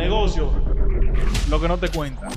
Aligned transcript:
Negocio, 0.00 0.50
lo 1.50 1.60
que 1.60 1.68
no 1.68 1.76
te 1.76 1.90
cuentan. 1.90 2.30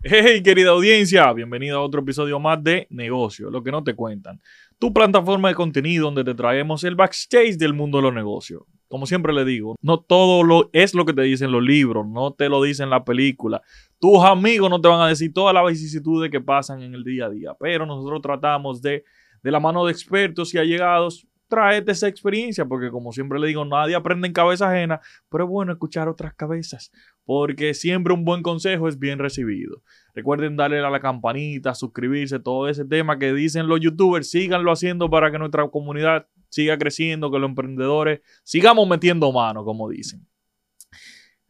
Hey, 0.00 0.40
querida 0.40 0.70
audiencia, 0.70 1.32
bienvenido 1.32 1.76
a 1.76 1.82
otro 1.82 2.02
episodio 2.02 2.38
más 2.38 2.62
de 2.62 2.86
Negocio, 2.88 3.50
lo 3.50 3.64
que 3.64 3.72
no 3.72 3.82
te 3.82 3.96
cuentan. 3.96 4.40
Tu 4.78 4.92
plataforma 4.92 5.48
de 5.48 5.56
contenido 5.56 6.04
donde 6.04 6.22
te 6.22 6.34
traemos 6.34 6.84
el 6.84 6.94
backstage 6.94 7.56
del 7.56 7.74
mundo 7.74 7.98
de 7.98 8.02
los 8.02 8.14
negocios. 8.14 8.62
Como 8.86 9.06
siempre 9.06 9.32
le 9.32 9.44
digo, 9.44 9.74
no 9.82 9.98
todo 9.98 10.44
lo, 10.44 10.70
es 10.72 10.94
lo 10.94 11.04
que 11.04 11.14
te 11.14 11.22
dicen 11.22 11.50
los 11.50 11.64
libros, 11.64 12.06
no 12.06 12.32
te 12.32 12.48
lo 12.48 12.62
dicen 12.62 12.88
la 12.88 13.04
película. 13.04 13.60
Tus 13.98 14.22
amigos 14.22 14.70
no 14.70 14.80
te 14.80 14.86
van 14.86 15.00
a 15.00 15.08
decir 15.08 15.32
todas 15.32 15.52
las 15.52 15.66
vicisitudes 15.66 16.30
que 16.30 16.40
pasan 16.40 16.80
en 16.80 16.94
el 16.94 17.02
día 17.02 17.26
a 17.26 17.30
día, 17.30 17.56
pero 17.58 17.86
nosotros 17.86 18.22
tratamos 18.22 18.80
de, 18.82 19.02
de 19.42 19.50
la 19.50 19.58
mano 19.58 19.84
de 19.84 19.90
expertos 19.90 20.54
y 20.54 20.58
allegados, 20.58 21.26
traerte 21.52 21.92
esa 21.92 22.08
experiencia, 22.08 22.64
porque 22.64 22.90
como 22.90 23.12
siempre 23.12 23.38
le 23.38 23.48
digo, 23.48 23.62
nadie 23.66 23.94
aprende 23.94 24.26
en 24.26 24.32
cabeza 24.32 24.70
ajena, 24.70 25.02
pero 25.28 25.44
es 25.44 25.50
bueno 25.50 25.72
escuchar 25.72 26.08
otras 26.08 26.32
cabezas, 26.32 26.90
porque 27.26 27.74
siempre 27.74 28.14
un 28.14 28.24
buen 28.24 28.42
consejo 28.42 28.88
es 28.88 28.98
bien 28.98 29.18
recibido. 29.18 29.82
Recuerden 30.14 30.56
darle 30.56 30.78
a 30.78 30.88
la 30.88 31.00
campanita, 31.00 31.74
suscribirse, 31.74 32.38
todo 32.38 32.70
ese 32.70 32.86
tema 32.86 33.18
que 33.18 33.34
dicen 33.34 33.68
los 33.68 33.80
youtubers, 33.80 34.30
síganlo 34.30 34.72
haciendo 34.72 35.10
para 35.10 35.30
que 35.30 35.38
nuestra 35.38 35.68
comunidad 35.68 36.26
siga 36.48 36.78
creciendo, 36.78 37.30
que 37.30 37.38
los 37.38 37.50
emprendedores 37.50 38.22
sigamos 38.44 38.88
metiendo 38.88 39.30
mano, 39.30 39.62
como 39.62 39.90
dicen. 39.90 40.26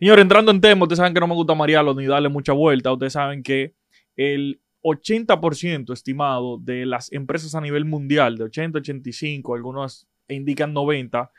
Señores, 0.00 0.22
entrando 0.22 0.50
en 0.50 0.60
tema, 0.60 0.82
ustedes 0.82 0.96
saben 0.96 1.14
que 1.14 1.20
no 1.20 1.28
me 1.28 1.34
gusta 1.34 1.54
marearlo 1.54 1.94
ni 1.94 2.06
darle 2.06 2.28
mucha 2.28 2.52
vuelta, 2.52 2.92
ustedes 2.92 3.12
saben 3.12 3.44
que 3.44 3.76
el 4.16 4.60
80% 4.82 5.92
estimado 5.92 6.58
de 6.58 6.84
las 6.86 7.12
empresas 7.12 7.54
a 7.54 7.60
nivel 7.60 7.84
mundial, 7.84 8.36
de 8.36 8.44
80, 8.44 8.78
85, 8.78 9.54
algunos 9.54 10.08
indican 10.28 10.72
90, 10.72 11.30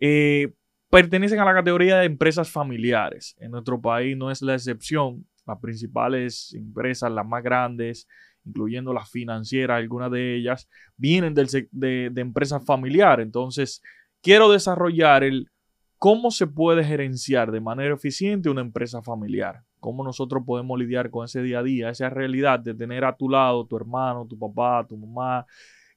eh, 0.00 0.52
pertenecen 0.88 1.38
a 1.40 1.44
la 1.44 1.54
categoría 1.54 1.98
de 1.98 2.06
empresas 2.06 2.50
familiares. 2.50 3.36
En 3.38 3.50
nuestro 3.50 3.80
país 3.80 4.16
no 4.16 4.30
es 4.30 4.42
la 4.42 4.54
excepción. 4.54 5.26
Las 5.46 5.58
principales 5.58 6.54
empresas, 6.54 7.10
las 7.10 7.26
más 7.26 7.42
grandes, 7.42 8.06
incluyendo 8.44 8.92
las 8.92 9.10
financieras, 9.10 9.78
algunas 9.78 10.10
de 10.10 10.36
ellas, 10.36 10.68
vienen 10.96 11.34
de, 11.34 12.10
de 12.10 12.20
empresas 12.20 12.64
familiares. 12.64 13.24
Entonces, 13.24 13.82
quiero 14.22 14.50
desarrollar 14.50 15.24
el 15.24 15.50
cómo 15.98 16.30
se 16.30 16.46
puede 16.46 16.84
gerenciar 16.84 17.50
de 17.50 17.60
manera 17.60 17.94
eficiente 17.94 18.48
una 18.48 18.60
empresa 18.60 19.02
familiar 19.02 19.64
cómo 19.80 20.04
nosotros 20.04 20.42
podemos 20.46 20.78
lidiar 20.78 21.10
con 21.10 21.24
ese 21.24 21.42
día 21.42 21.60
a 21.60 21.62
día, 21.62 21.90
esa 21.90 22.10
realidad 22.10 22.60
de 22.60 22.74
tener 22.74 23.04
a 23.04 23.16
tu 23.16 23.28
lado 23.28 23.66
tu 23.66 23.76
hermano, 23.76 24.26
tu 24.26 24.38
papá, 24.38 24.86
tu 24.86 24.96
mamá 24.96 25.46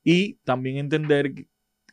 y 0.03 0.35
también 0.43 0.77
entender 0.77 1.33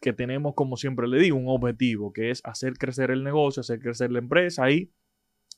que 0.00 0.12
tenemos, 0.12 0.54
como 0.54 0.76
siempre 0.76 1.06
le 1.06 1.18
digo, 1.18 1.36
un 1.36 1.48
objetivo 1.48 2.12
que 2.12 2.30
es 2.30 2.40
hacer 2.44 2.74
crecer 2.74 3.10
el 3.10 3.22
negocio, 3.22 3.60
hacer 3.60 3.80
crecer 3.80 4.10
la 4.10 4.18
empresa 4.18 4.70
y 4.70 4.90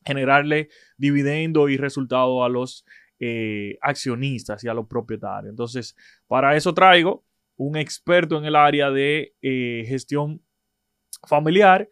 generarle 0.05 0.69
dividendo 0.97 1.69
y 1.69 1.77
resultado 1.77 2.43
a 2.43 2.49
los 2.49 2.85
eh, 3.21 3.79
accionistas 3.81 4.65
y 4.65 4.69
a 4.69 4.75
los 4.75 4.89
propietarios. 4.89 5.51
Entonces, 5.51 5.97
para 6.27 6.57
eso 6.57 6.75
traigo 6.75 7.25
un 7.57 7.77
experto 7.77 8.37
en 8.37 8.45
el 8.45 8.57
área 8.57 8.91
de 8.91 9.37
eh, 9.43 9.85
gestión 9.87 10.43
familiar, 11.29 11.89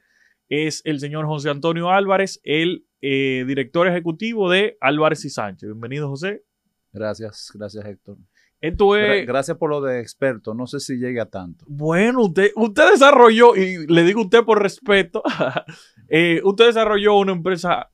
es 0.48 0.82
el 0.84 0.98
señor 0.98 1.27
José 1.27 1.50
Antonio 1.50 1.91
Álvarez. 1.91 2.41
Él 2.42 2.84
eh, 3.01 3.45
director 3.47 3.87
ejecutivo 3.87 4.51
de 4.51 4.77
Álvarez 4.81 5.25
y 5.25 5.31
Sánchez. 5.31 5.69
Bienvenido, 5.69 6.09
José. 6.09 6.45
Gracias, 6.93 7.51
gracias, 7.55 7.84
Héctor. 7.84 8.19
Esto 8.61 8.97
es... 8.97 9.27
Gracias 9.27 9.56
por 9.56 9.70
lo 9.70 9.81
de 9.81 10.01
experto. 10.01 10.55
No 10.55 10.67
sé 10.67 10.81
si 10.81 10.97
llega 10.97 11.27
tanto. 11.27 11.65
Bueno, 11.69 12.25
usted, 12.25 12.51
usted 12.56 12.91
desarrolló, 12.91 13.56
y 13.56 13.87
le 13.87 14.05
digo 14.05 14.23
usted 14.23 14.45
por 14.45 14.62
respeto, 14.62 15.23
eh, 16.09 16.41
usted 16.45 16.67
desarrolló 16.67 17.15
una 17.17 17.33
empresa, 17.33 17.91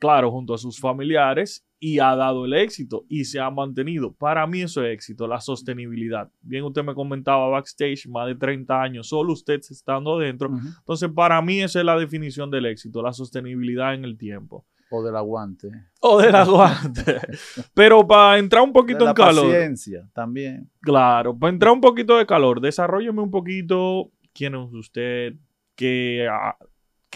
claro, 0.00 0.30
junto 0.30 0.54
a 0.54 0.58
sus 0.58 0.80
familiares 0.80 1.64
y 1.78 1.98
ha 1.98 2.16
dado 2.16 2.46
el 2.46 2.54
éxito 2.54 3.04
y 3.08 3.24
se 3.24 3.38
ha 3.38 3.50
mantenido. 3.50 4.12
Para 4.12 4.46
mí 4.46 4.62
eso 4.62 4.82
es 4.82 4.94
éxito, 4.94 5.26
la 5.26 5.40
sostenibilidad. 5.40 6.30
Bien, 6.40 6.64
usted 6.64 6.82
me 6.82 6.94
comentaba 6.94 7.48
backstage, 7.48 8.08
más 8.08 8.26
de 8.26 8.34
30 8.34 8.82
años, 8.82 9.08
solo 9.08 9.32
usted 9.32 9.60
estando 9.60 10.18
dentro. 10.18 10.50
Entonces, 10.78 11.10
para 11.14 11.40
mí 11.42 11.62
esa 11.62 11.80
es 11.80 11.84
la 11.84 11.96
definición 11.96 12.50
del 12.50 12.66
éxito, 12.66 13.02
la 13.02 13.12
sostenibilidad 13.12 13.94
en 13.94 14.04
el 14.04 14.16
tiempo. 14.16 14.64
O 14.90 15.02
del 15.02 15.16
aguante. 15.16 15.68
O 16.00 16.20
del 16.20 16.34
aguante. 16.34 17.20
Pero 17.74 18.06
para 18.06 18.38
entrar 18.38 18.62
un 18.62 18.72
poquito 18.72 19.04
de 19.04 19.10
en 19.10 19.16
calor. 19.16 19.46
Paciencia 19.46 20.08
también. 20.14 20.70
Claro, 20.80 21.36
para 21.36 21.52
entrar 21.52 21.72
un 21.72 21.80
poquito 21.80 22.16
de 22.16 22.26
calor, 22.26 22.60
desarrolleme 22.60 23.20
un 23.20 23.30
poquito 23.30 24.10
quién 24.32 24.54
es 24.54 24.72
usted, 24.72 25.34
qué 25.74 26.28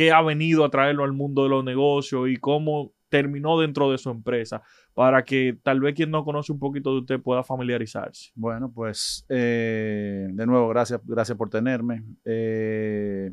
qué 0.01 0.13
ha 0.13 0.23
venido 0.23 0.65
a 0.65 0.71
traerlo 0.71 1.05
al 1.05 1.13
mundo 1.13 1.43
de 1.43 1.51
los 1.51 1.63
negocios 1.63 2.27
y 2.31 2.39
cómo 2.39 2.95
terminó 3.11 3.61
dentro 3.61 3.91
de 3.91 3.99
su 3.99 4.09
empresa, 4.09 4.63
para 4.95 5.23
que 5.27 5.59
tal 5.63 5.79
vez 5.79 5.95
quien 5.95 6.11
no 6.11 6.25
conoce 6.25 6.53
un 6.53 6.59
poquito 6.59 6.95
de 6.95 7.01
usted 7.01 7.21
pueda 7.21 7.43
familiarizarse. 7.43 8.31
Bueno, 8.35 8.73
pues 8.73 9.27
eh, 9.29 10.27
de 10.33 10.47
nuevo, 10.47 10.71
gracias, 10.71 11.03
gracias 11.05 11.37
por 11.37 11.51
tenerme. 11.51 12.03
Eh, 12.25 13.31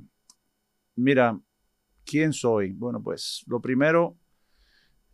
mira, 0.98 1.40
¿quién 2.04 2.34
soy? 2.34 2.74
Bueno, 2.74 3.02
pues 3.02 3.46
lo 3.48 3.62
primero, 3.62 4.18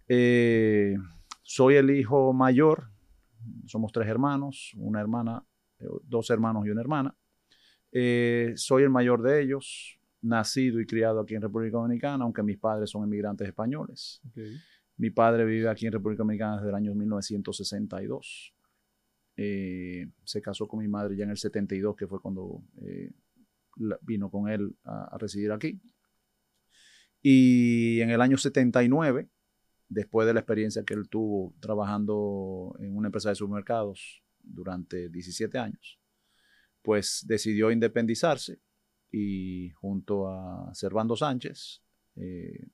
eh, 0.08 0.96
soy 1.44 1.75
el 1.75 1.91
hijo 1.91 2.34
mayor, 2.34 2.90
somos 3.68 3.91
tres 3.91 4.08
hermanos, 4.08 4.74
una 4.75 5.00
hermana, 5.00 5.46
dos 6.02 6.31
hermanos 6.31 6.66
y 6.66 6.72
una 6.72 6.81
hermana. 6.81 7.16
soy 8.56 8.81
el 8.81 8.90
mayor 8.90 9.22
de 9.22 9.44
ellos, 9.44 10.00
nacido 10.23 10.79
y 10.79 10.85
criado 10.85 11.19
aquí 11.19 11.35
en 11.35 11.41
República 11.41 11.78
Dominicana, 11.78 12.23
aunque 12.23 12.41
mis 12.41 12.57
padres 12.57 12.89
son 12.89 13.03
inmigrantes 13.03 13.47
españoles. 13.47 14.22
Mi 14.97 15.11
padre 15.11 15.45
vive 15.45 15.69
aquí 15.69 15.85
en 15.85 15.91
República 15.91 16.19
Dominicana 16.19 16.56
desde 16.57 16.69
el 16.69 16.75
año 16.75 16.95
1962. 16.95 18.56
Eh, 19.35 20.07
se 20.23 20.41
casó 20.41 20.67
con 20.67 20.79
mi 20.79 20.88
madre 20.88 21.16
ya 21.16 21.25
en 21.25 21.31
el 21.31 21.38
72, 21.38 21.95
que 21.95 22.07
fue 22.07 22.22
cuando 22.22 22.63
eh, 22.81 23.11
vino 24.01 24.29
con 24.31 24.50
él 24.50 24.75
a, 24.84 25.17
residir 25.17 25.51
aquí. 25.51 25.81
Y 27.22 28.00
en 28.01 28.09
el 28.09 28.22
año 28.22 28.38
79, 28.38 29.29
después 29.90 30.25
de 30.25 30.34
la 30.34 30.40
experiencia 30.40 30.84
que 30.84 30.94
él 30.94 31.09
tuvo 31.09 31.53
trabajando 31.59 32.75
en 32.79 32.95
una 32.95 33.09
empresa 33.09 33.29
de 33.29 33.35
supermercados 33.35 34.23
durante 34.41 35.09
17 35.09 35.57
años, 35.57 36.00
pues 36.81 37.25
decidió 37.28 37.72
independizarse 37.72 38.59
y 39.13 39.69
junto 39.75 40.28
a 40.28 40.74
Servando 40.74 41.16
Sánchez, 41.16 41.84
eh, 42.16 42.68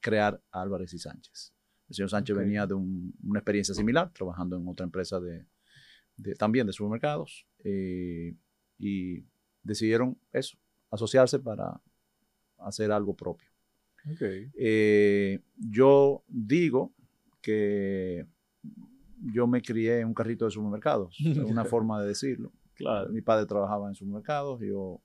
crear 0.00 0.42
Álvarez 0.50 0.94
y 0.94 0.98
Sánchez. 0.98 1.52
El 1.86 1.94
señor 1.94 2.08
Sánchez 2.08 2.34
venía 2.34 2.66
de 2.66 2.72
una 2.72 3.38
experiencia 3.38 3.74
similar, 3.74 4.10
trabajando 4.10 4.56
en 4.56 4.66
otra 4.66 4.84
empresa 4.84 5.20
de, 5.20 5.44
también 6.38 6.66
de 6.66 6.72
supermercados, 6.72 7.46
eh, 7.62 8.34
y 8.78 9.22
decidieron 9.62 10.18
eso, 10.32 10.56
asociarse 10.90 11.38
para 11.38 11.78
hacer 12.56 12.90
algo 12.90 13.14
propio. 13.14 13.50
Eh, 14.54 15.40
yo 15.56 16.24
digo 16.26 16.94
que 17.42 18.26
yo 19.32 19.46
me 19.46 19.60
crié 19.60 20.00
en 20.00 20.08
un 20.08 20.14
carrito 20.14 20.46
de 20.46 20.52
supermercados, 20.52 21.18
es 21.20 21.36
una 21.36 21.64
forma 21.66 22.00
de 22.00 22.08
decirlo. 22.08 22.50
Claro. 22.72 23.10
Mi 23.10 23.20
padre 23.20 23.44
trabajaba 23.44 23.88
en 23.88 23.94
supermercados, 23.94 24.58
yo 24.62 25.02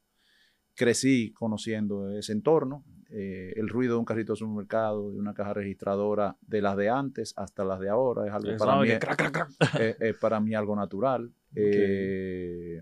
crecí 0.78 1.32
conociendo 1.32 2.12
ese 2.12 2.32
entorno. 2.32 2.86
Eh, 3.10 3.54
el 3.56 3.68
ruido 3.68 3.94
de 3.94 4.00
un 4.00 4.06
carrito 4.06 4.34
de 4.34 4.38
supermercado, 4.38 5.12
de 5.12 5.20
una 5.20 5.34
caja 5.34 5.54
registradora, 5.54 6.38
de 6.42 6.62
las 6.62 6.78
de 6.78 6.90
antes 6.90 7.34
hasta 7.36 7.66
las 7.66 7.80
de 7.80 7.90
ahora, 7.90 8.28
es 8.28 8.34
algo 8.34 8.58
para 8.58 8.80
mí, 8.80 8.90
Es, 10.00 10.18
para 10.18 10.40
mí 10.40 10.54
algo 10.54 10.76
natural. 10.76 11.32
Eh, 11.56 12.82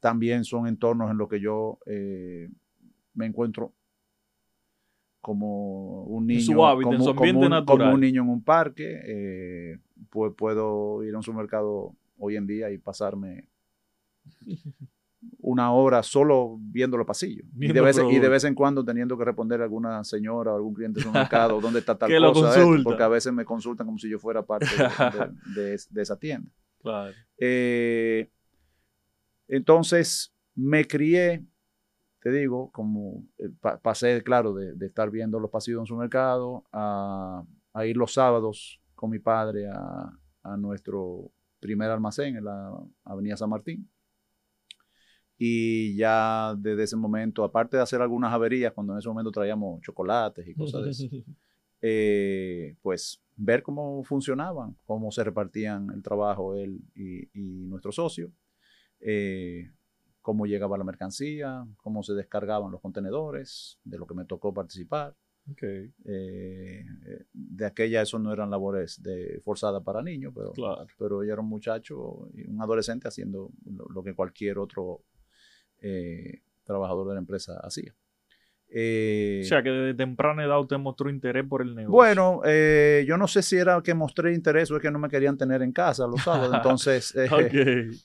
también 0.00 0.44
son 0.44 0.66
entornos 0.66 1.10
en 1.10 1.16
los 1.16 1.28
que 1.28 1.40
yo 1.40 1.78
eh, 1.86 2.50
me 3.14 3.26
encuentro 3.26 3.72
como 5.20 6.02
un 6.04 6.26
niño, 6.26 6.56
como, 6.56 7.64
como, 7.64 7.90
un, 7.94 8.00
niño 8.00 8.22
en 8.22 8.28
un 8.28 8.44
parque. 8.44 9.80
pues 10.10 10.32
puedo 10.36 11.02
ir 11.02 11.14
a 11.14 11.16
un 11.16 11.22
supermercado 11.22 11.94
hoy 12.18 12.36
en 12.36 12.46
día 12.46 12.70
y 12.70 12.78
pasarme 12.78 13.48
una 15.38 15.72
hora 15.72 16.02
solo 16.02 16.58
viendo 16.60 16.96
los 16.96 17.06
pasillos. 17.06 17.46
Y 17.58 17.72
de, 17.72 17.80
vez, 17.80 17.98
y 17.98 18.18
de, 18.18 18.28
vez, 18.28 18.44
en 18.44 18.54
cuando 18.54 18.84
teniendo 18.84 19.16
que 19.16 19.24
responder 19.24 19.60
a 19.60 19.64
alguna 19.64 20.02
señora 20.04 20.52
o 20.52 20.56
algún 20.56 20.74
cliente 20.74 21.00
en 21.00 21.08
un 21.08 21.12
mercado, 21.14 21.60
dónde 21.60 21.80
está 21.80 21.96
tal 21.96 22.10
cosa, 22.32 22.64
porque 22.82 23.02
a 23.02 23.08
veces 23.08 23.32
me 23.32 23.44
consultan 23.44 23.86
como 23.86 23.98
si 23.98 24.10
yo 24.10 24.18
fuera 24.18 24.42
parte 24.42 24.66
de, 25.54 25.74
esa 26.02 26.18
tienda. 26.18 26.50
Eh, 27.38 28.30
entonces, 29.48 30.34
me 30.54 30.86
crié, 30.86 31.44
te 32.20 32.30
digo, 32.30 32.70
como 32.72 33.24
eh, 33.38 33.50
pasé, 33.82 34.22
claro, 34.22 34.54
de, 34.54 34.86
estar 34.86 35.10
viendo 35.10 35.38
los 35.38 35.50
pasillos 35.50 35.80
en 35.80 35.86
su 35.86 35.96
mercado 35.96 36.64
a, 36.72 37.44
a 37.72 37.86
ir 37.86 37.96
los 37.96 38.12
sábados 38.12 38.80
con 38.94 39.10
mi 39.10 39.18
padre 39.18 39.68
a, 39.68 40.10
a 40.42 40.56
nuestro 40.56 41.30
primer 41.60 41.90
almacén 41.90 42.36
en 42.36 42.44
la 42.44 42.72
Avenida 43.04 43.36
San 43.36 43.50
Martín 43.50 43.88
Y 45.38 45.94
ya 45.96 46.54
desde 46.56 46.84
ese 46.84 46.96
momento, 46.96 47.44
aparte 47.44 47.76
de 47.76 47.82
hacer 47.82 48.00
algunas 48.00 48.32
averías, 48.32 48.72
cuando 48.72 48.94
en 48.94 48.98
ese 49.00 49.08
momento 49.08 49.30
traíamos 49.30 49.80
chocolates 49.82 50.46
y 50.48 50.54
cosas 50.54 50.84
de 50.84 50.90
eso, 50.90 51.04
eh, 51.82 52.76
pues 52.82 53.20
ver 53.36 53.62
cómo 53.62 54.02
funcionaban, 54.02 54.76
cómo 54.86 55.10
se 55.12 55.22
repartían 55.24 55.90
el 55.94 56.02
trabajo 56.02 56.56
él 56.56 56.80
y, 56.94 57.28
y 57.38 57.66
nuestro 57.66 57.92
socio, 57.92 58.30
eh, 59.00 59.70
cómo 60.22 60.46
llegaba 60.46 60.78
la 60.78 60.84
mercancía, 60.84 61.66
cómo 61.76 62.02
se 62.02 62.14
descargaban 62.14 62.72
los 62.72 62.80
contenedores, 62.80 63.78
de 63.84 63.98
lo 63.98 64.06
que 64.06 64.14
me 64.14 64.24
tocó 64.24 64.54
participar. 64.54 65.14
Okay. 65.52 65.92
Eh, 66.06 66.84
de 67.32 67.66
aquella 67.66 68.02
eso 68.02 68.18
no 68.18 68.32
eran 68.32 68.50
labores 68.50 69.00
de 69.00 69.40
forzada 69.44 69.80
para 69.80 70.02
niños, 70.02 70.32
pero, 70.34 70.50
Claro. 70.52 70.86
pero 70.98 71.22
yo 71.22 71.32
era 71.32 71.40
un 71.42 71.48
muchacho, 71.48 72.28
un 72.48 72.60
adolescente 72.60 73.06
haciendo 73.06 73.50
lo, 73.64 73.84
lo 73.94 74.02
que 74.02 74.14
cualquier 74.14 74.58
otro 74.58 75.02
eh, 75.82 76.40
trabajador 76.64 77.06
de 77.08 77.14
la 77.14 77.20
empresa 77.20 77.58
hacía. 77.62 77.94
Eh, 78.68 79.42
O 79.44 79.48
sea, 79.48 79.62
que 79.62 79.70
desde 79.70 79.94
temprana 79.96 80.44
edad 80.44 80.60
usted 80.60 80.76
mostró 80.76 81.08
interés 81.08 81.44
por 81.46 81.62
el 81.62 81.74
negocio. 81.76 81.92
bueno, 81.92 82.40
eh, 82.44 83.04
yo 83.06 83.16
no 83.16 83.28
sé 83.28 83.40
si 83.42 83.56
era 83.56 83.80
que 83.80 83.94
mostré 83.94 84.34
interés 84.34 84.70
o 84.70 84.76
es 84.76 84.82
que 84.82 84.90
no 84.90 84.98
me 84.98 85.08
querían 85.08 85.38
tener 85.38 85.62
en 85.62 85.72
casa 85.72 86.06
los 86.06 86.20
sábados, 86.24 86.52
entonces, 86.54 87.14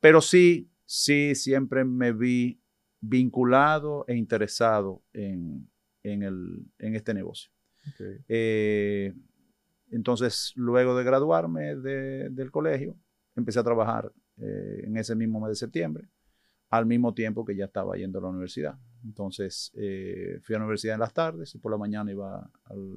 pero 0.00 0.20
sí, 0.20 0.68
sí, 0.84 1.34
siempre 1.34 1.84
me 1.84 2.12
vi 2.12 2.60
vinculado 3.00 4.04
e 4.08 4.16
interesado 4.16 5.02
en, 5.12 5.70
en, 6.02 6.22
el, 6.24 6.66
en 6.80 6.96
este 6.96 7.14
negocio. 7.14 7.50
entonces, 9.90 10.52
luego 10.56 10.96
de 10.96 11.04
graduarme 11.04 11.76
de- 11.76 12.28
del 12.30 12.50
colegio, 12.50 12.96
empecé 13.36 13.60
a 13.60 13.64
trabajar 13.64 14.12
eh, 14.40 14.82
en 14.84 14.96
ese 14.96 15.14
mismo 15.14 15.40
mes 15.40 15.50
de 15.50 15.56
septiembre, 15.56 16.08
al 16.70 16.86
mismo 16.86 17.14
tiempo 17.14 17.44
que 17.44 17.56
ya 17.56 17.66
estaba 17.66 17.96
yendo 17.96 18.18
a 18.18 18.22
la 18.22 18.28
universidad. 18.28 18.78
Entonces, 19.04 19.72
eh, 19.74 20.38
fui 20.42 20.54
a 20.54 20.58
la 20.58 20.64
universidad 20.64 20.94
en 20.94 21.00
las 21.00 21.12
tardes 21.14 21.54
y 21.54 21.58
por 21.58 21.72
la 21.72 21.78
mañana 21.78 22.10
iba 22.10 22.50
al, 22.64 22.96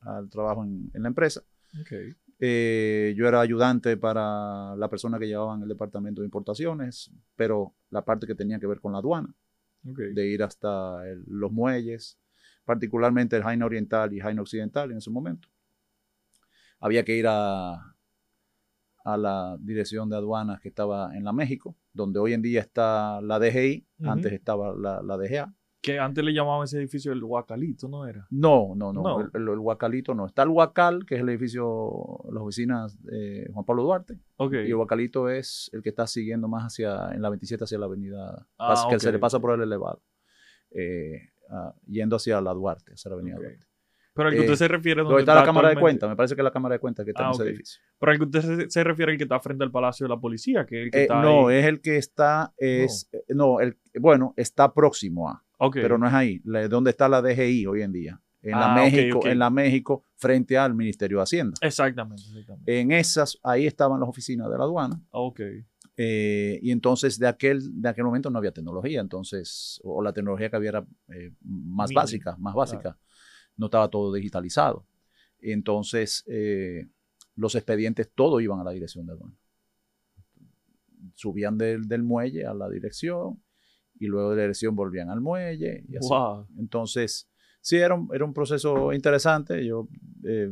al 0.00 0.28
trabajo 0.30 0.64
en, 0.64 0.90
en 0.94 1.02
la 1.02 1.08
empresa. 1.08 1.42
Ok. 1.80 1.92
Eh, 2.38 3.14
yo 3.16 3.26
era 3.26 3.40
ayudante 3.40 3.96
para 3.96 4.76
la 4.76 4.88
persona 4.90 5.18
que 5.18 5.26
llevaba 5.26 5.54
en 5.54 5.62
el 5.62 5.68
departamento 5.68 6.20
de 6.20 6.26
importaciones, 6.26 7.10
pero 7.34 7.74
la 7.90 8.04
parte 8.04 8.26
que 8.26 8.34
tenía 8.34 8.58
que 8.60 8.66
ver 8.66 8.80
con 8.80 8.92
la 8.92 8.98
aduana 8.98 9.34
ok. 9.88 9.98
de 10.12 10.26
ir 10.28 10.42
hasta 10.42 11.08
el- 11.08 11.24
los 11.26 11.50
muelles, 11.50 12.18
particularmente 12.64 13.36
el 13.36 13.42
Jaina 13.42 13.64
Oriental 13.66 14.12
y 14.12 14.20
Jaina 14.20 14.42
Occidental 14.42 14.90
en 14.90 14.98
ese 14.98 15.10
momento. 15.10 15.48
Había 16.80 17.04
que 17.04 17.16
ir 17.16 17.26
a, 17.28 17.95
a 19.06 19.16
la 19.16 19.56
dirección 19.60 20.08
de 20.10 20.16
aduanas 20.16 20.60
que 20.60 20.68
estaba 20.68 21.16
en 21.16 21.22
la 21.24 21.32
México, 21.32 21.76
donde 21.92 22.18
hoy 22.18 22.32
en 22.32 22.42
día 22.42 22.60
está 22.60 23.20
la 23.20 23.38
DGI, 23.38 23.86
antes 24.04 24.32
estaba 24.32 24.74
la, 24.74 25.00
la 25.02 25.16
DGA. 25.16 25.54
Que 25.80 26.00
antes 26.00 26.24
le 26.24 26.32
llamaban 26.32 26.64
ese 26.64 26.78
edificio 26.78 27.12
el 27.12 27.22
Huacalito, 27.22 27.88
¿no 27.88 28.04
era? 28.08 28.26
No, 28.30 28.74
no, 28.74 28.92
no, 28.92 29.02
No. 29.02 29.20
El, 29.20 29.30
el- 29.34 29.48
el 29.50 29.58
Huacalito 29.60 30.14
no. 30.14 30.26
Está 30.26 30.42
el 30.42 30.48
Huacal, 30.48 31.06
que 31.06 31.14
es 31.14 31.20
el 31.20 31.28
edificio, 31.28 31.92
las 32.32 32.42
oficinas 32.42 33.00
de 33.04 33.48
Juan 33.52 33.64
Pablo 33.64 33.84
Duarte, 33.84 34.18
y 34.66 34.70
el 34.70 34.74
Huacalito 34.74 35.28
es 35.28 35.70
el 35.72 35.82
que 35.82 35.90
está 35.90 36.08
siguiendo 36.08 36.48
más 36.48 36.64
hacia, 36.64 37.12
en 37.12 37.22
la 37.22 37.28
27 37.28 37.62
hacia 37.62 37.78
la 37.78 37.86
avenida, 37.86 38.48
Ah, 38.58 38.74
que 38.90 38.98
se 38.98 39.12
le 39.12 39.18
pasa 39.20 39.38
por 39.38 39.54
el 39.54 39.62
elevado, 39.62 40.02
eh, 40.72 41.20
ah, 41.50 41.72
yendo 41.86 42.16
hacia 42.16 42.40
la 42.40 42.52
Duarte, 42.52 42.94
hacia 42.94 43.10
la 43.10 43.14
avenida. 43.14 43.36
Duarte. 43.36 43.66
Pero 44.16 44.28
al 44.30 44.34
que 44.34 44.40
Eh, 44.40 44.44
usted 44.44 44.56
se 44.56 44.68
refiere 44.68 45.02
Donde 45.02 45.20
está 45.20 45.34
la 45.34 45.44
Cámara 45.44 45.68
de 45.68 45.76
Cuentas, 45.76 46.08
me 46.08 46.16
parece 46.16 46.34
que 46.34 46.40
es 46.40 46.44
la 46.44 46.50
Cámara 46.50 46.72
de 46.74 46.78
Cuentas 46.80 47.04
que 47.04 47.10
está 47.10 47.22
Ah, 47.24 47.26
en 47.28 47.34
ese 47.34 47.42
ok. 47.42 47.48
edificio. 47.50 47.80
Pero 48.00 48.12
al 48.12 48.18
que 48.18 48.24
usted 48.24 48.40
se, 48.40 48.70
se 48.70 48.82
refiere 48.84 49.12
el 49.12 49.18
que 49.18 49.24
está 49.24 49.38
frente 49.38 49.62
al 49.62 49.70
Palacio 49.70 50.04
de 50.04 50.08
la 50.14 50.18
Policía, 50.18 50.64
que 50.66 50.80
es 50.80 50.84
el 50.86 50.90
que 50.90 50.98
Eh, 50.98 51.02
está 51.02 51.20
no, 51.20 51.48
ahí. 51.48 51.56
es 51.58 51.66
el 51.66 51.80
que 51.82 51.96
está, 51.98 52.54
es, 52.56 53.08
eh, 53.12 53.22
no, 53.34 53.60
el, 53.60 53.76
bueno, 54.00 54.32
está 54.36 54.72
próximo 54.72 55.28
a, 55.28 55.44
Ok. 55.58 55.74
pero 55.74 55.98
no 55.98 56.06
es 56.08 56.14
ahí, 56.14 56.40
la- 56.44 56.66
donde 56.68 56.90
está 56.90 57.08
la 57.08 57.20
DGI 57.20 57.66
hoy 57.66 57.82
en 57.82 57.92
día, 57.92 58.20
en 58.42 58.54
Ah, 58.54 58.60
la 58.60 58.66
ok, 58.68 58.74
México, 58.92 59.18
ok. 59.18 59.26
en 59.26 59.38
la 59.38 59.50
México, 59.50 60.04
frente 60.16 60.56
al 60.56 60.74
Ministerio 60.74 61.18
de 61.18 61.22
Hacienda. 61.24 61.58
Exactamente, 61.60 62.22
exactamente. 62.22 62.80
En 62.80 62.92
esas, 62.92 63.38
ahí 63.42 63.66
estaban 63.66 64.00
las 64.00 64.08
oficinas 64.08 64.50
de 64.50 64.56
la 64.56 64.64
aduana, 64.64 64.98
ok. 65.10 65.40
eh, 65.98 66.58
y 66.62 66.70
entonces 66.72 67.18
de 67.18 67.26
aquel, 67.26 67.60
de 67.80 67.88
aquel 67.88 68.04
momento 68.04 68.30
no 68.30 68.38
había 68.38 68.52
tecnología, 68.52 69.00
entonces, 69.00 69.80
o, 69.84 69.96
o 69.98 70.02
la 70.02 70.12
tecnología 70.12 70.48
que 70.50 70.56
había 70.56 70.68
era 70.70 70.86
eh, 71.14 71.32
más 71.42 71.92
básica, 71.92 72.36
más 72.38 72.54
básica, 72.54 72.98
no 73.56 73.66
estaba 73.66 73.88
todo 73.88 74.12
digitalizado. 74.12 74.86
Entonces, 75.40 76.24
eh, 76.26 76.88
los 77.34 77.54
expedientes 77.54 78.10
todos 78.14 78.42
iban 78.42 78.60
a 78.60 78.64
la 78.64 78.70
dirección 78.70 79.06
de 79.06 79.12
aduana. 79.12 79.34
Subían 81.14 81.56
del, 81.58 81.86
del 81.88 82.02
muelle 82.02 82.46
a 82.46 82.54
la 82.54 82.68
dirección 82.68 83.42
y 83.98 84.06
luego 84.06 84.30
de 84.30 84.36
la 84.36 84.42
dirección 84.42 84.74
volvían 84.74 85.10
al 85.10 85.20
muelle 85.20 85.84
y 85.88 85.96
así. 85.96 86.08
Wow. 86.08 86.46
Entonces, 86.58 87.28
sí, 87.60 87.76
era 87.76 87.94
un, 87.94 88.08
era 88.12 88.24
un 88.24 88.34
proceso 88.34 88.92
interesante. 88.92 89.64
Yo, 89.64 89.88
eh, 90.24 90.50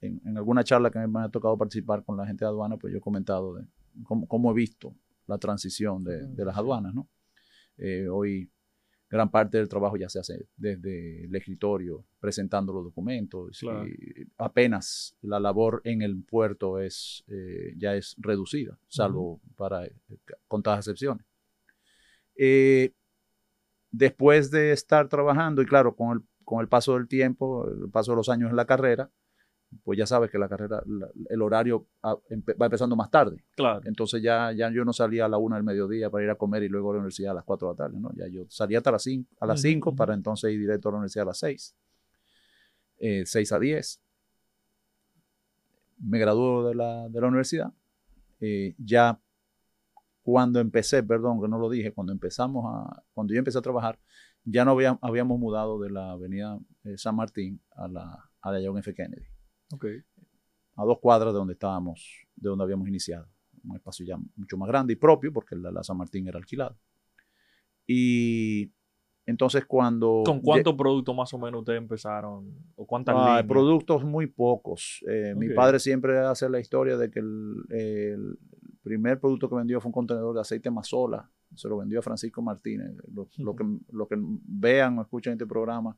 en, 0.00 0.20
en 0.24 0.36
alguna 0.36 0.64
charla 0.64 0.90
que 0.90 0.98
me 1.06 1.20
ha 1.20 1.28
tocado 1.28 1.56
participar 1.56 2.04
con 2.04 2.16
la 2.16 2.26
gente 2.26 2.44
de 2.44 2.50
aduana, 2.50 2.76
pues 2.76 2.92
yo 2.92 2.98
he 2.98 3.02
comentado 3.02 3.54
de 3.54 3.66
cómo, 4.04 4.26
cómo 4.26 4.50
he 4.50 4.54
visto 4.54 4.94
la 5.26 5.38
transición 5.38 6.04
de, 6.04 6.26
de 6.26 6.44
las 6.44 6.56
aduanas, 6.56 6.94
¿no? 6.94 7.08
Eh, 7.78 8.08
hoy, 8.08 8.50
gran 9.12 9.30
parte 9.30 9.58
del 9.58 9.68
trabajo 9.68 9.98
ya 9.98 10.08
se 10.08 10.20
hace 10.20 10.46
desde 10.56 11.26
el 11.26 11.36
escritorio, 11.36 12.02
presentando 12.18 12.72
los 12.72 12.82
documentos. 12.82 13.58
Claro. 13.60 13.86
Y 13.86 14.26
apenas 14.38 15.14
la 15.20 15.38
labor 15.38 15.82
en 15.84 16.00
el 16.00 16.24
puerto 16.24 16.80
es, 16.80 17.22
eh, 17.28 17.74
ya 17.76 17.94
es 17.94 18.16
reducida, 18.18 18.78
salvo 18.88 19.38
para 19.54 19.84
eh, 19.84 19.94
contadas 20.48 20.78
excepciones. 20.78 21.26
Eh, 22.36 22.94
después 23.90 24.50
de 24.50 24.72
estar 24.72 25.08
trabajando, 25.08 25.60
y 25.60 25.66
claro, 25.66 25.94
con 25.94 26.16
el, 26.16 26.22
con 26.42 26.62
el 26.62 26.68
paso 26.68 26.94
del 26.94 27.06
tiempo, 27.06 27.68
el 27.68 27.90
paso 27.90 28.12
de 28.12 28.16
los 28.16 28.30
años 28.30 28.48
en 28.48 28.56
la 28.56 28.64
carrera, 28.64 29.10
pues 29.84 29.98
ya 29.98 30.06
sabes 30.06 30.30
que 30.30 30.38
la 30.38 30.48
carrera, 30.48 30.82
la- 30.86 31.08
el 31.28 31.42
horario 31.42 31.86
ah, 32.02 32.14
va 32.60 32.66
empezando 32.66 32.94
más 32.96 33.10
tarde. 33.10 33.44
Claro. 33.56 33.80
Entonces 33.84 34.22
ya, 34.22 34.52
ya 34.52 34.70
yo 34.70 34.84
no 34.84 34.92
salía 34.92 35.24
a 35.24 35.28
la 35.28 35.38
una 35.38 35.56
del 35.56 35.64
mediodía 35.64 36.10
para 36.10 36.24
ir 36.24 36.30
a 36.30 36.34
comer 36.36 36.62
y 36.62 36.68
luego 36.68 36.90
a 36.90 36.94
la 36.94 36.98
universidad 37.00 37.32
a 37.32 37.34
las 37.34 37.44
4 37.44 37.68
de 37.68 37.74
la 37.74 37.76
tarde, 37.76 37.98
¿no? 38.00 38.10
Ya 38.14 38.26
yo 38.28 38.44
salía 38.48 38.78
hasta 38.78 38.90
las 38.92 39.02
5, 39.02 39.28
a 39.40 39.46
las 39.46 39.60
Ujú, 39.60 39.68
5 39.68 39.88
ujú. 39.90 39.96
para 39.96 40.14
entonces 40.14 40.52
ir 40.52 40.60
directo 40.60 40.88
a 40.88 40.92
la 40.92 40.98
universidad 40.98 41.22
a 41.22 41.26
las 41.26 41.38
6. 41.38 41.74
Eh, 42.98 43.24
6 43.26 43.52
a 43.52 43.58
10. 43.58 44.00
Me 45.98 46.18
graduó 46.18 46.68
de 46.68 46.74
la, 46.74 47.08
de 47.08 47.20
la 47.20 47.26
universidad. 47.28 47.72
Eh, 48.40 48.74
ya 48.78 49.20
cuando 50.22 50.60
empecé, 50.60 51.02
perdón, 51.02 51.40
que 51.40 51.48
no 51.48 51.58
lo 51.58 51.68
dije, 51.68 51.92
cuando 51.92 52.12
empezamos 52.12 52.64
a, 52.66 53.02
cuando 53.14 53.32
yo 53.34 53.38
empecé 53.38 53.58
a 53.58 53.62
trabajar, 53.62 53.98
ya 54.44 54.64
no 54.64 54.72
había- 54.72 54.98
habíamos 55.02 55.38
mudado 55.38 55.80
de 55.80 55.90
la 55.90 56.12
avenida 56.12 56.58
eh, 56.84 56.96
San 56.98 57.14
Martín 57.16 57.60
a 57.76 57.88
la, 57.88 58.30
a 58.40 58.52
la 58.52 58.60
John 58.64 58.78
F. 58.78 58.92
Kennedy 58.94 59.26
A 60.76 60.84
dos 60.84 60.98
cuadras 61.00 61.32
de 61.32 61.38
donde 61.38 61.52
estábamos, 61.54 62.26
de 62.36 62.48
donde 62.48 62.64
habíamos 62.64 62.88
iniciado. 62.88 63.28
Un 63.64 63.76
espacio 63.76 64.04
ya 64.06 64.16
mucho 64.36 64.56
más 64.56 64.68
grande 64.68 64.92
y 64.94 64.96
propio, 64.96 65.32
porque 65.32 65.54
la, 65.56 65.70
la 65.70 65.82
San 65.82 65.96
Martín 65.96 66.26
era 66.26 66.38
alquilado. 66.38 66.76
Y 67.86 68.72
entonces 69.26 69.64
cuando... 69.66 70.22
¿Con 70.24 70.40
cuántos 70.40 70.74
productos 70.74 71.14
más 71.14 71.32
o 71.34 71.38
menos 71.38 71.60
ustedes 71.60 71.78
empezaron? 71.78 72.50
¿O 72.76 72.86
cuántas 72.86 73.14
Ah, 73.16 73.26
líneas? 73.36 73.44
productos 73.46 74.04
muy 74.04 74.26
pocos. 74.26 75.04
Eh, 75.08 75.34
Mi 75.36 75.50
padre 75.50 75.78
siempre 75.78 76.18
hace 76.18 76.48
la 76.48 76.58
historia 76.60 76.96
de 76.96 77.10
que 77.10 77.20
el, 77.20 77.54
el 77.70 78.38
primer 78.82 79.20
producto 79.20 79.48
que 79.48 79.56
vendió 79.56 79.80
fue 79.80 79.88
un 79.90 79.94
contenedor 79.94 80.34
de 80.34 80.40
aceite 80.40 80.70
Mazola. 80.70 81.30
Se 81.54 81.68
lo 81.68 81.76
vendió 81.76 81.98
a 81.98 82.02
Francisco 82.02 82.40
Martínez. 82.42 82.96
Lo, 83.12 83.28
lo 83.38 83.54
que, 83.56 83.64
lo 83.90 84.08
que 84.08 84.16
vean 84.18 84.98
o 84.98 85.02
escuchen 85.02 85.34
este 85.34 85.46
programa 85.46 85.96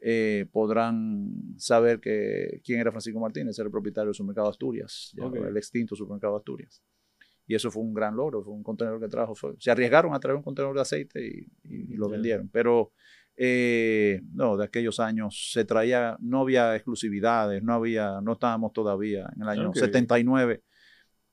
eh, 0.00 0.46
podrán 0.50 1.30
saber 1.56 2.00
que, 2.00 2.60
quién 2.64 2.80
era 2.80 2.90
Francisco 2.90 3.20
Martínez. 3.20 3.58
Era 3.58 3.66
el 3.66 3.70
propietario 3.72 4.06
del 4.08 4.14
supermercado 4.14 4.48
Asturias, 4.48 5.12
ya 5.16 5.26
Ok. 5.26 5.36
el 5.36 5.56
extinto 5.56 5.94
supermercado 5.94 6.36
Asturias. 6.36 6.82
Y 7.46 7.54
eso 7.54 7.70
fue 7.70 7.82
un 7.82 7.92
gran 7.92 8.14
logro, 8.16 8.42
fue 8.44 8.52
un 8.54 8.62
contenedor 8.62 9.00
que 9.00 9.08
trajo. 9.08 9.34
fue- 9.34 9.54
se 9.58 9.70
arriesgaron 9.70 10.14
a 10.14 10.20
traer 10.20 10.36
un 10.36 10.42
contenedor 10.42 10.74
de 10.76 10.82
aceite 10.82 11.26
y, 11.26 11.40
y- 11.64 11.94
y 11.94 11.96
lo 11.96 12.06
Ya. 12.08 12.12
vendieron. 12.12 12.48
Pero 12.48 12.92
eh, 13.36 14.20
no, 14.34 14.56
de 14.56 14.64
aquellos 14.64 15.00
años 15.00 15.50
se 15.52 15.64
traía, 15.64 16.16
no 16.20 16.40
había 16.42 16.74
exclusividades, 16.76 17.62
no 17.62 17.72
había, 17.74 18.20
no 18.20 18.32
estábamos 18.34 18.72
todavía 18.72 19.28
en 19.34 19.42
el 19.42 19.48
año 19.48 19.68
Ok. 19.70 19.76
79. 19.76 20.62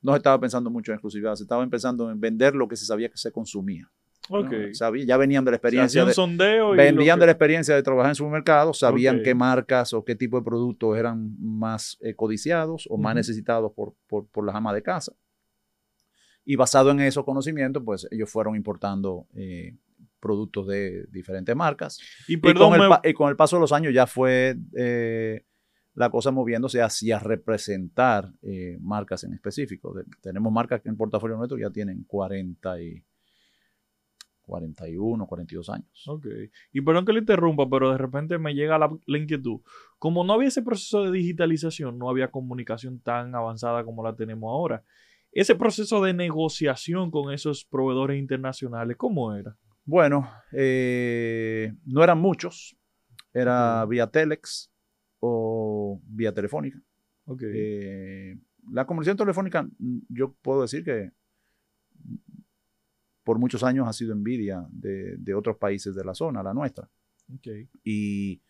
No 0.01 0.13
se 0.13 0.17
estaba 0.17 0.39
pensando 0.39 0.69
mucho 0.69 0.91
en 0.91 0.95
exclusividad, 0.95 1.35
se 1.35 1.43
estaba 1.43 1.67
pensando 1.67 2.09
en 2.09 2.19
vender 2.19 2.55
lo 2.55 2.67
que 2.67 2.77
se 2.77 2.85
sabía 2.85 3.09
que 3.09 3.17
se 3.17 3.31
consumía. 3.31 3.91
¿No? 4.29 4.39
Ok. 4.39 4.73
Sabía- 4.73 5.05
ya 5.05 5.17
venían 5.17 5.43
de 5.45 5.51
la 5.51 5.57
experiencia 5.57 6.01
un 6.03 6.07
de, 6.09 6.13
sondeo 6.13 6.73
y 6.75 6.77
de 7.19 7.25
la 7.25 7.31
experiencia 7.31 7.75
de 7.75 7.83
trabajar 7.83 8.11
en 8.11 8.15
supermercados, 8.15 8.79
sabían 8.79 9.17
qué 9.23 9.35
marcas 9.35 9.93
o 9.93 10.03
qué 10.05 10.15
tipo 10.15 10.37
de 10.37 10.43
productos 10.43 10.97
eran 10.97 11.35
más 11.39 11.97
eh, 12.01 12.13
codiciados 12.15 12.87
o 12.89 12.97
más 12.97 13.15
necesitados 13.15 13.71
por, 13.73 13.93
por, 14.07 14.27
por 14.27 14.45
las 14.45 14.55
amas 14.55 14.73
de 14.73 14.83
casa. 14.83 15.13
Y 16.45 16.55
basado 16.55 16.91
en 16.91 17.01
esos 17.01 17.25
conocimientos, 17.25 17.83
pues 17.85 18.07
ellos 18.11 18.29
fueron 18.29 18.55
importando 18.55 19.27
eh, 19.35 19.75
productos 20.19 20.67
de 20.67 21.05
diferentes 21.11 21.55
marcas. 21.55 21.99
Y 22.51 22.53
con, 22.59 22.73
el 22.73 22.79
me- 23.03 23.09
y 23.09 23.13
con 23.13 23.29
el 23.29 23.35
paso 23.35 23.57
de 23.57 23.61
los 23.61 23.73
años 23.73 23.93
ya 23.93 24.07
fue 24.07 24.55
eh, 24.77 25.43
la 25.93 26.09
cosa 26.09 26.31
moviéndose 26.31 26.81
hacia 26.81 27.19
representar 27.19 28.31
eh, 28.41 28.77
marcas 28.79 29.23
en 29.25 29.33
específico. 29.33 29.93
De- 29.93 30.05
tenemos 30.21 30.51
marcas 30.53 30.81
que 30.81 30.87
en 30.89 30.93
el 30.93 30.97
portafolio 30.97 31.35
nuestro 31.35 31.57
ya 31.57 31.69
tienen 31.69 32.03
40 32.05 32.81
y 32.81 33.03
41, 34.47 35.27
42 35.27 35.69
años. 35.69 36.07
Ok. 36.07 36.25
Y 36.73 36.81
perdón 36.81 37.05
que 37.05 37.13
le 37.13 37.19
interrumpa, 37.19 37.69
pero 37.69 37.91
de 37.91 37.97
repente 37.99 38.39
me 38.39 38.55
llega 38.55 38.79
la, 38.79 38.89
la 39.05 39.17
inquietud. 39.19 39.59
Como 39.99 40.23
no 40.23 40.33
había 40.33 40.47
ese 40.47 40.63
proceso 40.63 41.03
de 41.03 41.11
digitalización, 41.11 41.99
no 41.99 42.09
había 42.09 42.31
comunicación 42.31 42.99
tan 42.99 43.35
avanzada 43.35 43.83
como 43.83 44.03
la 44.03 44.15
tenemos 44.15 44.49
ahora. 44.49 44.83
Ese 45.31 45.53
proceso 45.55 46.01
de 46.01 46.13
negociación 46.13 47.11
con 47.11 47.31
esos 47.31 47.65
proveedores 47.65 48.17
internacionales, 48.17 48.97
¿cómo 48.97 49.35
era? 49.35 49.55
Bueno, 49.85 50.27
eh, 50.53 51.73
no 51.85 52.03
eran 52.03 52.17
muchos. 52.19 52.75
Era 53.33 53.83
Ok. 53.83 53.89
vía 53.91 54.07
Telex 54.07 54.71
o 55.19 56.01
vía 56.05 56.33
telefónica. 56.33 56.81
Ok. 57.25 57.41
Eh, 57.45 58.37
la 58.71 58.85
comunicación 58.85 59.17
telefónica, 59.17 59.63
mm, 59.63 59.99
yo 60.09 60.33
puedo 60.41 60.61
decir 60.63 60.83
que 60.83 61.11
por 63.27 63.39
muchos 63.39 63.61
años 63.61 63.85
ha 63.89 63.91
sido 63.91 64.13
envidia 64.13 64.65
de, 64.71 65.17
de 65.17 65.33
otros 65.35 65.57
países 65.57 65.93
de 65.93 66.05
la 66.05 66.13
zona, 66.13 66.41
la 66.41 66.53
nuestra. 66.53 66.89
Y 67.83 68.41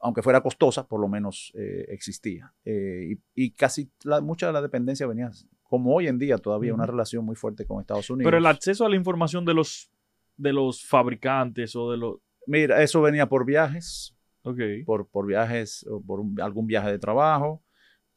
aunque 0.00 0.22
fuera 0.22 0.40
costosa, 0.40 0.88
por 0.88 0.98
lo 0.98 1.08
menos 1.08 1.52
eh, 1.54 1.84
existía. 1.88 2.54
Eh, 2.64 3.16
y, 3.34 3.44
y 3.44 3.50
casi 3.52 3.90
la- 4.04 4.22
mucha 4.22 4.46
de 4.46 4.54
la 4.54 4.62
dependencia 4.62 5.06
venía, 5.06 5.30
como 5.62 5.94
hoy 5.94 6.06
en 6.08 6.18
día 6.18 6.38
todavía, 6.38 6.72
una 6.72 6.86
relación 6.86 7.22
muy 7.22 7.36
fuerte 7.36 7.66
con 7.66 7.80
Estados 7.80 8.08
Unidos. 8.08 8.28
Pero 8.28 8.38
el 8.38 8.46
acceso 8.46 8.86
a 8.86 8.88
la 8.88 8.96
información 8.96 9.44
de 9.44 9.52
los, 9.52 9.90
de 10.38 10.54
los 10.54 10.82
fabricantes 10.86 11.76
o 11.76 11.90
de 11.90 11.98
los... 11.98 12.16
Mira, 12.46 12.82
eso 12.82 13.02
venía 13.02 13.28
por 13.28 13.44
viajes, 13.44 14.16
Ok. 14.42 14.60
por, 14.86 15.06
por 15.10 15.26
viajes, 15.26 15.84
o 15.86 16.00
por 16.00 16.20
un- 16.20 16.40
algún 16.40 16.66
viaje 16.66 16.90
de 16.90 16.98
trabajo, 16.98 17.62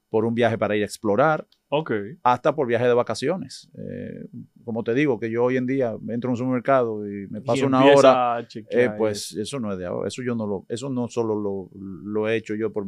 por 0.10 0.24
un 0.24 0.34
viaje 0.36 0.58
para 0.58 0.78
ir 0.78 0.84
a 0.84 0.86
explorar, 0.86 1.46
Ok. 1.71 1.91
hasta 2.23 2.55
por 2.55 2.65
viaje 2.67 2.85
de 2.85 2.93
vacaciones. 2.93 3.69
Eh, 3.77 4.25
como 4.63 4.83
te 4.83 4.93
digo, 4.95 5.19
que 5.19 5.29
yo 5.29 5.43
hoy 5.43 5.57
en 5.57 5.67
día 5.67 5.95
entro 6.09 6.29
a 6.29 6.33
un 6.33 6.38
supermercado 6.38 7.07
y 7.07 7.27
me 7.27 7.41
paso 7.41 7.61
Y 7.61 7.65
una 7.65 7.85
hora, 7.85 8.47
eh, 8.71 8.89
pues 8.97 9.33
eso 9.35 9.59
no 9.59 9.71
es 9.71 9.77
de 9.77 9.85
ahora. 9.85 10.07
Eso 10.07 10.23
yo 10.23 10.33
no 10.35 10.47
lo, 10.47 10.65
eso 10.67 10.89
no 10.89 11.07
solo 11.07 11.35
lo, 11.39 11.69
lo 11.79 12.27
he 12.27 12.35
hecho 12.38 12.55
yo 12.55 12.73
por, 12.73 12.88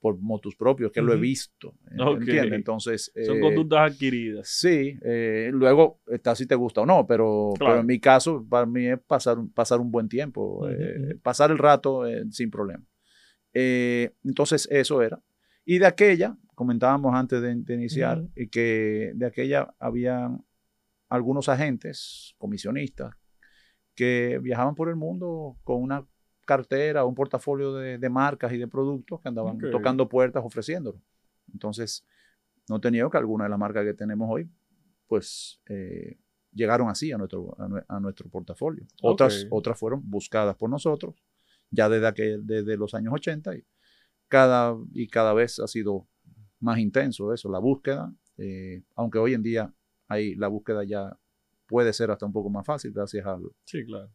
por 0.00 0.18
motus 0.18 0.56
propios, 0.56 0.90
que 0.90 1.00
lo 1.02 1.12
he 1.14 1.16
visto. 1.16 1.74
eh. 1.90 1.96
¿Entiendes? 1.98 2.52
Entonces. 2.52 3.12
Son 3.24 3.36
eh, 3.36 3.40
conductas 3.40 3.92
adquiridas. 3.92 4.48
Sí, 4.48 4.98
luego 5.52 6.00
está 6.08 6.34
si 6.34 6.46
te 6.46 6.54
gusta 6.56 6.80
o 6.80 6.86
no, 6.86 7.06
pero, 7.06 7.52
Claro. 7.56 7.72
pero 7.74 7.80
en 7.80 7.86
mi 7.86 8.00
caso, 8.00 8.44
para 8.48 8.66
mí 8.66 8.86
es 8.88 8.98
pasar, 9.06 9.38
un- 9.38 9.52
pasar 9.52 9.80
un 9.80 9.90
buen 9.92 10.08
tiempo, 10.08 10.66
pasar 11.22 11.52
el 11.52 11.58
rato 11.58 12.02
sin 12.30 12.50
problema. 12.50 12.84
Entonces, 14.24 14.68
eso 14.70 15.02
era. 15.02 15.20
Y 15.64 15.78
de 15.78 15.86
aquella, 15.86 16.36
comentábamos 16.56 17.14
antes 17.14 17.40
de, 17.40 17.54
de 17.54 17.74
iniciar, 17.74 18.18
y 18.34 18.48
que 18.48 19.12
de 19.14 19.26
aquella 19.26 19.72
habían 19.78 20.44
algunos 21.08 21.48
agentes, 21.48 22.34
comisionistas, 22.38 23.14
que 23.94 24.40
viajaban 24.42 24.74
por 24.74 24.88
el 24.88 24.96
mundo 24.96 25.56
con 25.62 25.80
una 25.80 26.04
cartera, 26.44 27.04
un 27.04 27.14
portafolio 27.14 27.72
de, 27.74 27.98
de 27.98 28.08
marcas 28.10 28.52
y 28.52 28.58
de 28.58 28.66
productos 28.68 29.20
que 29.20 29.28
andaban 29.28 29.56
tocando 29.70 30.08
puertas 30.08 30.42
ofreciéndolo. 30.44 31.00
Entonces, 31.52 32.04
no 32.68 32.80
tenía 32.80 33.08
que 33.08 33.16
alguna 33.18 33.44
de 33.44 33.50
las 33.50 33.58
marcas 33.58 33.84
que 33.84 33.94
tenemos 33.94 34.28
hoy, 34.30 34.50
pues 35.06 35.60
eh, 35.68 36.18
llegaron 36.52 36.88
así 36.88 37.12
a 37.12 37.18
nuestro, 37.18 37.54
a, 37.60 37.68
nue- 37.68 37.84
a 37.86 38.00
nuestro 38.00 38.28
portafolio. 38.28 38.84
Otras, 39.02 39.34
otras 39.50 39.78
fueron 39.78 40.02
buscadas 40.10 40.56
por 40.56 40.68
nosotros, 40.70 41.14
ya 41.70 41.88
desde, 41.88 42.06
aquel, 42.08 42.44
desde 42.46 42.76
los 42.76 42.94
años 42.94 43.12
80, 43.14 43.54
y 43.54 43.64
cada, 44.28 44.76
y 44.92 45.06
cada 45.06 45.32
vez 45.34 45.58
ha 45.60 45.68
sido 45.68 46.08
más 46.60 46.78
intenso 46.78 47.32
eso, 47.32 47.50
la 47.50 47.58
búsqueda, 47.58 48.12
eh, 48.38 48.82
aunque 48.94 49.18
hoy 49.18 49.34
en 49.34 49.42
día 49.42 49.72
ahí 50.08 50.34
la 50.34 50.48
búsqueda 50.48 50.84
ya 50.84 51.16
puede 51.66 51.92
ser 51.92 52.10
hasta 52.10 52.26
un 52.26 52.32
poco 52.32 52.48
más 52.50 52.64
fácil 52.64 52.92
gracias 52.92 53.26
al, 53.26 53.42
Sí, 53.64 53.84
claro. 53.84 54.08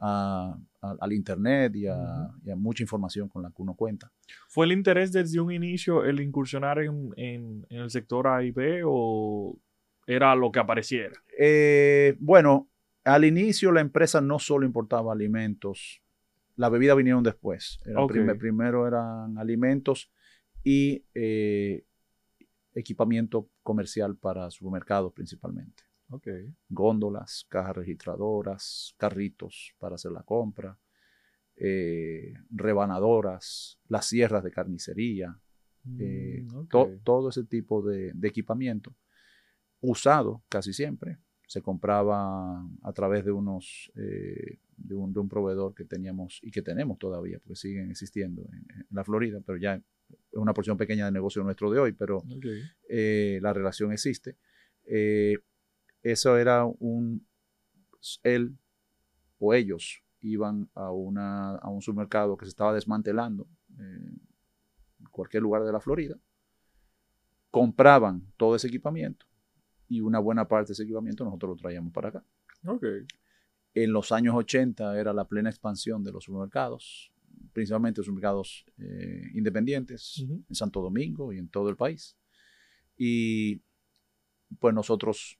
a- 0.00 0.58
a- 0.80 0.96
al 1.00 1.12
internet 1.12 1.74
y 1.76 1.86
a, 1.86 1.94
Ujú. 1.96 2.38
y 2.44 2.50
a 2.50 2.56
mucha 2.56 2.82
información 2.82 3.28
con 3.28 3.42
la 3.42 3.50
que 3.50 3.62
uno 3.62 3.74
cuenta. 3.74 4.10
¿Fue 4.48 4.66
el 4.66 4.72
interés 4.72 5.12
desde 5.12 5.38
un 5.40 5.52
inicio 5.52 6.04
el 6.04 6.20
incursionar 6.20 6.78
en, 6.80 7.12
en- 7.16 7.66
en 7.70 7.80
el 7.80 7.90
sector 7.90 8.26
A 8.26 8.42
y 8.42 8.50
B 8.50 8.82
o 8.84 9.56
era 10.06 10.34
lo 10.34 10.50
que 10.50 10.58
apareciera? 10.58 11.14
Eh, 11.38 12.16
bueno, 12.18 12.68
al 13.04 13.24
inicio 13.24 13.70
la 13.72 13.80
empresa 13.80 14.20
no 14.20 14.38
solo 14.38 14.66
importaba 14.66 15.12
alimentos, 15.12 16.02
la 16.56 16.68
bebida 16.68 16.94
vinieron 16.94 17.22
después. 17.22 17.80
Era 17.84 18.00
primero 18.38 18.86
eran 18.86 19.38
alimentos 19.38 20.10
y 20.64 21.04
eh, 21.14 21.84
equipamiento 22.74 23.48
comercial 23.62 24.16
para 24.16 24.50
supermercados 24.50 25.12
principalmente. 25.12 25.82
Góndolas, 26.68 27.46
cajas 27.48 27.76
registradoras, 27.76 28.94
carritos 28.98 29.74
para 29.78 29.94
hacer 29.94 30.12
la 30.12 30.22
compra, 30.22 30.78
eh, 31.56 32.34
rebanadoras, 32.50 33.78
las 33.88 34.06
sierras 34.06 34.42
de 34.44 34.50
carnicería, 34.50 35.38
eh, 35.98 36.42
Mm, 36.44 36.66
to- 36.68 36.90
todo 37.02 37.28
ese 37.30 37.44
tipo 37.44 37.82
de, 37.82 38.12
de 38.14 38.28
equipamiento 38.28 38.94
usado 39.80 40.42
casi 40.48 40.72
siempre. 40.72 41.18
Se 41.46 41.60
compraba 41.60 42.62
a 42.82 42.92
través 42.92 43.24
de 43.24 43.32
unos 43.32 43.90
eh, 43.96 44.58
de, 44.76 44.94
un, 44.94 45.12
de 45.12 45.20
un 45.20 45.28
proveedor 45.28 45.74
que 45.74 45.84
teníamos 45.84 46.40
y 46.42 46.50
que 46.50 46.62
tenemos 46.62 46.98
todavía, 46.98 47.38
porque 47.40 47.56
siguen 47.56 47.90
existiendo 47.90 48.42
en, 48.52 48.64
en 48.78 48.86
la 48.90 49.04
Florida, 49.04 49.40
pero 49.44 49.58
ya 49.58 49.80
es 50.30 50.38
una 50.38 50.54
porción 50.54 50.76
pequeña 50.76 51.04
del 51.04 51.14
negocio 51.14 51.42
nuestro 51.42 51.70
de 51.70 51.78
hoy, 51.78 51.92
pero 51.92 52.22
eh, 52.88 53.38
la 53.42 53.52
relación 53.52 53.92
existe. 53.92 54.36
Eh, 54.84 55.38
eso 56.02 56.36
era 56.36 56.64
un, 56.64 57.26
él 58.22 58.56
o 59.38 59.54
ellos 59.54 60.02
iban 60.20 60.68
a, 60.74 60.90
una, 60.90 61.56
a 61.56 61.68
un 61.68 61.82
supermercado 61.82 62.36
que 62.36 62.46
se 62.46 62.50
estaba 62.50 62.72
desmantelando 62.72 63.46
eh, 63.78 64.16
en 65.00 65.06
cualquier 65.10 65.42
lugar 65.42 65.64
de 65.64 65.72
la 65.72 65.80
Florida, 65.80 66.16
compraban 67.50 68.32
todo 68.36 68.56
ese 68.56 68.68
equipamiento 68.68 69.26
y 69.88 70.00
una 70.00 70.18
buena 70.18 70.48
parte 70.48 70.68
de 70.68 70.72
ese 70.72 70.84
equipamiento 70.84 71.24
nosotros 71.24 71.56
lo 71.56 71.56
traíamos 71.56 71.92
para 71.92 72.08
acá. 72.08 72.24
En 73.74 73.92
los 73.92 74.12
años 74.12 74.34
80 74.34 74.98
era 74.98 75.12
la 75.12 75.26
plena 75.26 75.50
expansión 75.50 76.02
de 76.02 76.12
los 76.12 76.24
supermercados, 76.24 77.11
principalmente 77.52 77.98
los 78.00 78.06
supermercados 78.06 78.64
eh, 78.78 79.22
independientes 79.34 80.18
en 80.48 80.54
Santo 80.54 80.80
Domingo 80.80 81.32
y 81.32 81.38
en 81.38 81.48
todo 81.48 81.68
el 81.68 81.76
país. 81.76 82.16
Y 82.96 83.60
pues 84.58 84.74
nosotros 84.74 85.38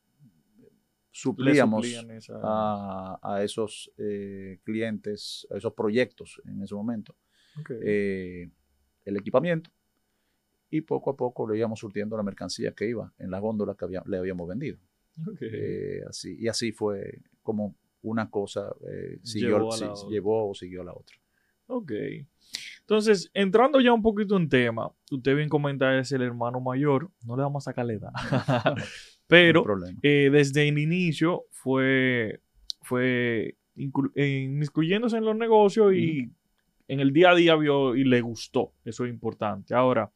suplíamos 1.10 1.84
esa- 2.10 2.40
a, 2.42 3.18
a 3.22 3.42
esos 3.44 3.90
eh, 3.98 4.60
clientes, 4.64 5.46
a 5.50 5.56
esos 5.58 5.72
proyectos 5.74 6.40
en 6.46 6.62
ese 6.62 6.74
momento, 6.74 7.16
eh, 7.84 8.50
el 9.04 9.16
equipamiento 9.16 9.70
y 10.70 10.80
poco 10.80 11.10
a 11.10 11.16
poco 11.16 11.46
le 11.48 11.58
íbamos 11.58 11.80
surtiendo 11.80 12.16
la 12.16 12.22
mercancía 12.22 12.72
que 12.72 12.88
iba 12.88 13.12
en 13.18 13.30
las 13.30 13.40
góndolas 13.42 13.76
que 13.76 13.84
había- 13.84 14.02
le 14.06 14.16
habíamos 14.16 14.48
vendido. 14.48 14.78
Eh, 15.52 16.00
así, 16.08 16.36
y 16.38 16.48
así 16.48 16.72
fue 16.72 17.20
como 17.42 17.76
una 18.00 18.30
cosa 18.30 18.74
siguió, 19.22 19.58
Llevó 19.58 19.74
a 19.74 19.76
la 19.76 19.86
llevó 20.08 20.50
o 20.50 20.54
siguió 20.54 20.80
a 20.80 20.84
la 20.84 20.92
otra. 20.94 21.16
Ok. 21.66 21.92
Entonces, 22.80 23.30
entrando 23.32 23.80
ya 23.80 23.92
un 23.92 24.02
poquito 24.02 24.36
en 24.36 24.48
tema, 24.48 24.90
usted 25.10 25.36
bien 25.36 25.48
comenta 25.48 25.98
es 25.98 26.12
el 26.12 26.22
hermano 26.22 26.60
mayor, 26.60 27.10
no 27.24 27.36
le 27.36 27.42
vamos 27.42 27.66
a 27.66 27.70
sacar 27.70 27.86
la 27.86 27.92
edad, 27.94 28.12
pero 29.26 29.64
eh, 30.02 30.28
desde 30.30 30.68
el 30.68 30.78
inicio 30.78 31.44
fue, 31.50 32.40
fue 32.82 33.56
inclu- 33.76 34.12
inmiscuyéndose 34.16 35.16
en 35.16 35.24
los 35.24 35.36
negocios 35.36 35.94
y 35.94 36.30
en 36.88 37.00
el 37.00 37.12
día 37.12 37.30
a 37.30 37.34
día 37.34 37.54
vio 37.56 37.94
y 37.96 38.04
le 38.04 38.20
gustó, 38.20 38.72
eso 38.84 39.04
es 39.06 39.10
importante. 39.10 39.74
Ahora, 39.74 40.10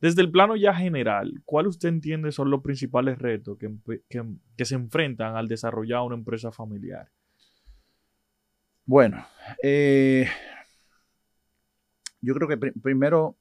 desde 0.00 0.20
el 0.20 0.30
plano 0.30 0.56
ya 0.56 0.74
general, 0.74 1.40
¿cuál 1.44 1.68
usted 1.68 1.88
entiende 1.88 2.32
son 2.32 2.50
los 2.50 2.60
principales 2.60 3.16
retos 3.18 3.56
que- 3.56 4.02
que 4.56 4.64
se 4.64 4.74
enfrentan 4.74 5.36
al 5.36 5.46
desarrollar 5.48 6.02
una 6.02 6.16
empresa 6.16 6.50
familiar? 6.50 7.08
Bueno, 8.84 9.24
eh, 9.62 10.26
yo 12.22 12.34
creo 12.34 12.48
que 12.48 12.56
pri- 12.56 12.72
primero 12.72 13.36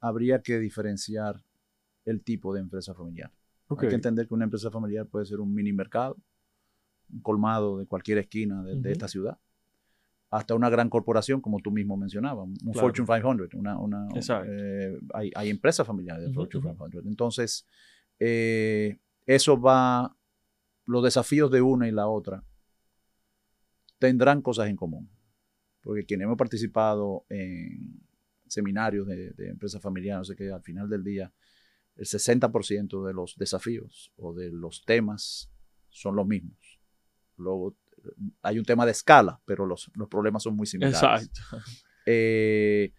habría 0.00 0.40
que 0.42 0.58
diferenciar 0.58 1.42
el 2.04 2.22
tipo 2.22 2.54
de 2.54 2.60
empresa 2.60 2.94
familiar. 2.94 3.30
Hay 3.76 3.88
que 3.88 3.94
entender 3.94 4.26
que 4.26 4.34
una 4.34 4.44
empresa 4.44 4.70
familiar 4.70 5.06
puede 5.06 5.26
ser 5.26 5.40
un 5.40 5.52
mini 5.52 5.72
mercado, 5.72 6.16
un 7.12 7.20
colmado 7.20 7.78
de 7.78 7.86
cualquier 7.86 8.18
esquina 8.18 8.62
de, 8.62 8.92
esta 8.92 9.08
ciudad, 9.08 9.38
hasta 10.30 10.54
una 10.54 10.70
gran 10.70 10.88
corporación, 10.88 11.40
como 11.40 11.58
tú 11.60 11.70
mismo 11.70 11.96
mencionabas, 11.96 12.46
un 12.46 12.54
Claro. 12.72 12.80
Fortune 12.80 13.06
500. 13.06 13.54
Una, 13.54 13.78
una, 13.78 14.08
eh, 14.46 14.98
hay, 15.12 15.30
hay 15.34 15.50
empresas 15.50 15.86
familiares 15.86 16.22
de 16.24 16.30
Ujú, 16.30 16.34
Fortune 16.40 16.64
ujú. 16.66 16.76
500. 16.76 17.06
Entonces, 17.06 17.66
eh, 18.18 18.98
eso 19.26 19.60
va, 19.60 20.16
los 20.86 21.02
desafíos 21.02 21.50
de 21.50 21.60
una 21.60 21.88
y 21.88 21.90
la 21.92 22.06
otra 22.08 22.42
tendrán 23.98 24.40
cosas 24.42 24.68
en 24.68 24.76
común. 24.76 25.10
Porque 25.80 26.04
quienes 26.04 26.26
hemos 26.26 26.36
participado 26.36 27.24
en, 27.28 28.00
seminarios 28.46 29.06
de, 29.06 29.30
de 29.32 29.48
empresas 29.48 29.80
familiares, 29.80 30.20
no 30.20 30.24
sé 30.24 30.36
qué, 30.36 30.50
al 30.50 30.62
final 30.62 30.88
del 30.88 31.04
día, 31.04 31.32
el 31.96 32.06
60% 32.06 33.06
de 33.06 33.12
los 33.12 33.36
desafíos 33.36 34.12
o 34.16 34.32
de 34.32 34.50
los 34.50 34.84
temas 34.84 35.50
son 35.88 36.16
los 36.16 36.26
mismos. 36.26 36.80
Luego, 37.36 37.76
hay 38.42 38.58
un 38.58 38.64
tema 38.64 38.86
de 38.86 38.92
escala, 38.92 39.40
pero 39.44 39.66
los, 39.66 39.90
los 39.94 40.08
problemas 40.08 40.42
son 40.42 40.56
muy 40.56 40.66
similares. 40.66 41.00
Exacto. 41.02 41.40
Eh, 42.10 42.94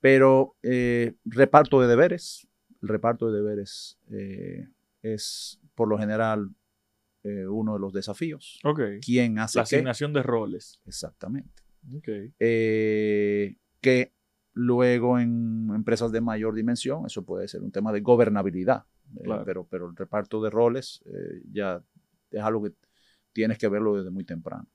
pero 0.00 0.56
eh, 0.64 1.14
reparto 1.24 1.80
de 1.80 1.86
deberes, 1.86 2.48
el 2.82 2.88
reparto 2.88 3.30
de 3.30 3.38
deberes 3.38 3.96
eh, 4.10 4.66
es 5.02 5.60
por 5.76 5.86
lo 5.86 5.96
general 5.96 6.50
eh, 7.22 7.46
uno 7.46 7.74
de 7.74 7.78
los 7.78 7.92
desafíos. 7.92 8.58
Ok. 8.64 8.80
¿Quién 9.02 9.38
hace 9.38 9.58
La 9.58 9.64
qué? 9.64 9.76
asignación 9.76 10.12
de 10.12 10.24
roles. 10.24 10.80
Exactamente. 10.84 11.59
Eh, 12.38 13.56
que 13.80 14.12
luego 14.52 15.18
en 15.18 15.70
empresas 15.74 16.12
de 16.12 16.20
mayor 16.20 16.54
dimensión, 16.54 17.06
eso 17.06 17.24
puede 17.24 17.48
ser 17.48 17.62
un 17.62 17.72
tema 17.72 17.92
de 17.92 18.00
gobernabilidad, 18.00 18.84
eh, 19.16 19.28
pero, 19.44 19.64
pero 19.64 19.88
el 19.88 19.96
reparto 19.96 20.42
de 20.42 20.50
roles 20.50 21.02
eh, 21.06 21.42
ya 21.52 21.82
es 22.30 22.42
algo 22.42 22.62
que 22.62 22.74
tienes 23.32 23.58
que 23.58 23.68
verlo 23.68 23.96
desde 23.96 24.10
muy 24.10 24.24
temprano. 24.24 24.68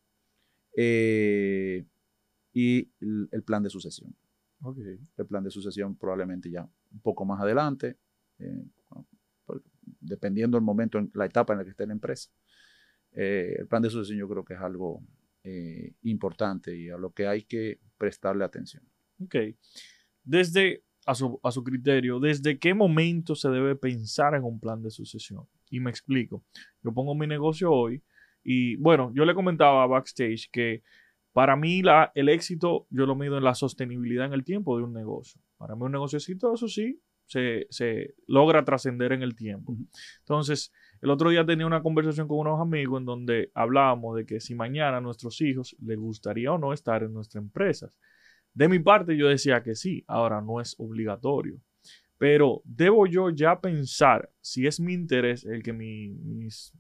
Y 2.53 2.89
el, 2.99 3.29
el 3.31 3.43
plan 3.43 3.63
de 3.63 3.69
sucesión. 3.69 4.15
El 5.17 5.25
plan 5.27 5.43
de 5.43 5.51
sucesión 5.51 5.95
probablemente 5.95 6.49
ya 6.49 6.67
un 6.91 6.99
poco 7.01 7.25
más 7.25 7.39
adelante, 7.41 7.97
dependiendo 9.99 10.57
del 10.57 10.63
momento, 10.63 10.97
en 10.97 11.11
la 11.13 11.25
etapa 11.25 11.53
en 11.53 11.59
la 11.59 11.65
que 11.65 11.71
esté 11.71 11.85
la 11.85 11.93
empresa. 11.93 12.29
El 13.11 13.67
plan 13.67 13.81
de 13.81 13.89
sucesión 13.89 14.17
yo 14.17 14.27
creo 14.27 14.43
que 14.43 14.55
es 14.55 14.59
algo 14.59 15.03
eh, 15.47 15.93
importante 16.01 16.75
y 16.75 16.89
a 16.89 16.97
lo 16.97 17.11
que 17.11 17.27
hay 17.27 17.43
que 17.43 17.79
prestarle 17.99 18.43
atención. 18.43 18.83
Ok. 19.23 19.35
Desde, 20.23 20.83
a 21.05 21.13
su, 21.13 21.39
a 21.43 21.51
su 21.51 21.63
criterio, 21.63 22.19
¿desde 22.19 22.57
qué 22.57 22.73
momento 22.73 23.35
se 23.35 23.49
debe 23.49 23.75
pensar 23.75 24.33
en 24.33 24.43
un 24.43 24.59
plan 24.59 24.81
de 24.81 24.89
sucesión? 24.89 25.47
Y 25.69 25.79
me 25.79 25.91
explico. 25.91 26.43
Yo 26.81 26.91
pongo 26.93 27.13
mi 27.13 27.27
negocio 27.27 27.71
hoy 27.71 28.01
y, 28.43 28.75
bueno, 28.77 29.11
yo 29.13 29.23
le 29.23 29.35
comentaba 29.35 29.83
a 29.83 29.87
Backstage 29.87 30.49
que 30.51 30.81
para 31.31 31.55
mí 31.55 31.83
la, 31.83 32.11
el 32.15 32.29
éxito 32.29 32.87
yo 32.89 33.05
lo 33.05 33.15
mido 33.15 33.37
en 33.37 33.43
la 33.43 33.53
sostenibilidad 33.53 34.25
en 34.25 34.33
el 34.33 34.43
tiempo 34.43 34.75
de 34.77 34.83
un 34.83 34.93
negocio. 34.93 35.39
Para 35.57 35.75
mí 35.75 35.83
un 35.83 35.91
negocio 35.91 36.17
exitoso, 36.17 36.67
sí, 36.67 36.99
se, 37.27 37.67
se 37.69 38.15
logra 38.27 38.63
trascender 38.65 39.11
en 39.13 39.23
el 39.23 39.35
tiempo. 39.35 39.75
Entonces, 40.19 40.71
el 41.01 41.09
otro 41.09 41.29
día 41.29 41.45
tenía 41.45 41.65
una 41.67 41.81
conversación 41.81 42.27
con 42.27 42.39
unos 42.39 42.59
amigos 42.59 42.99
en 42.99 43.05
donde 43.05 43.51
hablábamos 43.53 44.15
de 44.15 44.25
que 44.25 44.39
si 44.39 44.55
mañana 44.55 44.97
a 44.97 45.01
nuestros 45.01 45.39
hijos 45.41 45.75
les 45.81 45.97
gustaría 45.97 46.51
o 46.51 46.57
no 46.57 46.73
estar 46.73 47.03
en 47.03 47.13
nuestra 47.13 47.39
empresa. 47.41 47.91
De 48.53 48.69
mi 48.69 48.79
parte 48.79 49.17
yo 49.17 49.27
decía 49.27 49.61
que 49.61 49.75
sí, 49.75 50.03
ahora 50.07 50.41
no 50.41 50.61
es 50.61 50.75
obligatorio. 50.79 51.59
Pero 52.17 52.61
debo 52.63 53.07
yo 53.07 53.29
ya 53.29 53.59
pensar 53.59 54.31
si 54.39 54.67
es 54.67 54.79
mi 54.79 54.93
interés 54.93 55.43
el 55.45 55.61
que 55.61 55.73
mi- 55.73 56.09
mis 56.09 56.73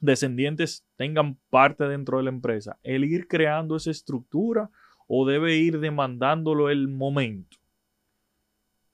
descendientes 0.00 0.86
tengan 0.96 1.36
parte 1.50 1.84
dentro 1.84 2.18
de 2.18 2.24
la 2.24 2.30
empresa, 2.30 2.78
el 2.82 3.04
ir 3.04 3.26
creando 3.26 3.76
esa 3.76 3.90
estructura 3.90 4.70
o 5.08 5.26
debe 5.26 5.56
ir 5.56 5.80
demandándolo 5.80 6.70
el 6.70 6.86
momento. 6.88 7.56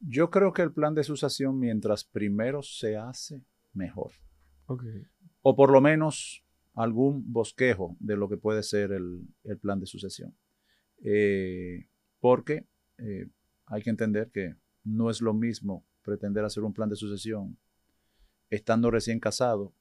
Yo 0.07 0.31
creo 0.31 0.53
que 0.53 0.63
el 0.63 0.73
plan 0.73 0.95
de 0.95 1.05
sucesión, 1.05 1.59
mientras 1.59 2.05
primero 2.05 2.63
se 2.63 2.97
hace, 2.97 3.43
mejor. 3.73 4.13
Ok. 4.67 4.85
O 5.43 5.57
por 5.57 5.71
lo 5.71 5.81
menos 5.81 6.45
algún 6.75 7.33
bosquejo 7.33 7.97
de 8.01 8.17
lo 8.17 8.29
que 8.29 8.37
puede 8.37 8.63
ser 8.63 8.93
el, 8.93 9.23
el 9.45 9.59
plan 9.59 9.81
de 9.81 9.87
sucesión. 9.87 10.37
Eh, 11.03 11.89
porque 12.21 12.67
eh, 12.99 13.29
hay 13.67 13.83
que 13.83 13.91
entender 13.91 14.31
que 14.31 14.57
no 14.85 15.11
es 15.11 15.21
lo 15.21 15.35
mismo 15.35 15.85
pretender 16.03 16.45
hacer 16.45 16.63
un 16.63 16.73
plan 16.75 16.89
de 16.89 16.97
sucesión 16.97 17.57
estando 18.51 18.91
recién 18.91 19.21
casado 19.21 19.75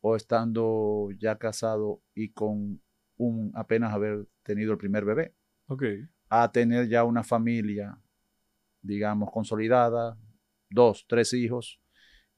o 0.00 0.16
estando 0.16 1.08
ya 1.18 1.36
casado 1.38 2.02
y 2.14 2.30
con 2.30 2.80
un 3.16 3.50
apenas 3.54 3.92
haber 3.92 4.26
tenido 4.42 4.72
el 4.72 4.78
primer 4.78 5.04
bebé, 5.04 5.34
Ok. 5.66 5.82
a 6.28 6.52
tener 6.52 6.88
ya 6.88 7.02
una 7.04 7.24
familia, 7.24 7.98
digamos, 8.86 9.30
consolidada, 9.32 10.16
dos, 10.70 11.04
tres 11.08 11.32
hijos, 11.34 11.80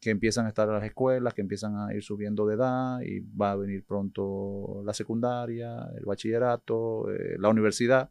que 0.00 0.10
empiezan 0.10 0.46
a 0.46 0.48
estar 0.50 0.68
en 0.68 0.74
las 0.74 0.84
escuelas, 0.84 1.34
que 1.34 1.40
empiezan 1.40 1.76
a 1.76 1.92
ir 1.94 2.02
subiendo 2.02 2.46
de 2.46 2.54
edad 2.54 3.00
y 3.02 3.20
va 3.20 3.52
a 3.52 3.56
venir 3.56 3.84
pronto 3.84 4.82
la 4.84 4.94
secundaria, 4.94 5.88
el 5.96 6.04
bachillerato, 6.04 7.10
eh, 7.10 7.36
la 7.38 7.48
universidad. 7.48 8.10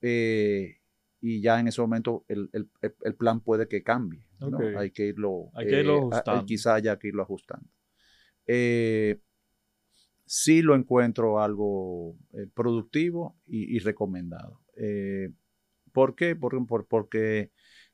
eh, 0.00 0.76
y 1.20 1.40
ya 1.40 1.58
en 1.58 1.66
ese 1.66 1.80
momento 1.80 2.24
el, 2.28 2.48
el- 2.52 2.70
el- 3.02 3.14
plan 3.16 3.40
puede 3.40 3.66
que 3.66 3.82
cambie. 3.82 4.24
Hay 4.76 4.90
que 4.92 5.06
irlo, 5.06 5.50
Hay 5.54 5.66
que 5.66 5.80
irlo 5.80 5.94
eh, 5.94 5.98
a- 5.98 6.00
ajustando. 6.12 6.46
quizá 6.46 6.74
haya 6.74 6.96
que 6.98 7.08
irlo 7.08 7.22
ajustando. 7.22 7.68
Sí 10.26 10.62
lo 10.62 10.74
encuentro 10.74 11.40
algo 11.40 12.16
productivo 12.54 13.36
y, 13.46 13.74
y 13.76 13.78
recomendado. 13.80 14.60
¿Por 15.98 16.14
qué? 16.14 16.36
Por- 16.36 16.64
por- 16.64 16.86
porque 16.86 17.50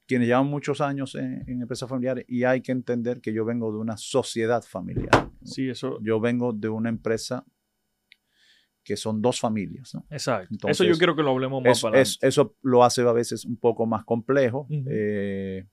quienes 0.07 0.29
llevan 0.29 0.47
muchos 0.49 0.83
años 0.83 1.15
en, 1.15 1.43
en 1.49 1.63
empresas 1.63 1.89
familiares 1.89 2.27
y 2.29 2.45
hay 2.45 2.61
que 2.61 2.71
entender 2.73 3.23
que 3.23 3.33
yo 3.33 3.47
vengo 3.47 3.73
de 3.73 3.79
una 3.79 3.97
sociedad 3.97 4.63
familiar. 4.63 5.31
Sí, 5.43 5.71
eso. 5.71 5.99
Yo 6.03 6.21
vengo 6.21 6.53
de 6.53 6.69
una 6.69 6.91
empresa 6.91 7.47
que 8.83 8.99
son 8.99 9.23
dos 9.23 9.41
familias. 9.41 9.95
¿no? 9.95 10.05
Exacto. 10.11 10.49
Entonces, 10.53 10.79
eso 10.83 10.93
yo 10.93 10.99
quiero 10.99 11.17
que 11.17 11.23
lo 11.23 11.31
hablemos 11.31 11.63
más 11.63 11.79
Es- 11.79 11.83
para 11.83 11.99
es- 12.03 12.19
eso 12.21 12.55
lo 12.61 12.85
hace 12.85 13.01
a 13.01 13.13
veces 13.13 13.47
un 13.47 13.57
poco 13.57 13.87
más 13.87 14.05
complejo 14.05 14.67
eh, 14.87 15.65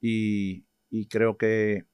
y, 0.00 0.64
y 0.88 1.06
creo 1.08 1.36
que 1.36 1.84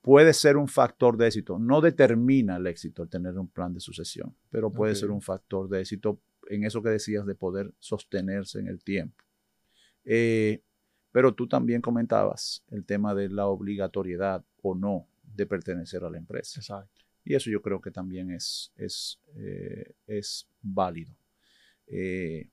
puede 0.00 0.32
ser 0.32 0.56
un 0.56 0.66
factor 0.66 1.16
de 1.16 1.26
éxito. 1.28 1.56
No 1.60 1.80
determina 1.80 2.56
el 2.56 2.66
éxito 2.66 3.04
el 3.04 3.08
tener 3.08 3.38
un 3.38 3.46
plan 3.48 3.72
de 3.72 3.78
sucesión, 3.78 4.34
pero 4.50 4.72
puede 4.72 4.96
ser 4.96 5.10
un 5.12 5.20
factor 5.22 5.68
de 5.68 5.82
éxito 5.82 6.20
en 6.48 6.64
eso 6.64 6.82
que 6.82 6.90
decías 6.90 7.26
de 7.26 7.34
poder 7.34 7.72
sostenerse 7.78 8.60
en 8.60 8.68
el 8.68 8.82
tiempo. 8.82 9.24
Eh, 10.04 10.62
pero 11.12 11.34
tú 11.34 11.48
también 11.48 11.80
comentabas 11.80 12.64
el 12.68 12.84
tema 12.84 13.14
de 13.14 13.28
la 13.28 13.46
obligatoriedad 13.46 14.44
o 14.62 14.74
no 14.74 15.08
de 15.22 15.46
pertenecer 15.46 16.04
a 16.04 16.10
la 16.10 16.18
empresa. 16.18 16.60
Exacto. 16.60 17.02
Y 17.24 17.34
eso 17.34 17.50
yo 17.50 17.60
creo 17.60 17.80
que 17.80 17.90
también 17.90 18.30
es, 18.30 18.72
es, 18.76 19.18
eh, 19.34 19.94
es 20.06 20.48
válido. 20.60 21.12
Eh, 21.86 22.48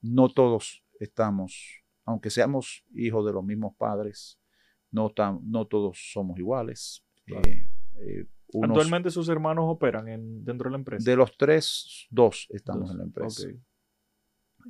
no 0.00 0.28
todos 0.28 0.84
estamos, 1.00 1.82
aunque 2.04 2.30
seamos 2.30 2.84
hijos 2.94 3.26
de 3.26 3.32
los 3.32 3.44
mismos 3.44 3.74
padres, 3.76 4.38
no, 4.90 5.12
no 5.42 5.66
todos 5.66 6.10
somos 6.12 6.38
iguales. 6.38 7.02
Claro. 7.24 7.50
Eh, 7.96 8.26
unos- 8.54 8.70
Actualmente 8.76 9.10
sus 9.10 9.28
hermanos 9.28 9.64
operan 9.68 10.08
en, 10.08 10.44
dentro 10.44 10.68
de 10.68 10.72
la 10.72 10.78
empresa. 10.78 11.10
de 11.10 11.16
los 11.16 11.36
tres, 11.36 12.06
dos 12.10 12.46
estamos 12.50 12.82
Dos. 12.84 12.90
en 12.92 12.98
la 12.98 13.04
empresa. 13.04 13.48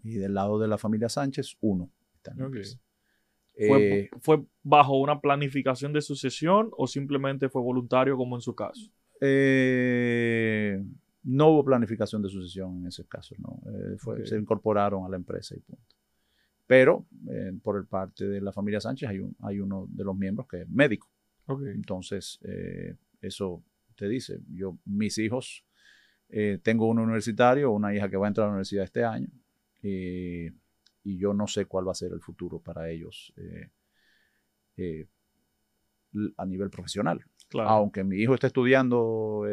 Y 0.03 0.15
del 0.15 0.35
lado 0.35 0.59
de 0.59 0.69
la 0.69 0.79
familia 0.79 1.09
Sánchez, 1.09 1.57
uno 1.61 1.91
está 2.15 2.33
en 2.33 2.39
la 2.39 2.45
empresa. 2.47 2.79
¿Fue, 3.69 3.99
Eh, 4.01 4.11
fue 4.21 4.43
bajo 4.63 4.99
una 4.99 5.21
planificación 5.21 5.93
de 5.93 6.01
sucesión 6.01 6.71
o 6.79 6.87
simplemente 6.87 7.49
fue 7.51 7.61
voluntario 7.61 8.17
como 8.17 8.37
en 8.37 8.41
su 8.41 8.55
caso? 8.55 8.91
Eh, 9.21 10.83
no 11.25 11.49
hubo 11.51 11.65
planificación 11.65 12.23
de 12.23 12.29
sucesión 12.29 12.79
en 12.79 12.87
ese 12.89 13.05
caso, 13.07 13.35
no. 13.39 13.61
Eh, 13.71 13.97
fue-. 13.99 14.27
Se 14.27 14.37
incorporaron 14.39 15.05
a 15.05 15.09
la 15.09 15.17
empresa 15.17 15.55
y 15.55 15.61
punto. 15.61 15.83
Pero 16.67 17.07
por 17.63 17.77
el 17.77 17.87
parte 17.87 18.27
de 18.27 18.41
la 18.41 18.51
familia 18.53 18.81
Sánchez 18.81 19.09
hay, 19.11 19.19
un- 19.19 19.37
hay 19.41 19.61
uno 19.61 19.87
de 19.91 20.05
los 20.05 20.17
miembros 20.17 20.47
que 20.49 20.63
es 20.63 20.69
médico. 20.71 21.09
Entonces, 21.67 22.41
eso 23.21 23.63
dice, 24.09 24.41
yo, 24.49 24.79
mis 24.85 25.19
hijos, 25.19 25.65
eh, 26.35 26.59
tengo 26.63 26.87
uno 26.87 27.03
universitario, 27.03 27.71
una 27.71 27.95
hija 27.95 28.09
que 28.09 28.17
va 28.17 28.27
a 28.27 28.29
entrar 28.29 28.47
a 28.47 28.49
la 28.49 28.53
universidad 28.55 28.85
este 28.85 29.05
año, 29.05 29.29
eh, 29.83 30.51
y 31.05 31.19
yo 31.19 31.35
no 31.35 31.47
sé 31.47 31.67
cuál 31.67 31.87
va 31.87 31.93
a 31.93 31.95
ser 31.95 32.11
el 32.13 32.21
futuro 32.21 32.59
para 32.59 32.89
ellos 32.89 33.35
eh, 33.37 35.07
a 36.37 36.47
nivel 36.47 36.71
profesional 36.71 37.23
Claro. 37.49 37.69
aunque 37.69 38.03
mi 38.03 38.17
hijo 38.17 38.33
está 38.33 38.47
estudiando 38.47 39.45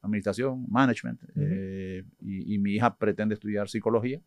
administración, 0.00 0.64
management, 0.68 1.20
y, 2.20 2.54
y 2.54 2.58
mi 2.58 2.74
hija 2.74 2.96
pretende 2.96 3.34
estudiar 3.34 3.68
psicología, 3.68 4.22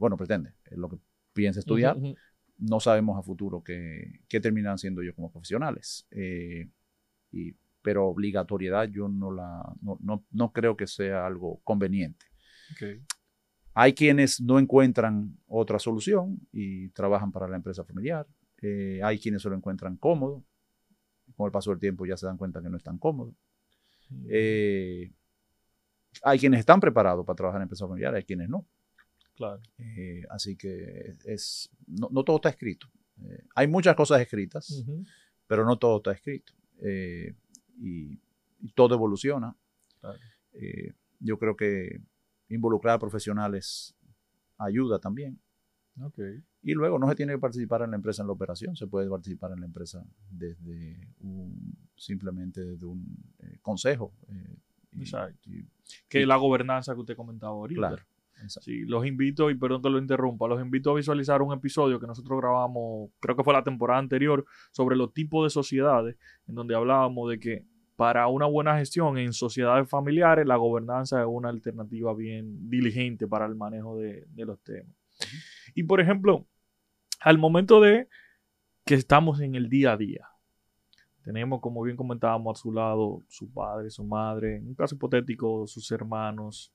bueno, 0.00 0.16
pretende, 0.16 0.54
es 0.64 0.76
lo 0.76 0.88
que 0.88 0.96
piensa 1.32 1.60
estudiar, 1.60 1.96
no 2.58 2.80
sabemos 2.80 3.16
a 3.18 3.22
futuro 3.22 3.62
qué, 3.62 4.20
terminan 4.28 4.78
siendo 4.78 5.00
ellos 5.00 5.14
como 5.14 5.30
profesionales. 5.30 6.08
y, 7.30 7.54
pero 7.82 8.06
obligatoriedad 8.06 8.88
yo 8.88 9.08
no 9.08 9.30
la 9.30 9.72
no, 9.80 9.98
no, 10.00 10.24
no 10.30 10.52
creo 10.52 10.76
que 10.76 10.86
sea 10.86 11.26
algo 11.26 11.60
conveniente. 11.64 12.26
Hay 13.74 13.94
quienes 13.94 14.40
no 14.40 14.58
encuentran 14.58 15.38
otra 15.46 15.78
solución 15.78 16.38
y 16.52 16.88
trabajan 16.90 17.32
para 17.32 17.48
la 17.48 17.56
empresa 17.56 17.84
familiar. 17.84 18.26
eh, 18.62 19.00
hay 19.02 19.18
quienes 19.18 19.42
se 19.42 19.48
lo 19.48 19.56
encuentran 19.56 19.96
cómodo. 19.96 20.44
Con 21.36 21.46
el 21.46 21.52
paso 21.52 21.70
del 21.70 21.78
tiempo 21.78 22.04
ya 22.04 22.16
se 22.16 22.26
dan 22.26 22.36
cuenta 22.36 22.60
que 22.60 22.68
no 22.68 22.76
es 22.76 22.82
tan 22.82 22.98
cómodo. 22.98 23.34
Eh, 24.28 25.12
hay 26.22 26.38
quienes 26.38 26.60
están 26.60 26.80
preparados 26.80 27.24
para 27.24 27.36
trabajar 27.36 27.60
en 27.60 27.62
empresas 27.62 27.88
familiares, 27.88 28.18
hay 28.18 28.24
quienes 28.24 28.48
no. 28.48 28.66
Claro. 29.36 29.62
Eh, 29.78 30.22
así 30.28 30.56
que 30.56 31.16
es, 31.24 31.70
no, 31.86 32.08
no 32.10 32.24
todo 32.24 32.36
está 32.36 32.50
escrito. 32.50 32.88
Hay 33.54 33.68
muchas 33.68 33.94
cosas 33.94 34.20
escritas, 34.20 34.84
pero 35.46 35.64
no 35.64 35.78
todo 35.78 35.98
está 35.98 36.12
escrito. 36.12 36.52
Eh, 36.82 37.34
y, 37.80 38.20
y 38.60 38.68
todo 38.74 38.94
evoluciona. 38.94 39.56
Claro. 40.00 40.18
Eh, 40.52 40.92
yo 41.18 41.38
creo 41.38 41.56
que 41.56 42.00
involucrar 42.48 42.94
a 42.96 42.98
profesionales 42.98 43.94
ayuda 44.58 44.98
también. 44.98 45.38
Y 46.62 46.72
luego 46.74 46.98
no 46.98 47.08
se 47.08 47.14
tiene 47.14 47.32
que 47.34 47.38
participar 47.38 47.82
en 47.82 47.90
la 47.90 47.96
empresa 47.96 48.22
en 48.22 48.26
la 48.28 48.32
operación, 48.32 48.74
se 48.76 48.86
puede 48.86 49.08
participar 49.08 49.52
en 49.52 49.60
la 49.60 49.66
empresa 49.66 50.02
desde 50.30 50.98
un, 51.20 51.76
simplemente 51.96 52.64
desde 52.64 52.86
un 52.86 53.04
eh, 53.40 53.58
consejo. 53.62 54.12
eh, 54.28 54.56
y- 54.92 55.00
Exacto. 55.02 55.50
y- 55.50 55.66
Que 56.08 56.22
y- 56.22 56.26
la 56.26 56.36
gobernanza 56.36 56.94
que 56.94 57.00
usted 57.00 57.16
comentaba 57.16 57.52
ahorita. 57.52 57.78
claro. 57.80 58.02
Exacto. 58.42 58.70
Sí, 58.70 58.84
los 58.84 59.06
invito, 59.06 59.50
y 59.50 59.54
perdón 59.54 59.82
que 59.82 59.90
lo 59.90 59.98
interrumpa, 59.98 60.46
los 60.48 60.60
invito 60.60 60.90
a 60.90 60.94
visualizar 60.94 61.42
un 61.42 61.52
episodio 61.52 62.00
que 62.00 62.06
nosotros 62.06 62.40
grabamos, 62.40 63.10
creo 63.20 63.36
que 63.36 63.44
fue 63.44 63.52
la 63.52 63.64
temporada 63.64 63.98
anterior, 63.98 64.44
sobre 64.72 64.96
los 64.96 65.12
tipos 65.12 65.44
de 65.44 65.50
sociedades, 65.50 66.16
en 66.46 66.54
donde 66.54 66.74
hablábamos 66.74 67.30
de 67.30 67.38
que 67.38 67.64
para 67.96 68.26
una 68.28 68.46
buena 68.46 68.78
gestión 68.78 69.18
en 69.18 69.32
sociedades 69.32 69.88
familiares, 69.88 70.46
la 70.46 70.56
gobernanza 70.56 71.20
es 71.20 71.26
una 71.28 71.50
alternativa 71.50 72.14
bien 72.14 72.70
diligente 72.70 73.26
para 73.26 73.44
el 73.46 73.54
manejo 73.54 73.98
de, 73.98 74.26
de 74.30 74.44
los 74.46 74.58
temas. 74.62 74.96
Y 75.74 75.82
por 75.82 76.00
ejemplo, 76.00 76.46
al 77.20 77.36
momento 77.36 77.80
de 77.80 78.08
que 78.86 78.94
estamos 78.94 79.40
en 79.40 79.54
el 79.54 79.68
día 79.68 79.92
a 79.92 79.96
día, 79.98 80.26
tenemos, 81.22 81.60
como 81.60 81.82
bien 81.82 81.96
comentábamos, 81.96 82.58
a 82.58 82.62
su 82.62 82.72
lado 82.72 83.22
su 83.28 83.52
padre, 83.52 83.90
su 83.90 84.04
madre, 84.04 84.56
en 84.56 84.68
un 84.68 84.74
caso 84.74 84.94
hipotético, 84.94 85.66
sus 85.66 85.90
hermanos. 85.92 86.72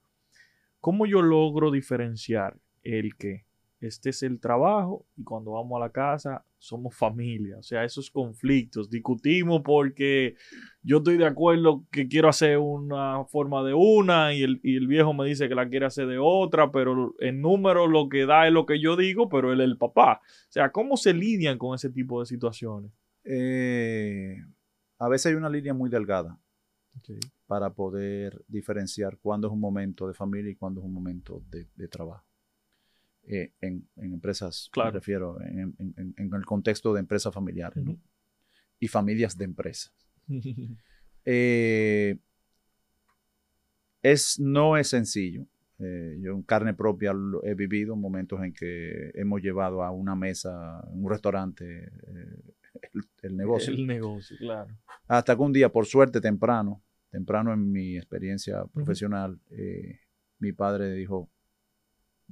¿Cómo 0.85 1.07
yo 1.07 1.23
logro 1.23 1.71
diferenciar 1.71 2.59
el 2.83 3.15
que 3.15 3.47
este 3.79 4.11
es 4.11 4.21
el 4.21 4.39
trabajo 4.39 5.07
y 5.17 5.23
cuando 5.23 5.53
vamos 5.53 5.77
a 5.77 5.85
la 5.85 5.91
casa 5.91 6.45
somos 6.59 6.95
familia? 6.95 7.57
O 7.57 7.63
sea, 7.63 7.83
esos 7.83 8.11
conflictos, 8.11 8.87
discutimos 8.87 9.63
porque 9.65 10.35
yo 10.83 10.97
estoy 10.97 11.17
de 11.17 11.25
acuerdo 11.25 11.87
que 11.89 12.07
quiero 12.07 12.29
hacer 12.29 12.59
una 12.59 13.25
forma 13.25 13.63
de 13.63 13.73
una 13.73 14.35
y 14.35 14.43
el, 14.43 14.59
y 14.61 14.75
el 14.75 14.85
viejo 14.85 15.11
me 15.15 15.25
dice 15.25 15.49
que 15.49 15.55
la 15.55 15.67
quiere 15.67 15.87
hacer 15.87 16.05
de 16.05 16.19
otra, 16.19 16.71
pero 16.71 17.15
en 17.17 17.41
número 17.41 17.87
lo 17.87 18.07
que 18.07 18.27
da 18.27 18.45
es 18.45 18.53
lo 18.53 18.67
que 18.67 18.79
yo 18.79 18.95
digo, 18.95 19.27
pero 19.27 19.51
él 19.51 19.61
es 19.61 19.65
el 19.65 19.79
papá. 19.79 20.21
O 20.23 20.51
sea, 20.51 20.71
¿cómo 20.71 20.97
se 20.97 21.15
lidian 21.15 21.57
con 21.57 21.73
ese 21.73 21.89
tipo 21.89 22.19
de 22.19 22.27
situaciones? 22.27 22.91
Eh, 23.23 24.37
a 24.99 25.09
veces 25.09 25.31
hay 25.31 25.33
una 25.33 25.49
línea 25.49 25.73
muy 25.73 25.89
delgada 25.89 26.39
para 27.47 27.69
poder 27.73 28.43
diferenciar 28.47 29.17
cuándo 29.17 29.47
es 29.47 29.53
un 29.53 29.59
momento 29.59 30.07
de 30.07 30.13
familia 30.13 30.51
y 30.51 30.55
cuándo 30.55 30.81
es 30.81 30.85
un 30.85 30.93
momento 30.93 31.43
de, 31.49 31.67
de 31.75 31.87
trabajo. 31.87 32.25
Eh, 33.27 33.53
en, 33.61 33.87
en 33.97 34.13
empresas, 34.13 34.69
Claro. 34.71 34.91
me 34.91 34.99
refiero, 34.99 35.41
en, 35.41 35.75
en- 35.79 35.93
en- 35.97 36.13
en 36.17 36.33
el 36.33 36.45
contexto 36.45 36.93
de 36.93 36.99
empresas 36.99 37.33
familiares 37.33 37.83
y 38.79 38.87
familias 38.87 39.37
de 39.37 39.45
empresas. 39.45 39.93
Eh, 41.27 42.17
es, 44.03 44.39
no 44.39 44.77
es 44.77 44.89
sencillo. 44.89 45.47
Eh, 45.79 46.17
yo 46.21 46.33
en 46.33 46.43
carne 46.43 46.73
propia 46.73 47.11
lo 47.13 47.43
he 47.43 47.53
vivido 47.55 47.95
momentos 47.95 48.41
en 48.43 48.53
que 48.53 49.11
hemos 49.15 49.41
llevado 49.41 49.83
a 49.83 49.89
una 49.91 50.15
mesa 50.15 50.87
en 50.93 51.03
un 51.03 51.09
restaurante 51.09 51.65
eh, 51.85 52.41
el, 52.93 53.03
el 53.21 53.37
negocio. 53.37 53.73
El 53.73 53.87
negocio, 53.87 54.37
claro. 54.37 54.75
Hasta 55.07 55.35
que 55.35 55.41
un 55.41 55.53
día, 55.53 55.71
por 55.71 55.85
suerte, 55.85 56.21
temprano, 56.21 56.83
temprano 57.09 57.53
en 57.53 57.71
mi 57.71 57.97
experiencia 57.97 58.65
profesional, 58.65 59.39
eh, 59.49 59.99
mi 60.39 60.51
padre 60.51 60.93
dijo, 60.93 61.29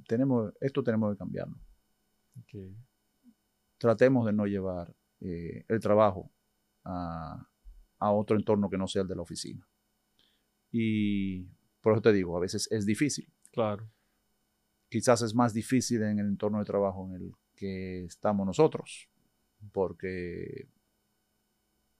tenemos, 0.07 0.53
esto 0.59 0.83
tenemos 0.83 1.13
que 1.13 1.17
cambiarlo. 1.17 1.57
Ok. 2.39 2.75
Tratemos 3.77 4.25
de 4.25 4.33
no 4.33 4.45
llevar 4.45 4.93
eh, 5.19 5.65
el 5.67 5.79
trabajo 5.79 6.31
a, 6.83 7.47
a 7.99 8.11
otro 8.11 8.35
entorno 8.37 8.69
que 8.69 8.77
no 8.77 8.87
sea 8.87 9.03
el 9.03 9.07
de 9.07 9.15
la 9.15 9.21
oficina. 9.21 9.67
Y 10.71 11.43
por 11.81 11.93
eso 11.93 12.01
te 12.01 12.13
digo, 12.13 12.35
a 12.35 12.39
veces 12.39 12.67
es 12.71 12.85
difícil. 12.85 13.31
Claro. 13.51 13.87
Quizás 14.89 15.21
es 15.21 15.35
más 15.35 15.53
difícil 15.53 16.01
en 16.03 16.19
el 16.19 16.27
entorno 16.27 16.59
de 16.59 16.65
trabajo 16.65 17.07
en 17.07 17.21
el 17.21 17.31
que 17.55 18.05
estamos 18.05 18.45
nosotros, 18.45 19.09
porque 19.71 20.67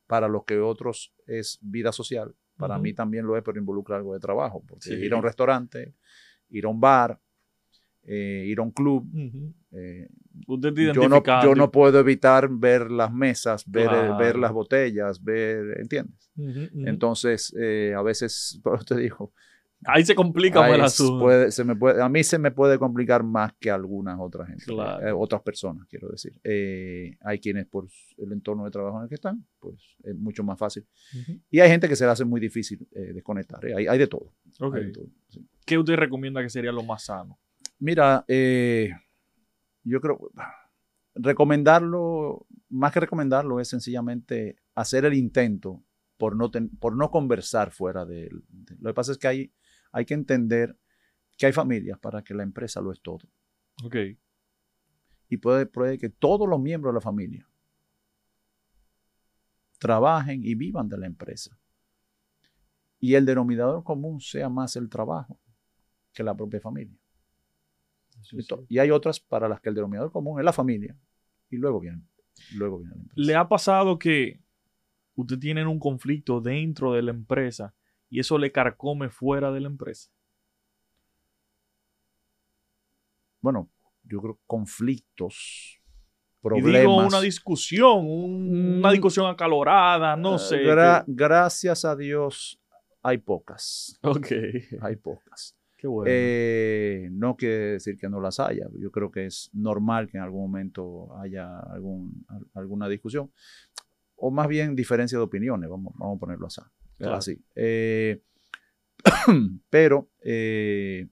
para 0.08 0.28
los 0.28 0.44
que 0.46 0.60
otros 0.60 1.14
es 1.26 1.58
vida 1.62 1.92
social, 1.92 2.36
para 2.58 2.78
mí 2.78 2.94
también 2.94 3.26
lo 3.26 3.36
es, 3.38 3.44
pero 3.44 3.58
involucra 3.60 3.96
algo 3.98 4.14
de 4.14 4.20
trabajo, 4.20 4.64
porque 4.68 4.90
Sí. 4.90 4.94
ir 5.06 5.14
a 5.14 5.18
un 5.18 5.24
restaurante, 5.24 5.94
ir 6.50 6.66
a 6.66 6.68
un 6.70 6.80
bar, 6.80 7.20
eh, 8.04 8.44
ir 8.48 8.60
a 8.60 8.62
un 8.64 8.72
club, 8.72 9.08
eh, 9.72 10.08
yo, 10.94 11.02
no, 11.10 11.16
yo 11.44 11.56
no 11.56 11.72
puedo 11.72 12.00
evitar 12.00 12.48
ver 12.50 12.92
las 12.92 13.12
mesas, 13.12 13.64
ver, 13.70 13.92
el- 13.94 14.14
ver 14.16 14.36
las 14.38 14.52
botellas, 14.52 15.24
ver, 15.24 15.80
¿entiendes? 15.80 16.30
Entonces, 16.88 17.54
eh, 17.58 17.94
a 17.98 18.02
veces, 18.04 18.60
por 18.64 18.76
eso 18.76 18.86
te 18.86 18.98
digo, 18.98 19.34
Ahí 19.86 20.06
se 20.06 20.16
complica 20.16 20.62
más 20.62 20.74
el 20.74 20.82
asunto. 20.82 21.20
puede- 21.24 21.52
se 21.52 21.64
me 21.64 21.76
puede- 21.76 22.02
a 22.02 22.10
mí 22.10 22.24
se 22.24 22.38
me 22.40 22.52
puede 22.52 22.78
complicar 22.80 23.24
más 23.24 23.54
que 23.60 23.70
a 23.72 23.76
algunas 23.76 24.18
otras 24.20 24.48
gente, 24.48 24.66
Claro. 24.66 25.08
eh, 25.08 25.12
otras 25.12 25.42
personas, 25.42 25.88
quiero 25.88 26.08
decir. 26.10 26.40
Eh, 26.44 27.18
hay 27.22 27.40
quienes 27.40 27.66
por 27.68 27.88
el 28.18 28.32
entorno 28.32 28.66
de 28.66 28.72
trabajo 28.72 28.98
en 28.98 29.04
el 29.04 29.10
que 29.10 29.16
están, 29.16 29.46
pues 29.60 29.76
es 30.04 30.16
mucho 30.16 30.44
más 30.44 30.58
fácil. 30.60 30.86
Y 31.50 31.60
hay 31.60 31.70
gente 31.70 31.88
que 31.90 31.96
se 31.96 32.06
le 32.06 32.12
hace 32.12 32.26
muy 32.26 32.40
difícil 32.42 32.88
eh, 32.92 33.14
desconectar. 33.14 33.64
eh, 33.66 33.76
Hay, 33.76 33.88
hay 33.88 33.98
de 34.00 34.08
todo. 34.08 34.32
Ok. 34.60 34.76
hay 34.76 34.86
de 34.86 34.92
todo, 34.92 35.06
sí. 35.30 35.46
¿Qué 35.66 35.78
usted 35.78 35.96
recomienda 35.96 36.42
que 36.42 36.50
sería 36.50 36.72
lo 36.72 36.84
más 36.84 37.06
sano? 37.06 37.38
Mira, 37.80 38.24
eh, 38.28 38.92
yo 39.84 40.00
creo, 40.00 40.32
recomendarlo, 41.16 42.46
más 42.70 42.92
que 42.92 43.00
recomendarlo, 43.00 43.60
es 43.60 43.68
sencillamente 43.68 44.58
hacer 44.76 45.06
el 45.06 45.14
intento 45.14 45.84
por 46.18 46.36
no, 46.36 46.50
ten- 46.52 46.70
por 46.70 46.96
no 46.96 47.10
conversar 47.12 47.72
fuera 47.72 48.06
de 48.06 48.28
él. 48.28 48.44
Lo 48.80 48.90
que 48.90 48.94
pasa 48.94 49.12
es 49.12 49.18
que 49.18 49.28
hay, 49.28 49.52
hay 49.94 50.04
que 50.06 50.14
entender 50.14 50.78
que 51.38 51.46
hay 51.46 51.54
familias 51.54 51.98
para 52.00 52.22
que 52.24 52.34
la 52.34 52.44
empresa 52.44 52.82
lo 52.82 52.92
es 52.92 53.00
todo. 53.02 53.28
Ok. 53.84 53.96
Y 55.30 55.38
puede, 55.38 55.66
puede 55.66 55.98
que 55.98 56.10
todos 56.10 56.48
los 56.50 56.60
miembros 56.60 56.94
de 56.94 56.96
la 56.96 57.02
familia 57.02 57.48
trabajen 59.80 60.44
y 60.44 60.56
vivan 60.56 60.90
de 60.90 60.98
la 60.98 61.06
empresa. 61.08 61.58
Y 63.00 63.16
el 63.16 63.26
denominador 63.26 63.84
común 63.84 64.22
sea 64.22 64.50
más 64.50 64.76
el 64.76 64.90
trabajo 64.90 65.40
que 66.14 66.24
la 66.24 66.36
propia 66.36 66.62
familia. 66.62 66.98
Y 68.32 68.46
to- 68.46 68.60
sí. 68.60 68.66
Y 68.70 68.80
hay 68.80 68.92
otras 68.92 69.20
para 69.20 69.50
las 69.50 69.60
que 69.60 69.70
el 69.70 69.76
denominador 69.76 70.12
común 70.12 70.40
es 70.40 70.46
la 70.46 70.54
familia. 70.54 70.98
Y 71.50 71.58
luego 71.58 71.80
viene, 71.80 72.02
luego 72.56 72.78
viene 72.80 72.96
la 72.96 73.02
empresa. 73.02 73.22
¿Le 73.22 73.36
ha 73.36 73.48
pasado 73.48 74.00
que 74.00 74.42
usted 75.16 75.38
tiene 75.40 75.66
un 75.66 75.80
conflicto 75.80 76.40
dentro 76.40 76.94
de 76.94 77.02
la 77.02 77.12
empresa 77.12 77.76
y 78.14 78.20
eso 78.20 78.38
le 78.38 78.52
carcome 78.52 79.10
fuera 79.10 79.52
de 79.52 79.60
la 79.62 79.68
empresa? 79.68 80.12
Bueno, 83.42 83.70
yo 84.04 84.22
creo 84.22 84.40
conflictos, 84.46 85.80
Y 85.80 86.42
problemas. 86.42 86.82
digo 86.82 87.08
una 87.08 87.22
discusión, 87.22 88.06
un- 88.06 88.78
una 88.80 88.90
Mm. 88.90 88.92
discusión 88.92 89.26
acalorada, 89.26 90.16
no 90.16 90.36
Eh, 90.36 90.40
sé. 90.40 90.56
gra- 90.64 91.04
que- 91.06 91.12
gracias 91.14 91.86
a 91.86 91.96
Dios 91.96 92.62
hay 93.02 93.18
pocas. 93.18 94.00
Ok. 94.04 94.28
Hay 94.82 94.96
pocas. 94.98 95.58
Qué 95.78 95.88
bueno. 95.88 96.10
Eh, 96.14 97.10
no 97.12 97.36
quiere 97.36 97.74
decir 97.74 97.98
que 97.98 98.08
no 98.08 98.22
las 98.22 98.40
haya. 98.40 98.68
Yo 98.80 98.92
creo 98.92 99.12
que 99.12 99.26
es 99.26 99.50
normal 99.54 100.08
que 100.10 100.18
en 100.18 100.24
algún 100.24 100.42
momento 100.44 101.14
haya 101.18 101.60
algún, 101.60 102.26
al- 102.30 102.48
alguna 102.54 102.88
discusión. 102.88 103.32
O 104.16 104.32
más 104.32 104.48
bien 104.48 104.76
diferencia 104.76 105.18
de 105.18 105.24
opiniones, 105.26 105.70
vamos, 105.70 105.94
vamos 105.98 106.16
a 106.18 106.20
ponerlo 106.20 106.48
así. 106.48 106.62
Claro. 107.04 107.18
así. 107.18 107.44
Eh, 107.56 108.22
pero 109.70 110.10
eh, 110.22 111.08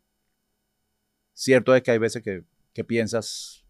cierto 1.33 1.75
es 1.75 1.83
que 1.83 1.91
hay 1.91 1.97
veces 1.97 2.21
que, 2.23 2.43
que 2.73 2.83
piensas 2.83 3.65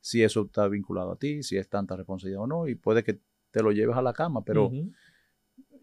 si 0.00 0.22
eso 0.22 0.42
está 0.46 0.66
vinculado 0.68 1.12
a 1.12 1.18
ti, 1.18 1.42
si 1.42 1.56
es 1.56 1.68
tanta 1.68 1.96
responsabilidad 1.96 2.42
o 2.42 2.46
no, 2.46 2.68
y 2.68 2.74
puede 2.74 3.04
que 3.04 3.20
te 3.50 3.62
lo 3.62 3.72
lleves 3.72 3.96
a 3.96 4.02
la 4.02 4.12
cama, 4.12 4.44
pero 4.44 4.70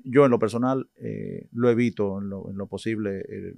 yo 0.03 0.25
en 0.25 0.32
lo 0.32 0.39
personal 0.39 0.89
eh, 0.95 1.47
lo 1.51 1.69
evito 1.69 2.19
en 2.19 2.30
lo, 2.30 2.49
en 2.49 2.58
lo 2.58 2.67
posible. 2.67 3.19
eh, 3.27 3.53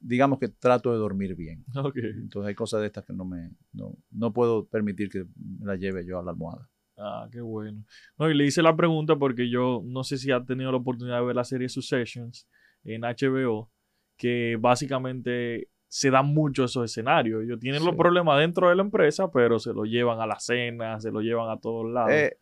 digamos 0.00 0.38
que 0.38 0.48
trato 0.48 0.92
de 0.92 0.98
dormir 0.98 1.34
bien. 1.34 1.64
Entonces 1.74 2.48
hay 2.48 2.54
cosas 2.54 2.80
de 2.80 2.86
estas 2.86 3.04
que 3.04 3.12
no 3.12 3.24
me 3.24 3.50
no, 3.72 3.96
no 4.10 4.32
puedo 4.32 4.66
permitir 4.66 5.08
que 5.08 5.24
me 5.34 5.66
las 5.66 5.80
lleve 5.80 6.06
yo 6.06 6.18
a 6.18 6.22
la 6.22 6.30
almohada. 6.30 6.70
Ah, 6.98 7.28
qué 7.30 7.40
bueno. 7.40 7.84
No, 8.18 8.30
y 8.30 8.34
le 8.34 8.44
hice 8.46 8.62
la 8.62 8.74
pregunta 8.74 9.16
porque 9.16 9.48
yo 9.50 9.82
no 9.84 10.02
sé 10.04 10.16
si 10.18 10.30
ha 10.32 10.44
tenido 10.44 10.70
la 10.72 10.78
oportunidad 10.78 11.18
de 11.20 11.26
ver 11.26 11.36
la 11.36 11.44
serie 11.44 11.68
Successions 11.68 12.48
en 12.84 13.02
HBO, 13.02 13.70
que 14.16 14.56
básicamente 14.58 15.68
se 15.88 16.10
dan 16.10 16.26
mucho 16.26 16.64
esos 16.64 16.84
escenarios. 16.84 17.42
Ellos 17.44 17.58
tienen 17.60 17.84
los 17.84 17.94
problemas 17.96 18.38
dentro 18.38 18.68
de 18.68 18.76
la 18.76 18.82
empresa, 18.82 19.30
pero 19.30 19.58
se 19.58 19.72
lo 19.72 19.84
llevan 19.84 20.20
a 20.20 20.26
la 20.26 20.38
cena, 20.38 20.98
se 21.00 21.10
lo 21.10 21.20
llevan 21.20 21.50
a 21.50 21.60
todos 21.60 21.90
lados. 21.90 22.12
Eh, 22.12 22.38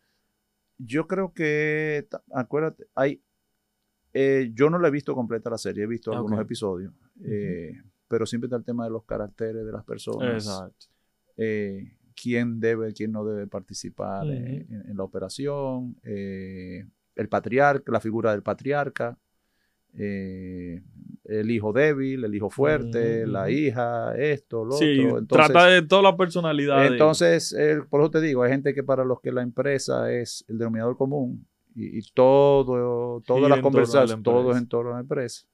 yo 0.77 1.07
creo 1.07 1.33
que, 1.33 2.07
acuérdate, 2.33 2.87
hay, 2.95 3.21
eh, 4.13 4.51
yo 4.53 4.69
no 4.69 4.79
la 4.79 4.87
he 4.87 4.91
visto 4.91 5.13
completa 5.13 5.49
la 5.49 5.57
serie, 5.57 5.83
he 5.83 5.87
visto 5.87 6.11
algunos 6.13 6.39
Ok. 6.39 6.45
episodios. 6.45 6.93
eh, 7.23 7.73
pero 8.07 8.25
siempre 8.25 8.45
está 8.47 8.55
el 8.57 8.63
tema 8.63 8.83
de 8.85 8.91
los 8.91 9.03
caracteres 9.03 9.65
de 9.65 9.71
las 9.71 9.83
personas. 9.83 10.35
Exacto. 10.35 10.85
eh, 11.37 11.91
quién 12.21 12.59
debe, 12.59 12.93
quién 12.93 13.11
no 13.11 13.23
debe 13.25 13.47
participar 13.47 14.25
en, 14.27 14.73
en- 14.73 14.89
en 14.89 14.97
la 14.97 15.03
operación, 15.03 15.97
eh, 16.03 16.85
el 17.15 17.29
patriarca, 17.29 17.91
la 17.91 17.99
figura 17.99 18.31
del 18.31 18.41
patriarca, 18.43 19.17
eh, 19.97 20.81
el 21.25 21.49
hijo 21.51 21.71
débil, 21.73 22.23
el 22.23 22.35
hijo 22.35 22.49
fuerte, 22.49 23.25
la 23.25 23.49
hija, 23.49 24.15
esto, 24.17 24.65
lo 24.65 24.77
Sí, 24.77 24.99
otro. 24.99 25.19
Entonces, 25.19 25.47
trata 25.47 25.67
de 25.67 25.81
toda 25.83 26.01
la 26.01 26.17
personalidad. 26.17 26.85
entonces 26.91 27.53
eh, 27.53 27.81
por 27.89 28.01
eso 28.01 28.11
te 28.11 28.21
digo, 28.21 28.43
hay 28.43 28.51
gente 28.51 28.73
que 28.73 28.83
para 28.83 29.03
los 29.05 29.21
que 29.21 29.31
la 29.31 29.41
empresa 29.41 30.11
es 30.11 30.43
el 30.47 30.57
denominador 30.57 30.97
común 30.97 31.47
y, 31.73 31.97
y 31.99 32.01
todo, 32.13 33.21
todas 33.25 33.49
las 33.49 33.59
conversaciones, 33.61 34.23
todo 34.23 34.51
es 34.51 34.57
en 34.57 34.67
torno 34.67 34.91
a 34.91 34.93
la 34.95 34.99
empresa. 35.01 35.45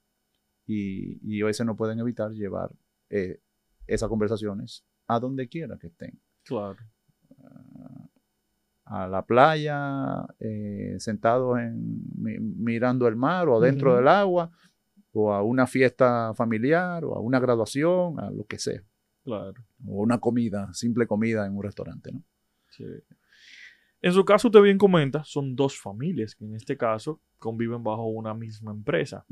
Y, 0.68 1.20
y 1.24 1.42
a 1.42 1.46
veces 1.46 1.66
no 1.66 1.76
pueden 1.76 2.00
evitar 2.00 2.32
llevar 2.32 2.72
eh, 3.10 3.40
esas 3.88 4.10
conversaciones 4.10 4.84
a 5.08 5.20
donde 5.20 5.48
quiera 5.48 5.78
que 5.78 5.88
estén 5.88 6.20
Claro. 6.46 6.78
a 8.86 9.08
la 9.08 9.26
playa, 9.26 10.26
eh, 10.40 10.96
sentados 11.00 11.58
en, 11.60 12.02
mi- 12.16 12.40
mirando 12.40 13.08
el 13.08 13.16
mar 13.16 13.48
o 13.48 13.58
adentro 13.58 13.92
Ujú. 13.92 13.98
del 14.00 14.08
agua, 14.10 14.52
o 15.14 15.32
a 15.34 15.42
una 15.44 15.66
fiesta 15.66 16.34
familiar, 16.34 17.06
o 17.06 17.16
a 17.16 17.22
una 17.22 17.40
graduación, 17.40 18.20
a 18.20 18.30
lo 18.32 18.44
que 18.46 18.60
sea, 18.60 18.82
Claro. 19.24 19.62
o 19.88 20.02
una 20.02 20.20
comida, 20.20 20.74
simple 20.74 21.08
comida 21.08 21.46
en 21.46 21.56
un 21.56 21.64
restaurante, 21.64 22.12
¿no? 22.12 22.22
Sí. 22.70 22.84
En 24.02 24.12
su 24.14 24.26
caso, 24.26 24.48
usted 24.50 24.62
bien 24.62 24.78
comenta, 24.78 25.24
son 25.24 25.56
dos 25.56 25.80
familias 25.80 26.36
que 26.36 26.44
en 26.44 26.56
este 26.56 26.76
caso 26.76 27.22
conviven 27.38 27.84
bajo 27.84 28.06
una 28.08 28.34
misma 28.34 28.72
empresa. 28.72 29.26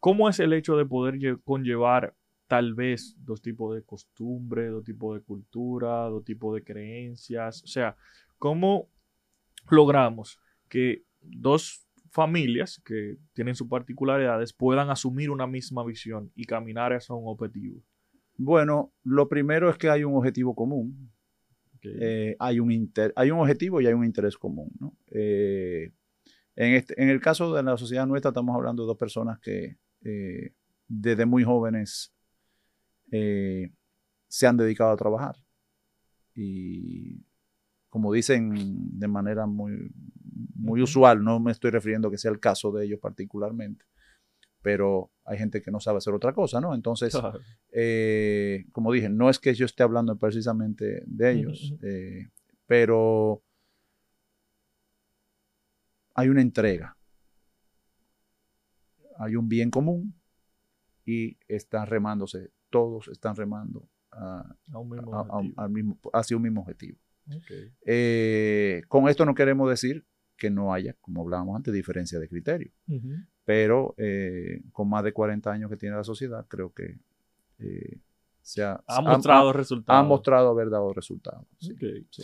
¿Cómo 0.00 0.28
es 0.28 0.40
el 0.40 0.52
hecho 0.54 0.76
de 0.76 0.86
poder 0.86 1.14
lle- 1.16 1.40
conllevar 1.44 2.14
tal 2.48 2.74
vez 2.74 3.14
dos 3.24 3.40
tipos 3.40 3.74
de 3.74 3.82
costumbres, 3.82 4.70
dos 4.72 4.84
tipos 4.84 5.14
de 5.16 5.22
cultura, 5.24 6.04
dos 6.08 6.24
tipos 6.24 6.54
de 6.54 6.64
creencias? 6.64 7.62
O 7.62 7.66
sea, 7.66 7.96
¿cómo 8.38 8.88
logramos 9.70 10.40
que 10.68 11.04
dos 11.20 11.86
familias 12.10 12.80
que 12.84 13.18
tienen 13.34 13.54
sus 13.54 13.68
particularidades 13.68 14.52
puedan 14.52 14.90
asumir 14.90 15.30
una 15.30 15.46
misma 15.46 15.84
visión 15.84 16.32
y 16.34 16.44
caminar 16.44 16.92
hacia 16.92 17.14
un 17.14 17.28
objetivo? 17.28 17.82
Bueno, 18.36 18.92
lo 19.04 19.28
primero 19.28 19.68
es 19.68 19.76
que 19.76 19.90
hay 19.90 20.04
un 20.04 20.14
objetivo 20.16 20.54
común, 20.54 21.10
eh, 21.82 22.34
hay, 22.38 22.60
un 22.60 22.72
inter- 22.72 23.12
hay 23.14 23.30
un 23.30 23.40
objetivo 23.40 23.80
y 23.80 23.86
hay 23.86 23.92
un 23.94 24.04
interés 24.04 24.36
común, 24.38 24.70
¿no? 24.80 24.96
Eh, 25.10 25.92
en, 26.56 26.74
este- 26.74 27.00
en 27.00 27.08
el 27.08 27.20
caso 27.20 27.54
de 27.54 27.62
la 27.62 27.76
sociedad 27.76 28.06
nuestra 28.06 28.30
estamos 28.30 28.54
hablando 28.56 28.82
de 28.82 28.86
dos 28.88 28.96
personas 28.96 29.38
que 29.40 29.76
eh, 30.02 30.54
desde 30.88 31.26
muy 31.26 31.44
jóvenes 31.44 32.12
eh, 33.10 33.70
se 34.28 34.46
han 34.46 34.56
dedicado 34.56 34.90
a 34.90 34.96
trabajar. 34.96 35.36
Y 36.34 37.24
como 37.88 38.12
dicen 38.12 38.98
de 38.98 39.08
manera 39.08 39.46
muy, 39.46 39.90
muy 40.54 40.82
usual, 40.82 41.24
no 41.24 41.40
me 41.40 41.52
estoy 41.52 41.70
refiriendo 41.70 42.08
a 42.08 42.10
que 42.10 42.18
sea 42.18 42.30
el 42.30 42.40
caso 42.40 42.70
de 42.72 42.84
ellos 42.84 43.00
particularmente, 43.00 43.84
pero 44.62 45.10
hay 45.24 45.38
gente 45.38 45.62
que 45.62 45.70
no 45.70 45.80
sabe 45.80 45.98
hacer 45.98 46.14
otra 46.14 46.32
cosa, 46.32 46.60
¿no? 46.60 46.74
Entonces, 46.74 47.12
Claro. 47.12 47.40
eh, 47.72 48.66
como 48.72 48.92
dije, 48.92 49.08
no 49.08 49.30
es 49.30 49.38
que 49.38 49.54
yo 49.54 49.64
esté 49.64 49.82
hablando 49.82 50.16
precisamente 50.16 51.02
de 51.06 51.32
ellos, 51.32 51.74
eh, 51.82 52.28
pero 52.66 53.42
hay 56.14 56.28
una 56.28 56.42
entrega, 56.42 56.96
hay 59.18 59.36
un 59.36 59.48
bien 59.48 59.70
común 59.70 60.14
y 61.04 61.38
están 61.48 61.86
remándose, 61.86 62.50
todos 62.70 63.08
están 63.08 63.34
remando 63.36 63.88
a- 64.10 64.54
A 64.72 64.78
un 64.78 64.88
mismo 64.90 65.14
a- 65.14 65.18
a- 65.18 65.20
objetivo. 65.22 65.54
al 65.62 65.70
mismo- 65.70 65.98
hacia 66.12 66.36
un 66.36 66.42
mismo 66.42 66.60
objetivo. 66.62 66.98
Eh, 67.84 68.82
con 68.88 69.08
esto 69.08 69.24
no 69.26 69.34
queremos 69.34 69.68
decir 69.68 70.04
que 70.36 70.50
no 70.50 70.72
haya, 70.72 70.94
como 71.00 71.22
hablábamos 71.22 71.56
antes, 71.56 71.74
diferencia 71.74 72.18
de 72.18 72.28
criterio 72.28 72.70
pero 73.44 73.94
eh, 73.98 74.62
con 74.72 74.88
más 74.88 75.02
de 75.04 75.12
40 75.12 75.50
años 75.52 75.70
que 75.70 75.76
tiene 75.76 75.96
la 75.96 76.04
sociedad, 76.04 76.46
creo 76.48 76.72
que 76.72 76.98
eh, 77.58 77.98
se 78.40 78.62
ha, 78.62 78.82
Ha 78.86 79.00
mostrado 79.02 79.50
ha- 79.50 79.52
resultados. 79.52 80.00
ha 80.00 80.08
mostrado 80.08 80.48
haber 80.50 80.70
dado 80.70 80.92
resultados. 80.92 81.46
sí. 82.10 82.22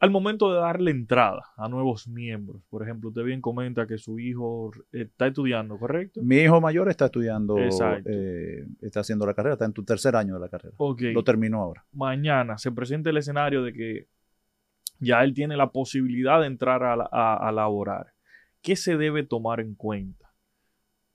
Al 0.00 0.10
momento 0.12 0.52
de 0.52 0.60
darle 0.60 0.92
entrada 0.92 1.42
a 1.56 1.68
nuevos 1.68 2.06
miembros, 2.06 2.62
por 2.70 2.84
ejemplo, 2.84 3.08
usted 3.08 3.24
bien 3.24 3.40
comenta 3.40 3.86
que 3.86 3.98
su 3.98 4.20
hijo 4.20 4.70
está 4.92 5.26
estudiando, 5.26 5.76
¿correcto? 5.76 6.20
Mi 6.22 6.36
hijo 6.36 6.60
mayor 6.60 6.88
está 6.88 7.06
estudiando, 7.06 7.56
eh, 7.58 8.64
está 8.80 9.00
haciendo 9.00 9.26
la 9.26 9.34
carrera, 9.34 9.54
está 9.54 9.64
en 9.64 9.72
tu 9.72 9.82
tercer 9.84 10.14
año 10.14 10.34
de 10.34 10.40
la 10.40 10.48
carrera. 10.48 10.74
Ok. 10.78 11.00
Lo 11.12 11.24
terminó 11.24 11.60
ahora. 11.62 11.84
Mañana 11.92 12.58
se 12.58 12.70
presenta 12.70 13.10
el 13.10 13.16
escenario 13.16 13.62
de 13.64 13.72
que 13.72 14.06
ya 15.00 15.24
él 15.24 15.34
tiene 15.34 15.56
la 15.56 15.70
posibilidad 15.72 16.40
de 16.40 16.46
entrar 16.46 16.84
a, 16.84 16.94
la- 16.94 17.08
a- 17.10 17.48
a 17.48 17.50
laborar. 17.50 18.12
¿Qué 18.62 18.76
se 18.76 18.96
debe 18.96 19.24
tomar 19.24 19.58
en 19.58 19.74
cuenta? 19.74 20.26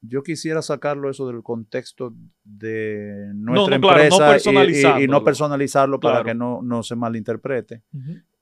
Yo 0.02 0.24
quisiera 0.24 0.62
sacarlo 0.62 1.10
eso 1.10 1.26
del 1.28 1.42
contexto 1.42 2.14
de 2.44 3.32
no, 3.36 3.54
nuestra 3.54 3.80
claro, 3.80 3.98
no 3.98 4.04
empresa 4.04 4.98
y- 4.98 5.02
y- 5.02 5.04
y, 5.06 5.08
no 5.08 5.24
personalizarlo 5.24 6.02
para 6.02 6.16
Claro. 6.16 6.26
que 6.26 6.36
no, 6.36 6.62
no 6.62 6.84
se 6.84 6.98
malinterprete. 6.98 7.84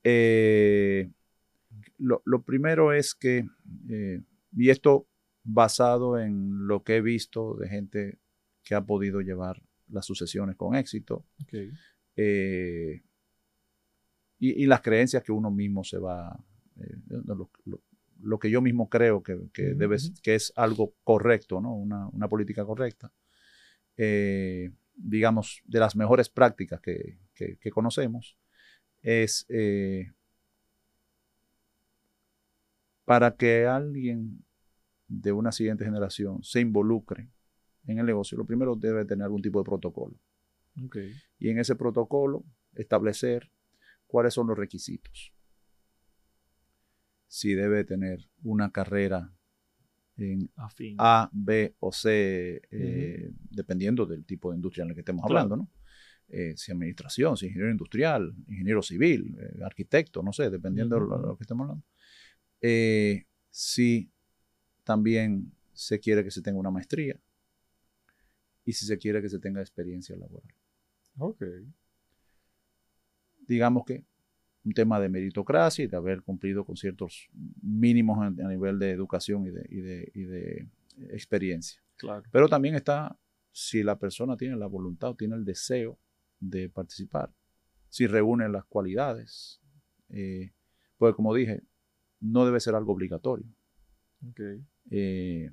Eh, 0.03 1.09
lo, 1.97 2.21
lo 2.25 2.41
primero 2.43 2.93
es 2.93 3.13
que, 3.15 3.45
eh, 3.89 4.21
y 4.55 4.69
esto 4.69 5.07
basado 5.43 6.19
en 6.19 6.67
lo 6.67 6.83
que 6.83 6.97
he 6.97 7.01
visto 7.01 7.55
de 7.55 7.67
gente 7.69 8.19
que 8.63 8.75
ha 8.75 8.81
podido 8.85 9.21
llevar 9.21 9.61
las 9.89 10.05
sucesiones 10.05 10.55
con 10.55 10.75
éxito 10.75 11.25
eh, 12.15 13.01
y, 14.39 14.63
y 14.63 14.65
las 14.65 14.81
creencias 14.81 15.23
que 15.23 15.31
uno 15.31 15.51
mismo 15.51 15.83
se 15.83 15.97
va, 15.97 16.43
lo, 17.07 17.49
lo- 17.65 17.81
lo 18.23 18.37
que 18.37 18.51
yo 18.51 18.61
mismo 18.61 18.87
creo 18.87 19.23
que, 19.23 19.35
que 19.51 19.73
debe, 19.73 19.97
que 20.21 20.35
es 20.35 20.53
algo 20.55 20.93
correcto, 21.03 21.59
¿no? 21.59 21.73
una, 21.75 22.07
una 22.09 22.27
política 22.27 22.63
correcta. 22.65 23.11
Digamos, 24.93 25.61
de 25.65 25.79
las 25.79 25.95
mejores 25.95 26.29
prácticas 26.29 26.79
que, 26.81 27.17
que- 27.33 27.57
que 27.57 27.71
conocemos, 27.71 28.37
es 29.01 29.45
eh, 29.49 30.11
para 33.05 33.35
que 33.35 33.65
alguien 33.65 34.43
de 35.07 35.31
una 35.31 35.51
siguiente 35.51 35.83
generación 35.83 36.41
se 36.43 36.61
involucre 36.61 37.29
en 37.85 37.99
el 37.99 38.05
negocio, 38.05 38.37
lo 38.37 38.45
primero 38.45 38.75
debe 38.75 39.05
tener 39.05 39.25
algún 39.25 39.41
tipo 39.41 39.59
de 39.59 39.65
protocolo. 39.65 40.15
Y 41.39 41.49
en 41.49 41.59
ese 41.59 41.75
protocolo 41.75 42.45
establecer 42.75 43.51
cuáles 44.07 44.33
son 44.33 44.47
los 44.47 44.57
requisitos. 44.57 45.33
Si 47.27 47.53
debe 47.53 47.83
tener 47.83 48.29
una 48.43 48.71
carrera 48.71 49.33
en 50.17 50.49
Afín. 50.55 50.95
A, 50.99 51.29
B 51.33 51.75
o 51.79 51.91
C, 51.91 52.61
eh, 52.69 53.31
dependiendo 53.49 54.05
del 54.05 54.25
tipo 54.25 54.51
de 54.51 54.57
industria 54.57 54.83
en 54.83 54.89
la 54.89 54.93
que 54.93 54.99
estemos 55.01 55.25
Claro. 55.25 55.39
hablando, 55.45 55.57
¿no? 55.63 55.69
Eh, 56.33 56.53
si 56.55 56.71
administración, 56.71 57.35
si 57.35 57.47
ingeniero 57.47 57.71
industrial, 57.71 58.33
ingeniero 58.47 58.81
civil, 58.81 59.35
eh, 59.37 59.59
arquitecto, 59.65 60.23
no 60.23 60.31
sé, 60.31 60.49
dependiendo 60.49 60.95
de 60.95 61.01
lo, 61.01 61.35
que 61.37 61.43
estemos 61.43 61.65
hablando. 61.65 61.85
Eh, 62.61 63.25
si 63.49 64.09
también 64.85 65.51
se 65.73 65.99
quiere 65.99 66.23
que 66.23 66.31
se 66.31 66.41
tenga 66.41 66.57
una 66.57 66.71
maestría 66.71 67.19
y 68.63 68.71
si 68.71 68.85
se 68.85 68.97
quiere 68.97 69.21
que 69.21 69.27
se 69.27 69.39
tenga 69.39 69.59
experiencia 69.59 70.15
laboral. 70.15 70.53
Ok. 71.17 71.43
Digamos 73.45 73.83
que 73.85 74.05
un 74.63 74.71
tema 74.73 75.01
de 75.01 75.09
meritocracia 75.09 75.83
y 75.83 75.87
de 75.87 75.97
haber 75.97 76.21
cumplido 76.21 76.63
con 76.63 76.77
ciertos 76.77 77.27
mínimos 77.61 78.19
a, 78.19 78.27
a 78.27 78.47
nivel 78.47 78.79
de 78.79 78.91
educación 78.91 79.45
y 79.47 79.49
de, 79.49 79.67
y 79.69 79.81
de- 79.81 80.11
y 80.13 80.23
de 80.23 80.67
experiencia. 81.09 81.81
Claro. 81.97 82.23
Pero 82.31 82.47
también 82.47 82.75
está 82.75 83.17
si 83.51 83.83
la 83.83 83.99
persona 83.99 84.37
tiene 84.37 84.55
la 84.55 84.67
voluntad 84.67 85.09
o 85.09 85.15
tiene 85.15 85.35
el 85.35 85.43
deseo 85.43 85.99
de 86.41 86.67
participar, 86.67 87.31
si 87.87 88.07
reúne 88.07 88.49
las 88.49 88.65
cualidades. 88.65 89.61
Eh, 90.09 90.51
pues 90.97 91.15
como 91.15 91.33
dije, 91.33 91.61
no 92.19 92.45
debe 92.45 92.59
ser 92.59 92.75
algo 92.75 92.91
obligatorio. 92.91 93.45
Eh, 94.89 95.49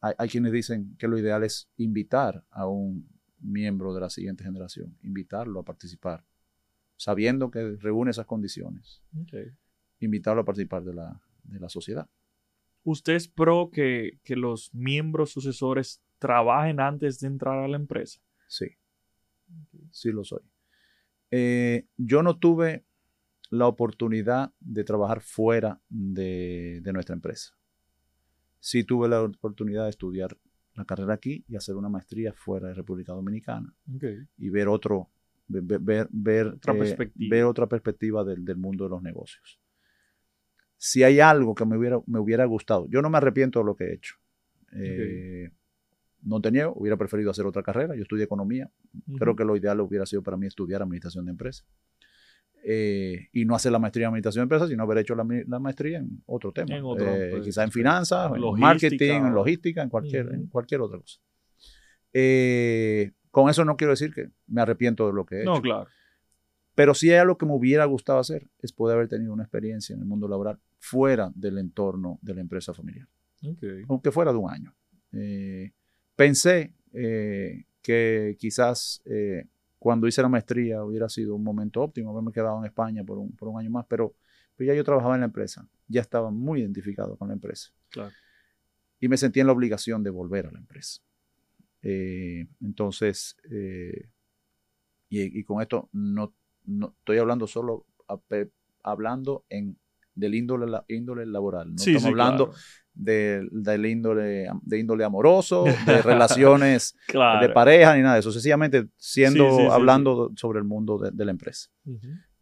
hay, 0.00 0.14
hay 0.18 0.28
quienes 0.28 0.52
dicen 0.52 0.96
que 0.98 1.06
lo 1.06 1.16
ideal 1.16 1.44
es 1.44 1.68
invitar 1.76 2.44
a 2.50 2.66
un 2.66 3.08
miembro 3.38 3.94
de 3.94 4.00
la 4.00 4.10
siguiente 4.10 4.44
generación, 4.44 4.96
invitarlo 5.02 5.60
a 5.60 5.64
participar, 5.64 6.24
sabiendo 6.96 7.50
que 7.50 7.76
reúne 7.76 8.10
esas 8.10 8.26
condiciones, 8.26 9.02
invitarlo 10.00 10.42
a 10.42 10.44
participar 10.44 10.84
de 10.84 10.94
la, 10.94 11.20
de 11.44 11.60
la 11.60 11.68
sociedad. 11.68 12.08
¿Usted 12.84 13.14
es 13.14 13.28
pro 13.28 13.70
que, 13.72 14.18
que 14.24 14.36
los 14.36 14.74
miembros 14.74 15.30
sucesores 15.30 16.02
trabajen 16.18 16.80
antes 16.80 17.20
de 17.20 17.28
entrar 17.28 17.58
a 17.58 17.68
la 17.68 17.76
empresa? 17.76 18.20
Sí, 18.48 18.66
sí 19.90 20.10
lo 20.10 20.24
soy. 20.24 20.42
Eh, 21.30 21.86
yo 21.96 22.22
no 22.22 22.38
tuve 22.38 22.84
la 23.50 23.66
oportunidad 23.66 24.52
de 24.60 24.84
trabajar 24.84 25.20
fuera 25.20 25.80
de, 25.88 26.80
de 26.82 26.92
nuestra 26.92 27.14
empresa. 27.14 27.54
Sí 28.60 28.84
tuve 28.84 29.08
la 29.08 29.22
oportunidad 29.22 29.84
de 29.84 29.90
estudiar 29.90 30.36
la 30.74 30.84
carrera 30.84 31.14
aquí 31.14 31.44
y 31.48 31.56
hacer 31.56 31.76
una 31.76 31.88
maestría 31.88 32.32
fuera 32.32 32.68
de 32.68 32.74
República 32.74 33.12
Dominicana 33.12 33.74
y 34.38 34.48
ver 34.48 34.68
otro, 34.68 35.10
ver, 35.48 35.80
ver, 35.80 36.08
ver, 36.10 36.46
Otra 36.46 36.74
eh, 36.74 36.78
perspectiva. 36.78 37.36
ver 37.36 37.44
otra 37.44 37.66
perspectiva 37.66 38.24
del, 38.24 38.44
del 38.44 38.56
mundo 38.56 38.84
de 38.84 38.90
los 38.90 39.02
negocios. 39.02 39.60
Si 40.78 41.02
hay 41.02 41.20
algo 41.20 41.54
que 41.54 41.64
me 41.66 41.76
hubiera, 41.76 41.98
me 42.06 42.18
hubiera 42.18 42.44
gustado, 42.46 42.88
yo 42.88 43.02
no 43.02 43.10
me 43.10 43.18
arrepiento 43.18 43.58
de 43.58 43.64
lo 43.64 43.76
que 43.76 43.84
he 43.84 43.94
hecho. 43.94 44.16
Eh, 44.72 45.50
No 46.22 46.40
te 46.40 46.50
niego, 46.52 46.72
hubiera 46.76 46.96
preferido 46.96 47.30
hacer 47.30 47.46
otra 47.46 47.62
carrera. 47.62 47.94
Yo 47.96 48.02
estudié 48.02 48.24
economía. 48.24 48.70
Creo 49.18 49.34
que 49.34 49.44
lo 49.44 49.56
ideal 49.56 49.80
hubiera 49.80 50.06
sido 50.06 50.22
para 50.22 50.36
mí 50.36 50.46
estudiar 50.46 50.80
administración 50.82 51.24
de 51.24 51.32
empresas. 51.32 51.66
Eh, 52.64 53.26
y 53.32 53.44
no 53.44 53.56
hacer 53.56 53.72
la 53.72 53.80
maestría 53.80 54.04
en 54.04 54.10
administración 54.10 54.42
de 54.42 54.44
empresas, 54.44 54.68
sino 54.68 54.84
haber 54.84 54.98
hecho 54.98 55.16
la, 55.16 55.26
la 55.48 55.58
maestría 55.58 55.98
en 55.98 56.22
otro 56.26 56.52
tema. 56.52 56.76
En 56.76 56.84
otro, 56.84 57.06
Eh, 57.08 57.30
pues, 57.32 57.44
quizá 57.44 57.64
en 57.64 57.72
finanzas, 57.72 58.30
en 58.36 58.60
marketing, 58.60 59.14
en 59.26 59.34
logística, 59.34 59.82
en 59.82 59.88
cualquier, 59.88 60.26
Ujú. 60.26 60.34
en 60.36 60.46
cualquier 60.46 60.80
otra 60.80 60.98
cosa. 60.98 61.18
Eh, 62.12 63.12
con 63.30 63.48
eso 63.50 63.64
no 63.64 63.76
quiero 63.76 63.92
decir 63.92 64.12
que 64.14 64.30
me 64.46 64.60
arrepiento 64.60 65.06
de 65.06 65.12
lo 65.12 65.24
que 65.26 65.36
he 65.36 65.40
hecho. 65.42 65.54
No, 65.54 65.60
claro. 65.62 65.88
Pero 66.74 66.94
sí 66.94 67.10
hay 67.10 67.16
algo 67.18 67.36
que 67.36 67.46
me 67.46 67.52
hubiera 67.54 67.84
gustado 67.84 68.18
hacer, 68.18 68.46
es 68.60 68.72
poder 68.72 68.96
haber 68.96 69.08
tenido 69.08 69.32
una 69.32 69.42
experiencia 69.42 69.94
en 69.94 70.00
el 70.00 70.06
mundo 70.06 70.28
laboral 70.28 70.58
fuera 70.78 71.30
del 71.34 71.58
entorno 71.58 72.18
de 72.22 72.34
la 72.34 72.40
empresa 72.40 72.72
familiar, 72.72 73.08
Ok. 73.44 73.62
aunque 73.88 74.10
fuera 74.10 74.32
de 74.32 74.38
un 74.38 74.50
año. 74.50 74.74
Eh, 75.12 75.72
pensé 76.22 76.72
eh, 76.92 77.64
que 77.82 78.36
quizás 78.38 79.02
eh, 79.06 79.46
cuando 79.78 80.06
hice 80.06 80.22
la 80.22 80.28
maestría 80.28 80.84
hubiera 80.84 81.08
sido 81.08 81.34
un 81.34 81.42
momento 81.42 81.82
óptimo 81.82 82.10
haberme 82.10 82.30
quedado 82.30 82.58
en 82.60 82.66
España 82.66 83.02
por 83.02 83.18
un, 83.18 83.32
por 83.32 83.48
un 83.48 83.58
año 83.58 83.70
más, 83.70 83.86
pero, 83.88 84.14
pero 84.56 84.68
ya 84.68 84.74
yo 84.76 84.84
trabajaba 84.84 85.14
en 85.14 85.20
la 85.22 85.26
empresa, 85.26 85.66
ya 85.88 86.00
estaba 86.00 86.30
muy 86.30 86.60
identificado 86.60 87.16
con 87.16 87.28
la 87.28 87.34
empresa 87.34 87.72
Claro. 87.90 88.12
y 89.00 89.08
me 89.08 89.16
sentí 89.16 89.40
en 89.40 89.46
la 89.48 89.52
obligación 89.52 90.02
de 90.04 90.10
volver 90.10 90.46
a 90.46 90.52
la 90.52 90.58
empresa. 90.58 91.00
Eh, 91.82 92.46
entonces, 92.60 93.36
y, 95.08 95.40
y 95.40 95.44
con 95.44 95.60
esto 95.60 95.88
no, 95.92 96.32
no 96.66 96.94
estoy 96.98 97.18
hablando 97.18 97.46
solo 97.48 97.84
hablando 98.84 99.44
en 99.48 99.76
del 100.14 100.34
índole, 100.34 100.66
la- 100.66 100.84
índole 100.88 101.26
laboral. 101.26 101.74
No 101.74 101.82
Sí, 101.82 101.90
estamos 101.90 102.02
sí, 102.02 102.08
hablando 102.10 102.46
claro. 102.46 102.60
De- 102.94 103.48
del 103.50 103.86
índole, 103.86 104.48
de 104.62 104.78
índole 104.78 105.04
amoroso, 105.04 105.64
de 105.86 106.02
relaciones 106.02 106.94
Claro. 107.06 107.46
de 107.46 107.52
pareja, 107.52 107.94
ni 107.96 108.02
nada 108.02 108.14
de 108.14 108.20
eso. 108.20 108.32
Sencillamente 108.32 108.88
siendo, 108.96 109.44
Sí, 109.48 109.56
sí, 109.56 109.62
sí, 109.62 109.68
hablando 109.70 110.32
sobre 110.36 110.58
el 110.58 110.64
mundo 110.64 110.98
de, 110.98 111.10
de 111.10 111.24
la 111.24 111.30
empresa. 111.30 111.68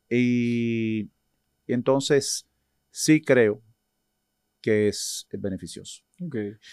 Y, 0.09 1.01
y 1.67 1.73
entonces 1.73 2.47
sí 2.91 3.21
creo 3.23 3.63
que 4.61 4.89
es 4.89 5.27
beneficioso. 5.33 6.03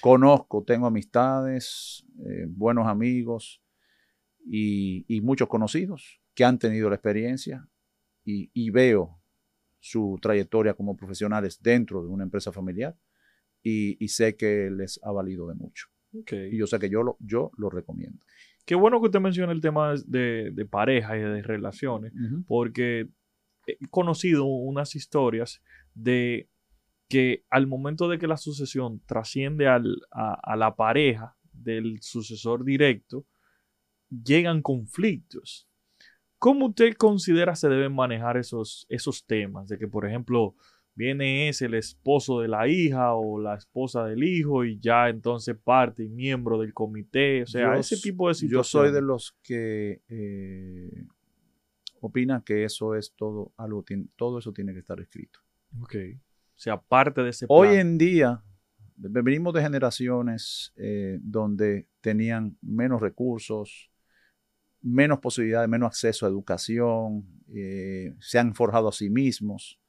Conozco, 0.01 0.63
tengo 0.63 0.87
amistades, 0.87 2.03
eh, 2.25 2.45
buenos 2.49 2.87
amigos 2.87 3.61
y, 4.45 5.05
y 5.07 5.21
muchos 5.21 5.47
conocidos 5.47 6.19
que 6.33 6.43
han 6.43 6.57
tenido 6.59 6.89
la 6.89 6.95
experiencia 6.95 7.67
y, 8.25 8.49
y 8.53 8.69
veo 8.71 9.19
su 9.79 10.17
trayectoria 10.21 10.73
como 10.73 10.97
profesionales 10.97 11.61
dentro 11.61 12.01
de 12.01 12.09
una 12.09 12.23
empresa 12.23 12.51
familiar 12.51 12.97
y, 13.69 13.97
y 14.03 14.07
sé 14.07 14.35
que 14.35 14.69
les 14.71 14.99
ha 15.03 15.11
valido 15.11 15.47
de 15.47 15.55
mucho. 15.55 15.87
Y 16.51 16.57
yo 16.57 16.67
sé 16.67 16.79
que 16.79 16.89
yo 16.89 17.03
lo, 17.03 17.17
yo 17.19 17.51
lo 17.57 17.69
recomiendo. 17.69 18.19
Qué 18.65 18.75
bueno 18.75 18.99
que 18.99 19.07
usted 19.07 19.19
menciona 19.19 19.51
el 19.51 19.61
tema 19.61 19.93
de, 20.05 20.51
de 20.53 20.65
pareja 20.65 21.17
y 21.17 21.21
de 21.21 21.41
relaciones, 21.41 22.13
porque 22.47 23.09
he 23.65 23.87
conocido 23.89 24.45
unas 24.45 24.95
historias 24.95 25.61
de 25.93 26.49
que 27.09 27.43
al 27.49 27.67
momento 27.67 28.07
de 28.09 28.17
que 28.17 28.27
la 28.27 28.37
sucesión 28.37 29.01
trasciende 29.05 29.67
al- 29.67 30.01
a, 30.11 30.33
a 30.53 30.55
la 30.55 30.75
pareja 30.75 31.35
del 31.53 31.99
sucesor 32.01 32.63
directo, 32.63 33.25
llegan 34.09 34.61
conflictos. 34.61 35.67
¿Cómo 36.39 36.67
usted 36.67 36.93
considera 36.95 37.55
se 37.55 37.67
deben 37.69 37.93
manejar 37.93 38.37
esos, 38.37 38.85
esos 38.89 39.25
temas? 39.25 39.67
De 39.67 39.77
que, 39.77 39.87
por 39.87 40.05
ejemplo, 40.05 40.55
viene 40.97 41.47
ese 41.47 41.65
el 41.67 41.75
esposo 41.75 42.41
de 42.41 42.47
la 42.47 42.67
hija 42.67 43.13
o 43.13 43.39
la 43.39 43.55
esposa 43.55 44.03
del 44.05 44.23
hijo 44.23 44.65
y 44.65 44.79
ya 44.79 45.09
entonces 45.09 45.55
parte 45.55 46.03
y 46.03 46.09
miembro 46.09 46.59
del 46.59 46.73
comité. 46.73 47.43
O 47.43 47.45
sea, 47.45 47.75
Yo 47.75 47.79
ese 47.79 47.97
tipo 47.97 48.27
de 48.27 48.33
Yo 48.33 48.39
situaciones. 48.39 48.67
soy 48.89 48.91
de 48.91 49.01
los 49.01 49.37
que 49.43 50.01
eh, 50.09 51.05
opina 52.01 52.43
que 52.43 52.63
eso 52.63 52.95
es 52.95 53.13
todo, 53.15 53.53
algo, 53.57 53.85
todo 54.15 54.39
eso 54.39 54.51
tiene 54.51 54.73
que 54.73 54.79
estar 54.79 54.99
escrito. 54.99 55.39
Ok. 55.81 55.95
O 56.15 56.59
sea, 56.59 56.81
parte 56.81 57.21
de 57.21 57.29
ese 57.29 57.45
Hoy 57.49 57.75
en 57.77 57.97
día, 57.99 58.41
ve- 58.95 59.21
venimos 59.21 59.53
de 59.53 59.61
generaciones 59.61 60.73
eh, 60.77 61.19
donde 61.21 61.87
tenían 62.01 62.57
menos 62.61 62.99
recursos, 63.01 63.91
menos 64.81 65.19
posibilidades, 65.19 65.69
menos 65.69 65.87
acceso 65.87 66.25
a 66.25 66.29
educación, 66.29 67.23
eh, 67.53 68.15
se 68.19 68.39
han 68.39 68.55
forjado 68.55 68.87
a 68.87 68.91
sí 68.91 69.09
mismos, 69.11 69.79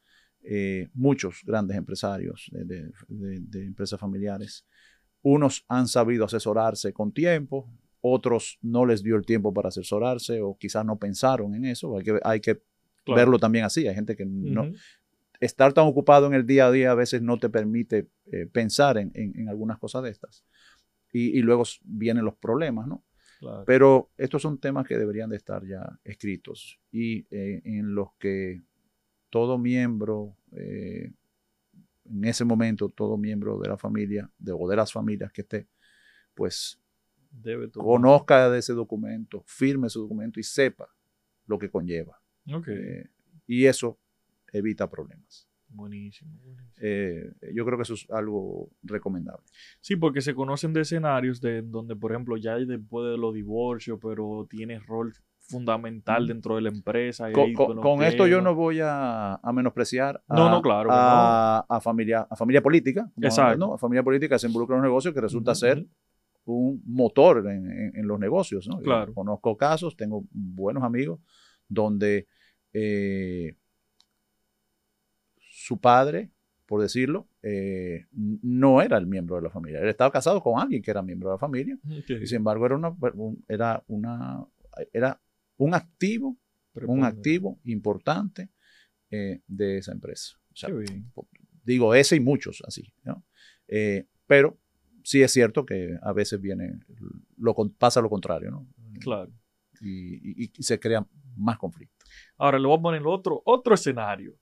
eh, 0.50 0.88
muchos 0.94 1.42
grandes 1.44 1.76
empresarios 1.76 2.48
de, 2.52 2.64
de- 2.64 2.92
de- 3.08 3.40
de 3.40 3.64
empresas 3.66 4.00
familiares. 4.00 4.64
Unos 5.22 5.64
han 5.68 5.88
sabido 5.88 6.24
asesorarse 6.24 6.92
con 6.92 7.12
tiempo, 7.12 7.68
otros 8.00 8.58
no 8.62 8.86
les 8.86 9.02
dio 9.02 9.16
el 9.16 9.26
tiempo 9.26 9.52
para 9.52 9.68
asesorarse 9.68 10.40
o 10.40 10.56
quizás 10.56 10.84
no 10.86 10.96
pensaron 10.98 11.54
en 11.54 11.64
eso. 11.66 11.96
Hay 11.98 12.04
que, 12.04 12.20
hay 12.22 12.40
que 12.40 12.62
Claro. 13.04 13.20
verlo 13.20 13.38
también 13.38 13.64
así. 13.64 13.86
Hay 13.88 13.94
gente 13.94 14.14
que 14.16 14.24
no, 14.26 14.62
Ujú. 14.62 14.74
estar 15.40 15.72
tan 15.72 15.86
ocupado 15.86 16.26
en 16.26 16.34
el 16.34 16.46
día 16.46 16.66
a 16.66 16.70
día 16.70 16.90
a 16.92 16.94
veces 16.94 17.20
no 17.22 17.38
te 17.38 17.48
permite 17.48 18.08
eh, 18.32 18.46
pensar 18.46 18.96
en, 18.98 19.10
en- 19.14 19.38
en 19.38 19.48
algunas 19.48 19.78
cosas 19.78 20.02
de 20.04 20.10
estas. 20.10 20.44
Y, 21.12 21.38
y 21.38 21.42
luego 21.42 21.64
vienen 21.84 22.24
los 22.24 22.36
problemas, 22.36 22.86
¿no? 22.86 23.04
Claro. 23.40 23.64
Pero 23.66 24.10
estos 24.18 24.42
son 24.42 24.58
temas 24.58 24.86
que 24.86 24.96
deberían 24.98 25.30
de 25.30 25.36
estar 25.36 25.64
ya 25.66 25.98
escritos 26.04 26.78
y 26.92 27.26
eh, 27.30 27.60
en 27.64 27.94
los 27.94 28.08
que 28.18 28.62
todo 29.30 29.58
miembro, 29.58 30.36
eh, 30.52 31.12
en 32.04 32.24
ese 32.24 32.44
momento, 32.44 32.88
todo 32.88 33.16
miembro 33.16 33.58
de 33.58 33.68
la 33.68 33.76
familia 33.76 34.30
de, 34.38 34.52
o 34.52 34.68
de 34.68 34.76
las 34.76 34.92
familias 34.92 35.32
que 35.32 35.42
esté, 35.42 35.68
pues 36.34 36.80
Debe 37.30 37.70
conozca 37.70 38.50
de 38.50 38.58
ese 38.58 38.72
documento, 38.72 39.42
firme 39.46 39.88
ese 39.88 39.98
documento 39.98 40.40
y 40.40 40.42
sepa 40.42 40.88
lo 41.46 41.58
que 41.58 41.70
conlleva. 41.70 42.20
Eh, 42.66 43.04
y 43.46 43.66
eso 43.66 43.98
evita 44.52 44.88
problemas. 44.88 45.48
Buenísimo, 45.68 46.38
buenísimo. 46.42 46.72
Eh, 46.80 47.30
yo 47.54 47.64
creo 47.66 47.76
que 47.76 47.82
eso 47.82 47.94
es 47.94 48.08
algo 48.10 48.70
recomendable. 48.82 49.44
Sí, 49.80 49.96
porque 49.96 50.22
se 50.22 50.34
conocen 50.34 50.72
de 50.72 50.80
escenarios 50.80 51.40
de 51.40 51.60
donde, 51.62 51.94
por 51.94 52.12
ejemplo, 52.12 52.36
ya 52.38 52.56
después 52.56 53.10
de 53.10 53.18
los 53.18 53.34
divorcios, 53.34 53.98
pero 54.00 54.46
tiene 54.48 54.78
rol 54.78 55.12
fundamental 55.48 56.22
Ujú. 56.24 56.28
dentro 56.28 56.54
de 56.56 56.62
la 56.62 56.68
empresa. 56.68 57.30
y 57.30 57.32
Con, 57.32 57.52
con- 57.54 57.80
con 57.80 58.02
esto 58.02 58.26
yo 58.26 58.40
no 58.42 58.54
voy 58.54 58.80
a, 58.82 59.34
a 59.36 59.52
menospreciar 59.52 60.22
a, 60.28 60.34
No, 60.36 60.50
no, 60.50 60.60
claro 60.62 60.88
que 60.90 60.94
a, 60.96 61.58
a 61.68 61.80
familia, 61.80 62.26
a 62.30 62.36
familia 62.36 62.62
política. 62.62 63.10
Exacto. 63.20 63.58
¿no? 63.58 63.74
A 63.74 63.78
familia 63.78 64.02
política 64.02 64.38
se 64.38 64.46
involucra 64.46 64.76
en 64.76 64.82
los 64.82 64.88
negocios 64.88 65.14
que 65.14 65.20
resulta 65.20 65.54
ser 65.54 65.86
un 66.44 66.82
motor 66.86 67.46
en, 67.50 67.70
en- 67.70 67.96
en 67.96 68.06
los 68.06 68.18
negocios. 68.18 68.68
Claro. 68.82 69.12
conozco 69.14 69.56
casos, 69.56 69.96
tengo 69.96 70.24
buenos 70.30 70.82
amigos 70.82 71.18
donde 71.68 72.26
eh, 72.72 73.54
su 75.38 75.78
padre, 75.80 76.30
por 76.66 76.80
decirlo, 76.82 77.26
eh, 77.42 78.06
no 78.12 78.82
era 78.82 78.96
el 78.98 79.06
miembro 79.06 79.36
de 79.36 79.42
la 79.42 79.50
familia. 79.50 79.80
Él 79.80 79.88
estaba 79.88 80.10
casado 80.10 80.42
con 80.42 80.60
alguien 80.60 80.82
que 80.82 80.90
era 80.90 81.02
miembro 81.02 81.30
de 81.30 81.34
la 81.34 81.38
familia. 81.38 81.78
Y 82.22 82.26
sin 82.26 82.36
embargo, 82.36 82.66
era, 82.66 82.76
una, 82.76 82.90
un- 83.14 83.44
era, 83.48 83.82
una, 83.88 84.44
era 84.92 85.18
un 85.58 85.74
activo, 85.74 86.38
un 86.74 87.04
activo 87.04 87.60
importante 87.64 88.50
eh, 89.10 89.42
de 89.46 89.78
esa 89.78 89.92
empresa. 89.92 90.36
O 90.52 90.56
sea, 90.56 90.70
digo 91.62 91.94
ese 91.94 92.16
y 92.16 92.20
muchos 92.20 92.62
así. 92.66 92.82
¿no? 93.04 93.24
Eh, 93.68 94.06
pero 94.26 94.58
sí 95.04 95.22
es 95.22 95.32
cierto 95.32 95.64
que 95.66 95.96
a 96.02 96.12
veces 96.12 96.40
viene, 96.40 96.78
lo, 97.36 97.54
pasa 97.78 98.00
lo 98.00 98.08
contrario, 98.10 98.50
¿no? 98.50 98.66
Claro. 99.00 99.30
Y, 99.80 100.44
y- 100.44 100.52
y 100.56 100.62
se 100.62 100.78
crea 100.80 101.06
más 101.36 101.58
conflicto. 101.58 102.04
Ahora 102.36 102.58
le 102.58 102.66
voy 102.66 102.78
a 102.78 102.82
poner 102.82 103.02
otro, 103.06 103.42
otro 103.44 103.74
escenario. 103.74 104.34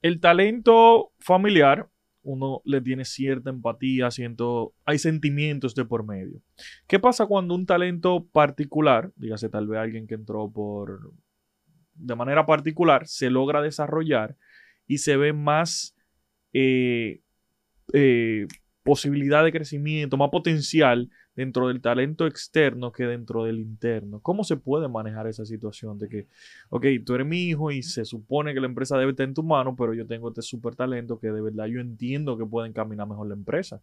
El 0.00 0.20
talento 0.20 1.12
familiar, 1.18 1.88
uno 2.24 2.60
le 2.64 2.80
tiene 2.80 3.04
cierta 3.04 3.50
empatía, 3.50 4.10
siento, 4.10 4.74
hay 4.84 4.98
sentimientos 4.98 5.74
de 5.74 5.84
por 5.84 6.04
medio. 6.04 6.40
¿Qué 6.86 6.98
pasa 6.98 7.26
cuando 7.26 7.54
un 7.54 7.66
talento 7.66 8.26
particular, 8.32 9.12
dígase 9.16 9.48
tal 9.48 9.68
vez 9.68 9.78
alguien 9.78 10.06
que 10.06 10.14
entró 10.14 10.50
por 10.50 11.12
de 11.94 12.14
manera 12.16 12.44
particular, 12.46 13.06
se 13.06 13.30
logra 13.30 13.62
desarrollar 13.62 14.36
y 14.86 14.98
se 14.98 15.16
ve 15.16 15.32
más 15.32 15.96
eh, 16.52 17.20
eh, 17.92 18.46
posibilidad 18.82 19.44
de 19.44 19.52
crecimiento, 19.52 20.16
más 20.16 20.30
potencial 20.30 21.08
dentro 21.36 21.68
del 21.68 21.80
talento 21.80 22.26
externo 22.26 22.92
que 22.92 23.04
dentro 23.04 23.44
del 23.44 23.58
interno. 23.58 24.20
¿Cómo 24.20 24.44
se 24.44 24.56
puede 24.56 24.88
manejar 24.88 25.26
esa 25.26 25.44
situación 25.44 25.98
de 25.98 26.08
que, 26.08 26.28
ok, 26.70 26.86
tú 27.04 27.14
eres 27.14 27.26
mi 27.26 27.44
hijo 27.44 27.70
y 27.70 27.82
se 27.82 28.04
supone 28.04 28.54
que 28.54 28.60
la 28.60 28.66
empresa 28.66 28.96
debe 28.98 29.10
estar 29.10 29.26
en 29.26 29.34
tu 29.34 29.42
mano, 29.42 29.74
pero 29.76 29.94
yo 29.94 30.06
tengo 30.06 30.28
este 30.28 30.42
súper 30.42 30.76
talento 30.76 31.18
que 31.18 31.32
de 31.32 31.40
verdad 31.40 31.66
yo 31.66 31.80
entiendo 31.80 32.38
que 32.38 32.46
puede 32.46 32.68
encaminar 32.68 33.08
mejor 33.08 33.26
la 33.28 33.34
empresa? 33.34 33.82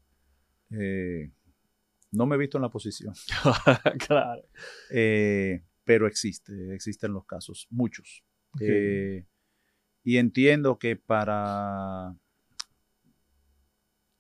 Eh, 0.72 1.32
No 2.12 2.26
me 2.26 2.36
he 2.36 2.40
visto 2.40 2.58
en 2.58 2.62
la 2.62 2.70
posición. 2.70 3.14
claro. 4.08 4.44
Eh, 4.92 5.62
pero 5.84 6.08
existe, 6.08 6.74
existen 6.74 7.12
los 7.14 7.26
casos, 7.26 7.68
muchos. 7.70 8.24
Eh, 8.60 9.26
y 10.04 10.18
entiendo 10.18 10.78
que 10.78 10.96
para 10.96 12.16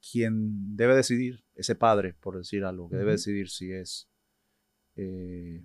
quien 0.02 0.76
debe 0.76 0.96
decidir, 0.96 1.44
ese 1.56 1.76
padre, 1.76 2.14
por 2.14 2.38
decir 2.38 2.64
algo, 2.66 2.90
que 2.90 2.96
debe 2.98 3.12
decidir 3.12 3.50
si 3.50 3.72
es 3.72 4.10
eh, 4.96 5.64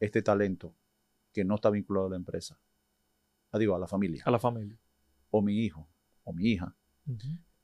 este 0.00 0.22
talento 0.22 0.74
que 1.32 1.44
no 1.44 1.54
está 1.56 1.70
vinculado 1.70 2.06
a 2.06 2.10
la 2.10 2.16
empresa, 2.16 2.58
ah, 3.50 3.58
digo, 3.58 3.74
a 3.74 3.78
la 3.78 3.86
familia, 3.86 4.22
A 4.26 4.30
la 4.30 4.38
familia. 4.38 4.78
o 5.30 5.42
mi 5.42 5.58
hijo, 5.64 5.88
o 6.24 6.32
mi 6.32 6.50
hija, 6.52 6.76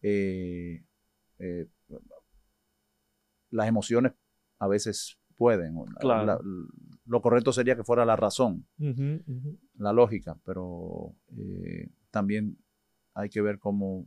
eh, 0.03 0.85
eh, 1.39 1.69
las 3.51 3.69
emociones 3.69 4.13
a 4.59 4.69
veces 4.69 5.19
pueden. 5.37 5.75
la- 5.77 5.95
Claro. 6.01 6.27
la- 6.27 6.41
lo 7.07 7.23
correcto 7.23 7.53
sería 7.53 7.77
que 7.77 7.85
fuera 7.85 8.05
la 8.05 8.17
razón, 8.17 8.67
la 9.75 9.93
lógica, 9.93 10.39
pero 10.45 11.15
eh, 11.37 11.89
también 12.11 12.59
hay 13.15 13.29
que 13.31 13.41
ver 13.41 13.59
cómo 13.59 14.07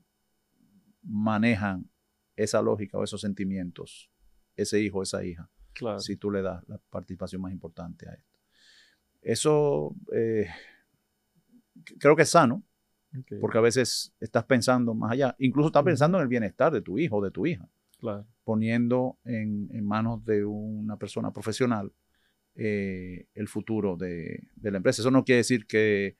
manejan 1.03 1.89
esa 2.35 2.61
lógica 2.61 2.97
o 2.97 3.03
esos 3.03 3.21
sentimientos 3.21 4.09
ese 4.55 4.79
hijo 4.79 4.99
o 4.99 5.03
esa 5.03 5.23
hija, 5.23 5.49
Claro. 5.73 5.99
si 5.99 6.17
tú 6.17 6.29
le 6.29 6.41
das 6.41 6.61
la 6.67 6.77
participación 6.89 7.41
más 7.41 7.51
importante 7.53 8.07
a 8.09 8.13
esto. 8.13 8.37
Eso 9.21 9.95
eh, 10.13 10.47
creo 11.99 12.15
que 12.15 12.23
es 12.23 12.29
sano, 12.29 12.63
porque 13.39 13.57
a 13.57 13.61
veces 13.61 14.13
estás 14.19 14.43
pensando 14.45 14.93
más 14.93 15.11
allá, 15.11 15.35
incluso 15.39 15.67
estás 15.67 15.83
pensando 15.83 16.17
en 16.17 16.23
el 16.23 16.27
bienestar 16.27 16.71
de 16.71 16.81
tu 16.81 16.97
hijo 16.99 17.17
o 17.17 17.23
de 17.23 17.31
tu 17.31 17.45
hija, 17.45 17.67
claro. 17.99 18.25
poniendo 18.43 19.17
en, 19.23 19.69
en 19.71 19.85
manos 19.85 20.23
de 20.25 20.45
una 20.45 20.97
persona 20.97 21.31
profesional 21.31 21.91
eh, 22.55 23.27
el 23.33 23.47
futuro 23.47 23.95
de, 23.97 24.47
de 24.55 24.71
la 24.71 24.77
empresa. 24.77 25.01
Eso 25.01 25.11
no 25.11 25.23
quiere 25.23 25.37
decir 25.37 25.65
que, 25.67 26.17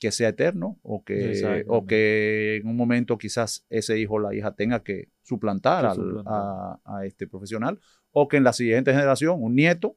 que 0.00 0.10
sea 0.12 0.28
eterno 0.30 0.78
o 0.82 1.02
que, 1.04 1.30
o 1.68 1.86
que 1.86 2.56
en 2.56 2.66
un 2.68 2.76
momento 2.76 3.16
quizás 3.16 3.64
ese 3.70 3.98
hijo 3.98 4.14
o 4.14 4.18
la 4.18 4.34
hija 4.34 4.54
tenga 4.54 4.82
que 4.82 5.08
suplantar, 5.22 5.82
Que 5.82 5.86
al- 5.88 5.96
suplantar. 5.96 6.32
A, 6.34 6.80
a 6.84 7.06
este 7.06 7.26
profesional 7.26 7.80
o 8.12 8.28
que 8.28 8.36
en 8.36 8.44
la 8.44 8.52
siguiente 8.52 8.92
generación 8.92 9.42
un 9.42 9.54
nieto 9.54 9.96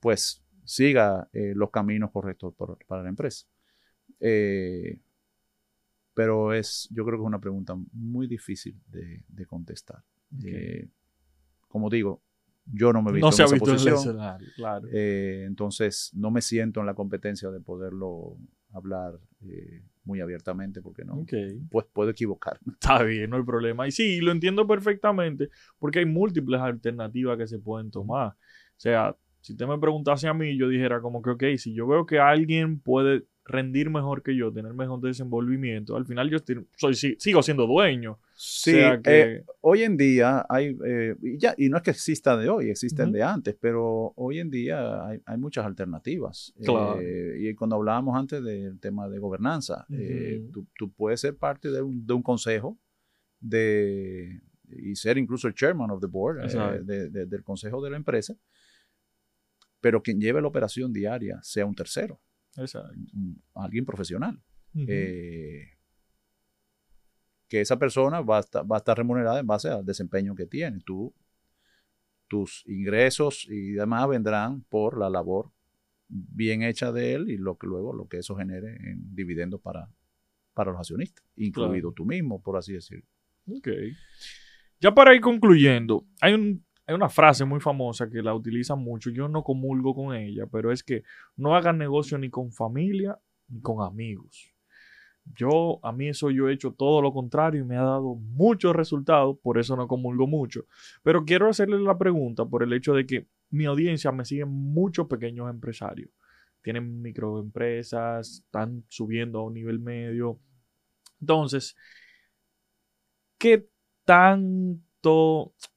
pues 0.00 0.42
siga 0.64 1.28
eh, 1.32 1.52
los 1.54 1.70
caminos 1.70 2.10
correctos 2.10 2.54
por- 2.54 2.78
para 2.86 3.02
la 3.02 3.08
empresa. 3.08 3.46
Eh, 4.20 4.98
pero 6.14 6.54
es, 6.54 6.88
yo 6.90 7.04
creo 7.04 7.18
que 7.18 7.22
es 7.24 7.26
una 7.26 7.40
pregunta 7.40 7.76
muy 7.92 8.26
difícil 8.26 8.80
de, 8.88 9.22
de 9.28 9.46
contestar. 9.46 10.02
Eh, 10.44 10.88
como 11.68 11.90
digo, 11.90 12.22
yo 12.64 12.92
no 12.92 13.02
me 13.02 13.10
he 13.10 13.14
visto 13.14 13.26
No 13.26 13.32
se 13.32 13.42
en 13.42 13.44
ha 13.44 13.46
esa 13.46 13.54
visto 13.54 13.70
en 13.70 13.76
el 13.76 13.92
posición, 13.94 14.16
escenario, 14.16 14.48
claro. 14.56 14.88
eh, 14.90 15.44
entonces 15.46 16.10
no 16.14 16.30
me 16.30 16.40
siento 16.40 16.80
en 16.80 16.86
la 16.86 16.94
competencia 16.94 17.50
de 17.50 17.60
poderlo 17.60 18.36
hablar 18.76 19.18
eh, 19.42 19.82
muy 20.04 20.20
abiertamente 20.20 20.80
porque 20.80 21.04
no, 21.04 21.24
pues 21.70 21.86
puedo 21.92 22.10
equivocarme. 22.10 22.60
Está 22.72 23.02
bien, 23.02 23.30
no 23.30 23.36
hay 23.36 23.42
problema. 23.42 23.86
Y 23.86 23.90
sí, 23.90 24.20
lo 24.20 24.32
entiendo 24.32 24.66
perfectamente, 24.66 25.50
porque 25.78 26.00
hay 26.00 26.06
múltiples 26.06 26.60
alternativas 26.60 27.36
que 27.38 27.46
se 27.46 27.58
pueden 27.58 27.90
tomar. 27.90 28.28
O 28.28 28.78
sea, 28.78 29.16
si 29.40 29.52
usted 29.52 29.66
me 29.66 29.78
preguntase 29.78 30.28
a 30.28 30.34
mí, 30.34 30.56
yo 30.56 30.68
dijera 30.68 31.00
como 31.00 31.22
que, 31.22 31.30
ok, 31.30 31.44
si 31.56 31.74
yo 31.74 31.86
veo 31.86 32.06
que 32.06 32.18
alguien 32.18 32.80
puede 32.80 33.26
rendir 33.48 33.90
mejor 33.90 34.22
que 34.24 34.34
yo, 34.34 34.52
tener 34.52 34.74
mejor 34.74 35.00
desenvolvimiento, 35.00 35.96
al 35.96 36.04
final 36.04 36.28
yo 36.28 36.36
estoy- 36.38 36.66
soy, 36.76 36.94
si- 36.94 37.14
sigo 37.20 37.42
siendo 37.42 37.66
dueño. 37.66 38.18
Sí, 38.34 38.70
o 38.72 38.74
sea 38.74 38.94
eh, 38.94 39.00
que, 39.04 39.44
hoy 39.60 39.82
en 39.84 39.96
día 39.96 40.44
hay, 40.48 40.76
eh, 40.84 41.14
y, 41.22 41.38
ya, 41.38 41.54
y 41.56 41.68
no 41.68 41.76
es 41.76 41.82
que 41.84 41.92
exista 41.92 42.36
de 42.36 42.48
hoy, 42.48 42.70
existen 42.70 43.12
de 43.12 43.22
antes, 43.22 43.56
pero 43.60 44.12
hoy 44.16 44.40
en 44.40 44.50
día 44.50 45.06
hay, 45.06 45.20
hay 45.24 45.38
muchas 45.38 45.64
alternativas. 45.64 46.52
Claro. 46.64 47.00
Eh, 47.00 47.36
y 47.38 47.54
cuando 47.54 47.76
hablábamos 47.76 48.16
antes 48.16 48.42
del 48.42 48.80
tema 48.80 49.08
de 49.08 49.18
gobernanza, 49.20 49.86
eh, 49.90 50.40
Ujú. 50.42 50.50
tú, 50.52 50.66
tú 50.76 50.92
puedes 50.92 51.20
ser 51.20 51.36
parte 51.36 51.70
de 51.70 51.80
un, 51.82 52.04
de 52.04 52.14
un 52.14 52.22
consejo 52.22 52.76
de, 53.38 54.40
y 54.68 54.96
ser 54.96 55.18
incluso 55.18 55.46
el 55.46 55.54
chairman 55.54 55.90
of 55.92 56.00
the 56.00 56.08
board, 56.08 56.50
de- 56.84 57.08
de- 57.10 57.26
del 57.26 57.44
consejo 57.44 57.80
de 57.80 57.90
la 57.90 57.96
empresa, 57.96 58.34
pero 59.80 60.02
quien 60.02 60.20
lleve 60.20 60.40
la 60.40 60.48
operación 60.48 60.92
diaria 60.92 61.38
sea 61.42 61.64
un 61.64 61.74
tercero, 61.74 62.20
exacto. 62.58 62.90
un- 63.14 63.42
alguien 63.54 63.84
profesional. 63.84 64.40
Eh, 64.74 65.70
que 67.48 67.60
esa 67.60 67.78
persona 67.78 68.20
va 68.20 68.38
a, 68.38 68.40
estar, 68.40 68.70
va 68.70 68.76
a 68.76 68.78
estar 68.78 68.96
remunerada 68.96 69.38
en 69.40 69.46
base 69.46 69.68
al 69.68 69.84
desempeño 69.86 70.34
que 70.34 70.46
tiene. 70.46 70.80
Tú, 70.84 71.14
tus 72.28 72.64
ingresos 72.66 73.46
y 73.48 73.72
demás 73.72 74.08
vendrán 74.08 74.62
por 74.62 74.98
la 74.98 75.08
labor 75.08 75.52
bien 76.08 76.62
hecha 76.62 76.90
de 76.92 77.14
él 77.14 77.30
y 77.30 77.36
lo 77.36 77.56
que 77.56 77.66
luego 77.68 77.92
lo 77.92 78.08
que 78.08 78.18
eso 78.18 78.36
genere 78.36 78.76
en 78.90 79.14
dividendos 79.14 79.60
para, 79.60 79.88
para 80.54 80.72
los 80.72 80.80
accionistas, 80.80 81.24
incluido 81.36 81.92
Claro. 81.92 81.92
tú 81.92 82.04
mismo, 82.04 82.42
por 82.42 82.56
así 82.56 82.72
decirlo. 82.72 83.06
Ok. 83.48 83.68
Ya 84.80 84.92
para 84.92 85.14
ir 85.14 85.20
concluyendo, 85.20 86.04
hay, 86.20 86.34
un, 86.34 86.65
hay 86.86 86.94
una 86.94 87.08
frase 87.08 87.44
muy 87.44 87.60
famosa 87.60 88.08
que 88.08 88.22
la 88.22 88.34
utilizan 88.34 88.78
mucho, 88.78 89.10
yo 89.10 89.28
no 89.28 89.42
comulgo 89.42 89.94
con 89.94 90.14
ella, 90.14 90.46
pero 90.46 90.70
es 90.70 90.82
que 90.82 91.02
no 91.36 91.56
hagan 91.56 91.78
negocio 91.78 92.16
ni 92.16 92.30
con 92.30 92.52
familia 92.52 93.18
ni 93.48 93.60
con 93.60 93.84
amigos. 93.84 94.52
Yo, 95.34 95.80
a 95.82 95.90
mí 95.90 96.08
eso 96.08 96.30
yo 96.30 96.48
he 96.48 96.52
hecho 96.52 96.72
todo 96.72 97.02
lo 97.02 97.12
contrario 97.12 97.62
y 97.62 97.64
me 97.64 97.76
ha 97.76 97.82
dado 97.82 98.14
muchos 98.14 98.76
resultados, 98.76 99.36
por 99.42 99.58
eso 99.58 99.74
no 99.74 99.88
comulgo 99.88 100.28
mucho. 100.28 100.66
Pero 101.02 101.24
quiero 101.24 101.48
hacerle 101.48 101.80
la 101.80 101.98
pregunta 101.98 102.44
por 102.44 102.62
el 102.62 102.72
hecho 102.72 102.94
de 102.94 103.06
que 103.06 103.26
mi 103.50 103.64
audiencia 103.64 104.12
me 104.12 104.24
siguen 104.24 104.48
muchos 104.48 105.08
pequeños 105.08 105.50
empresarios. 105.50 106.10
Tienen 106.62 107.02
microempresas, 107.02 108.44
están 108.44 108.84
subiendo 108.88 109.40
a 109.40 109.44
un 109.44 109.54
nivel 109.54 109.80
medio. 109.80 110.38
Entonces, 111.20 111.76
¿qué 113.38 113.68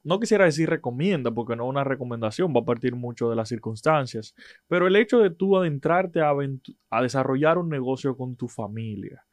no 0.04 0.20
quisiera 0.20 0.46
decir 0.46 0.70
recomienda, 0.70 1.32
porque 1.32 1.56
no 1.56 1.66
es 1.66 1.70
una 1.70 1.84
recomendación, 1.84 2.54
va 2.56 2.62
a 2.62 2.66
partir 2.66 2.96
mucho 2.96 3.30
de 3.30 3.36
las 3.36 3.50
circunstancias, 3.50 4.36
pero 4.68 4.88
el 4.88 4.96
hecho 4.96 5.20
de 5.20 5.30
tú 5.30 5.58
adentrarte 5.58 6.22
a, 6.22 6.34
desarrollar 7.02 7.58
un 7.58 7.70
negocio 7.70 8.16
con 8.16 8.36
tu 8.36 8.48
familia, 8.48 9.24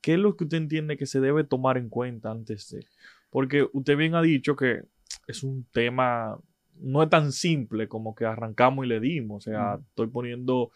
¿qué 0.00 0.14
es 0.14 0.18
lo 0.18 0.36
que 0.36 0.44
usted 0.44 0.58
entiende 0.58 0.96
que 0.96 1.06
se 1.06 1.20
debe 1.20 1.44
tomar 1.44 1.78
en 1.78 1.88
cuenta 1.88 2.30
antes 2.30 2.70
de? 2.70 2.86
Porque 3.30 3.66
usted 3.72 3.96
bien 3.96 4.14
ha 4.14 4.22
dicho 4.22 4.56
que 4.56 4.82
es 5.26 5.42
un 5.42 5.66
tema, 5.72 6.38
no 6.76 7.02
es 7.02 7.10
tan 7.10 7.32
simple 7.32 7.88
como 7.88 8.14
que 8.14 8.24
arrancamos 8.24 8.84
y 8.84 8.88
le 8.88 9.00
dimos, 9.00 9.46
o 9.46 9.50
sea, 9.50 9.76
Mm. 9.76 9.80
estoy 9.80 10.06
poniendo 10.08 10.70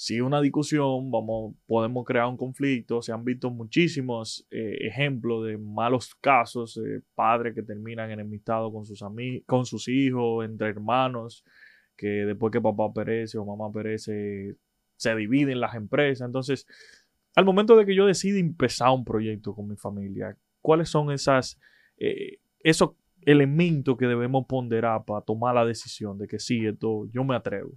si 0.00 0.20
una 0.20 0.40
discusión, 0.40 1.10
vamos, 1.10 1.56
podemos 1.66 2.04
crear 2.06 2.28
un 2.28 2.36
conflicto. 2.36 3.02
Se 3.02 3.10
han 3.10 3.24
visto 3.24 3.50
muchísimos 3.50 4.46
eh, 4.48 4.76
ejemplos 4.82 5.44
de 5.44 5.58
malos 5.58 6.14
casos, 6.14 6.76
eh, 6.76 7.00
padres 7.16 7.52
que 7.52 7.64
terminan 7.64 8.08
enemistados 8.12 8.72
con 8.72 8.84
sus 8.86 9.02
con 9.44 9.66
sus 9.66 9.88
hijos, 9.88 10.44
entre 10.44 10.68
hermanos, 10.68 11.44
que 11.96 12.06
después 12.06 12.52
que 12.52 12.60
papá 12.60 12.92
perece 12.92 13.38
o 13.38 13.44
mamá 13.44 13.72
perece, 13.72 14.54
se 14.94 15.16
dividen 15.16 15.58
las 15.58 15.74
empresas. 15.74 16.24
Entonces, 16.24 16.64
al 17.34 17.44
momento 17.44 17.76
de 17.76 17.84
que 17.84 17.96
yo 17.96 18.06
decida 18.06 18.38
empezar 18.38 18.90
un 18.90 19.04
proyecto 19.04 19.52
con 19.52 19.66
mi 19.66 19.74
familia, 19.74 20.36
¿cuáles 20.60 20.90
son 20.90 21.10
esas, 21.10 21.58
eh, 21.96 22.38
esos 22.60 22.90
elementos 23.22 23.96
que 23.96 24.06
debemos 24.06 24.46
ponderar 24.46 25.04
para 25.04 25.22
tomar 25.22 25.56
la 25.56 25.64
decisión 25.64 26.18
de 26.18 26.28
que 26.28 26.38
sí, 26.38 26.64
esto 26.66 27.08
yo 27.12 27.24
me 27.24 27.34
atrevo? 27.34 27.72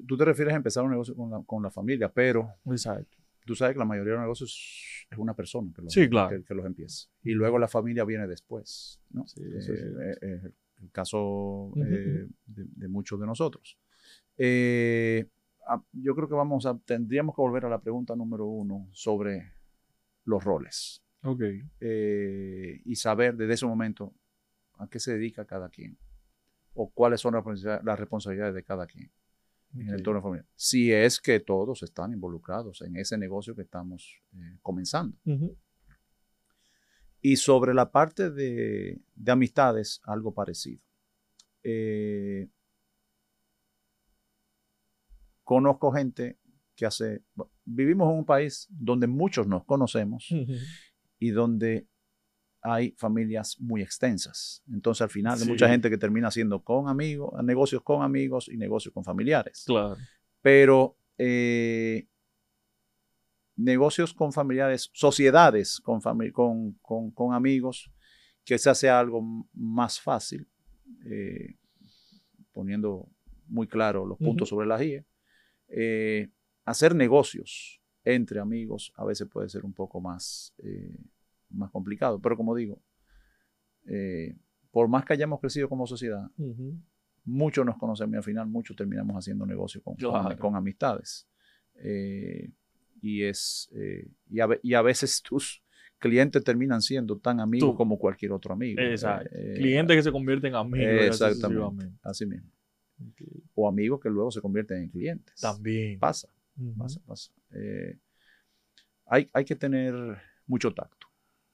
Tú, 0.00 0.04
tú 0.06 0.16
te 0.16 0.24
refieres 0.24 0.52
a 0.54 0.56
empezar 0.56 0.82
un 0.84 0.90
negocio 0.90 1.14
con 1.14 1.30
la, 1.30 1.42
con 1.46 1.62
la 1.62 1.70
familia, 1.70 2.12
pero 2.12 2.50
Exacto. 2.66 3.16
tú 3.46 3.54
sabes 3.54 3.74
que 3.74 3.78
la 3.78 3.84
mayoría 3.84 4.10
de 4.12 4.16
los 4.18 4.22
negocios 4.24 5.06
es 5.10 5.18
una 5.18 5.34
persona 5.34 5.70
que 5.74 5.82
los, 5.82 5.92
Sí, 5.92 6.08
claro. 6.08 6.30
que, 6.36 6.44
que 6.44 6.54
los 6.54 6.66
empieza. 6.66 7.08
Y 7.22 7.32
luego 7.32 7.58
la 7.58 7.68
familia 7.68 8.04
viene 8.04 8.26
después. 8.26 9.00
¿no? 9.10 9.24
Sí, 9.26 9.40
Eh, 9.42 9.60
sí. 9.60 9.72
eh, 9.72 10.16
eh, 10.22 10.50
el 10.82 10.90
caso 10.90 11.72
eh, 11.76 12.26
de, 12.46 12.64
de 12.74 12.88
muchos 12.88 13.20
de 13.20 13.26
nosotros. 13.26 13.78
Eh, 14.36 15.28
ah, 15.68 15.80
yo 15.92 16.14
creo 16.16 16.28
que 16.28 16.34
vamos 16.34 16.66
a, 16.66 16.76
tendríamos 16.84 17.34
que 17.36 17.40
volver 17.42 17.64
a 17.66 17.68
la 17.68 17.80
pregunta 17.80 18.16
número 18.16 18.46
uno 18.46 18.88
sobre 18.92 19.52
los 20.24 20.42
roles 20.42 21.02
Ok. 21.22 21.42
eh, 21.80 22.80
y 22.84 22.96
saber 22.96 23.36
desde 23.36 23.54
ese 23.54 23.66
momento 23.66 24.12
a 24.78 24.88
qué 24.88 24.98
se 24.98 25.12
dedica 25.14 25.44
cada 25.44 25.68
quien 25.68 25.96
o 26.74 26.90
cuáles 26.90 27.20
son 27.20 27.34
las 27.34 27.98
responsabilidades 28.00 28.54
de 28.56 28.64
cada 28.64 28.86
quien 28.86 29.10
en 29.74 29.88
el 29.88 29.94
entorno 29.96 30.22
familiar. 30.22 30.46
Si 30.54 30.92
es 30.92 31.20
que 31.20 31.40
todos 31.40 31.82
están 31.82 32.12
involucrados 32.12 32.82
en 32.82 32.96
ese 32.96 33.18
negocio 33.18 33.54
que 33.54 33.62
estamos 33.62 34.20
eh, 34.32 34.58
comenzando. 34.62 35.16
Y 37.20 37.36
sobre 37.36 37.74
la 37.74 37.90
parte 37.90 38.30
de, 38.30 39.00
de 39.14 39.32
amistades, 39.32 40.00
algo 40.04 40.34
parecido. 40.34 40.82
Eh, 41.62 42.48
conozco 45.42 45.92
gente 45.92 46.38
que 46.76 46.86
hace, 46.86 47.22
vivimos 47.64 48.10
en 48.10 48.18
un 48.18 48.26
país 48.26 48.66
donde 48.70 49.06
muchos 49.06 49.46
nos 49.46 49.64
conocemos 49.64 50.28
y 51.18 51.30
donde 51.30 51.88
hay 52.66 52.92
familias 52.96 53.60
muy 53.60 53.82
extensas. 53.82 54.62
Entonces, 54.72 55.02
al 55.02 55.10
final, 55.10 55.38
hay 55.40 55.46
mucha 55.46 55.68
gente 55.68 55.90
que 55.90 55.98
termina 55.98 56.28
haciendo 56.28 56.64
con 56.64 56.88
amigos, 56.88 57.30
negocios 57.44 57.82
con 57.82 58.02
amigos 58.02 58.48
y 58.48 58.56
negocios 58.56 58.92
con 58.94 59.04
familiares. 59.04 59.64
Claro. 59.66 59.96
Pero 60.40 60.96
eh, 61.18 62.08
negocios 63.56 64.12
con 64.14 64.32
familiares, 64.32 64.90
sociedades 64.92 65.78
con, 65.80 66.00
fami- 66.00 66.32
con, 66.32 66.72
con- 66.82 67.10
con 67.10 67.34
amigos, 67.34 67.90
quizás 68.42 68.78
sea 68.78 68.98
algo 68.98 69.46
más 69.52 70.00
fácil, 70.00 70.48
eh, 71.06 71.56
poniendo 72.52 73.08
muy 73.46 73.66
claro 73.66 74.06
los 74.06 74.18
puntos 74.18 74.48
sobre 74.48 74.66
las 74.66 74.80
IE. 74.82 75.04
Eh, 75.68 76.30
hacer 76.64 76.94
negocios 76.94 77.80
entre 78.04 78.40
amigos 78.40 78.92
a 78.96 79.04
veces 79.04 79.28
puede 79.28 79.48
ser 79.48 79.64
un 79.64 79.72
poco 79.72 80.00
más, 80.00 80.54
eh, 80.58 80.96
más 81.54 81.70
complicado, 81.70 82.20
pero 82.20 82.36
como 82.36 82.54
digo, 82.54 82.80
eh, 83.86 84.34
por 84.70 84.88
más 84.88 85.04
que 85.04 85.12
hayamos 85.12 85.40
crecido 85.40 85.68
como 85.68 85.86
sociedad, 85.86 86.28
Ujú. 86.38 86.76
muchos 87.24 87.64
nos 87.64 87.76
conocemos 87.78 88.14
y 88.14 88.16
al 88.16 88.22
final 88.22 88.46
muchos 88.48 88.76
terminamos 88.76 89.16
haciendo 89.16 89.46
negocio 89.46 89.82
con, 89.82 89.94
con- 89.96 90.10
Claro. 90.10 90.38
con 90.38 90.56
amistades. 90.56 91.28
Eh, 91.76 92.50
y, 93.00 93.22
es, 93.22 93.68
eh, 93.74 94.08
y, 94.30 94.40
a, 94.40 94.46
ve- 94.46 94.60
y 94.62 94.74
a 94.74 94.82
veces 94.82 95.22
tus 95.22 95.62
clientes 95.98 96.42
terminan 96.42 96.80
siendo 96.82 97.18
tan 97.18 97.40
amigos 97.40 97.70
Tú. 97.70 97.76
como 97.76 97.98
cualquier 97.98 98.32
otro 98.32 98.52
amigo. 98.54 98.80
Exacto. 98.80 99.28
Eh, 99.32 99.54
Clientes 99.56 99.96
que 99.96 100.02
se 100.02 100.12
convierten 100.12 100.48
en 100.50 100.56
amigos. 100.56 101.20
Exactamente. 101.20 101.90
Así 102.02 102.26
mismo. 102.26 102.50
O 103.54 103.68
amigos 103.68 104.00
que 104.00 104.08
luego 104.08 104.30
se 104.30 104.40
convierten 104.40 104.82
en 104.84 104.88
clientes. 104.88 105.40
También. 105.40 105.98
Pasa, 105.98 106.28
pasa, 106.78 107.00
pasa. 107.06 107.30
Hay, 109.06 109.28
hay 109.32 109.44
que 109.44 109.54
tener 109.56 109.94
mucho 110.46 110.72
tacto, 110.72 111.03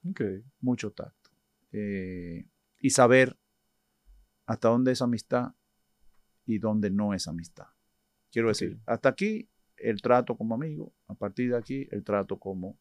Ok. 0.08 0.20
mucho 0.60 0.92
tacto. 0.92 1.30
Eh, 1.72 2.46
y 2.80 2.90
saber 2.90 3.36
hasta 4.46 4.68
dónde 4.68 4.92
es 4.92 5.02
amistad 5.02 5.52
y 6.46 6.58
dónde 6.58 6.90
no 6.90 7.14
es 7.14 7.28
amistad. 7.28 7.66
Quiero 8.32 8.48
decir, 8.48 8.78
hasta 8.86 9.08
aquí 9.10 9.48
el 9.76 10.00
trato 10.02 10.36
como 10.36 10.54
amigo, 10.54 10.92
a 11.06 11.14
partir 11.14 11.50
de 11.50 11.56
aquí 11.56 11.88
el 11.90 12.02
trato 12.04 12.38
como 12.38 12.78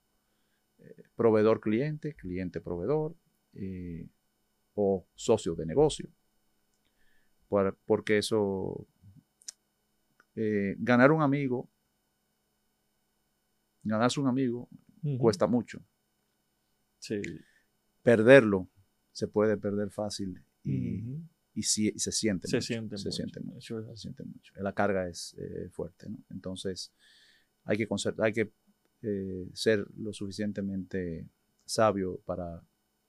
eh, 0.79 1.03
proveedor-cliente, 1.15 2.15
cliente-proveedor 2.15 3.15
eh, 3.53 4.07
o 4.75 5.05
socio 5.15 5.55
de 5.55 5.65
negocio. 5.65 6.09
Por- 7.47 7.77
porque 7.85 8.17
eso, 8.19 8.87
eh, 10.35 10.75
ganar 10.79 11.11
un 11.11 11.21
amigo, 11.21 11.69
ganarse 13.83 14.19
un 14.19 14.27
amigo 14.27 14.69
cuesta 15.17 15.47
mucho. 15.47 15.81
Sí. 16.99 17.21
Perderlo 18.03 18.69
se 19.11 19.27
puede 19.27 19.57
perder 19.57 19.89
fácil 19.91 20.41
y, 20.63 21.03
y 21.53 21.63
sí- 21.63 21.91
y 21.93 21.99
se 21.99 22.11
siente 22.11 22.47
Se 22.47 22.57
mucho. 22.57 22.65
siente 22.67 22.97
se 22.97 23.09
mucho. 23.09 23.15
siente 23.15 23.41
se 23.95 23.97
siente 24.01 24.23
mucho. 24.23 24.53
La 24.57 24.73
carga 24.73 25.07
es 25.07 25.35
eh, 25.37 25.69
fuerte, 25.71 26.09
¿no? 26.09 26.17
Entonces, 26.29 26.93
hay 27.65 27.77
que, 27.77 27.87
hay 28.19 28.33
que 28.33 28.51
eh, 29.01 29.47
ser 29.53 29.85
lo 29.97 30.13
suficientemente 30.13 31.27
sabio 31.65 32.19
para 32.25 32.61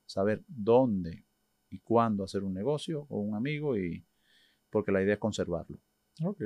saber 0.06 0.42
dónde 0.48 1.24
y 1.70 1.78
cuándo 1.80 2.24
hacer 2.24 2.42
un 2.42 2.52
negocio 2.54 3.06
o 3.08 3.20
un 3.20 3.34
amigo, 3.36 3.76
y 3.78 4.04
porque 4.70 4.90
la 4.92 5.02
idea 5.02 5.14
es 5.14 5.20
conservarlo. 5.20 5.78
Ok. 6.22 6.40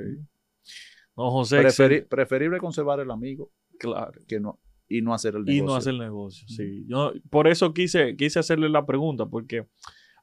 No, 1.17 1.31
José, 1.31 1.61
Preferi- 1.61 2.07
preferible 2.07 2.57
conservar 2.59 2.99
el 2.99 3.09
amigo 3.09 3.51
claro. 3.79 4.21
que 4.27 4.39
no, 4.39 4.59
y 4.87 5.01
no 5.01 5.13
hacer 5.13 5.35
el 5.35 5.41
Y 5.43 5.55
negocio. 5.55 5.65
no 5.65 5.75
hacer 5.75 5.93
negocio, 5.95 6.47
sí. 6.47 6.85
Yo, 6.87 7.13
por 7.29 7.47
eso 7.47 7.73
quise, 7.73 8.15
quise 8.15 8.39
hacerle 8.39 8.69
la 8.69 8.85
pregunta, 8.85 9.25
porque 9.25 9.67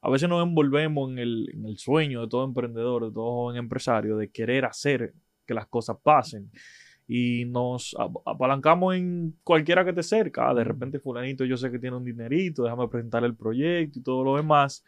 a 0.01 0.09
veces 0.09 0.27
nos 0.29 0.43
envolvemos 0.45 1.11
en 1.11 1.19
el, 1.19 1.49
en 1.53 1.65
el 1.65 1.77
sueño 1.77 2.21
de 2.21 2.27
todo 2.27 2.43
emprendedor, 2.45 3.05
de 3.05 3.11
todo 3.11 3.31
joven 3.31 3.57
empresario, 3.57 4.17
de 4.17 4.29
querer 4.31 4.65
hacer 4.65 5.13
que 5.45 5.53
las 5.53 5.67
cosas 5.67 5.97
pasen. 6.01 6.49
Y 7.07 7.43
nos 7.45 7.93
ap- 7.99 8.15
apalancamos 8.25 8.95
en 8.95 9.35
cualquiera 9.43 9.83
que 9.83 9.91
te 9.91 10.01
cerca. 10.03 10.49
Ah, 10.49 10.53
de 10.53 10.63
repente, 10.63 10.99
fulanito, 10.99 11.43
yo 11.43 11.57
sé 11.57 11.69
que 11.69 11.77
tiene 11.79 11.97
un 11.97 12.05
dinerito, 12.05 12.63
déjame 12.63 12.87
presentar 12.87 13.23
el 13.25 13.35
proyecto 13.35 13.99
y 13.99 14.01
todo 14.03 14.23
lo 14.23 14.37
demás. 14.37 14.83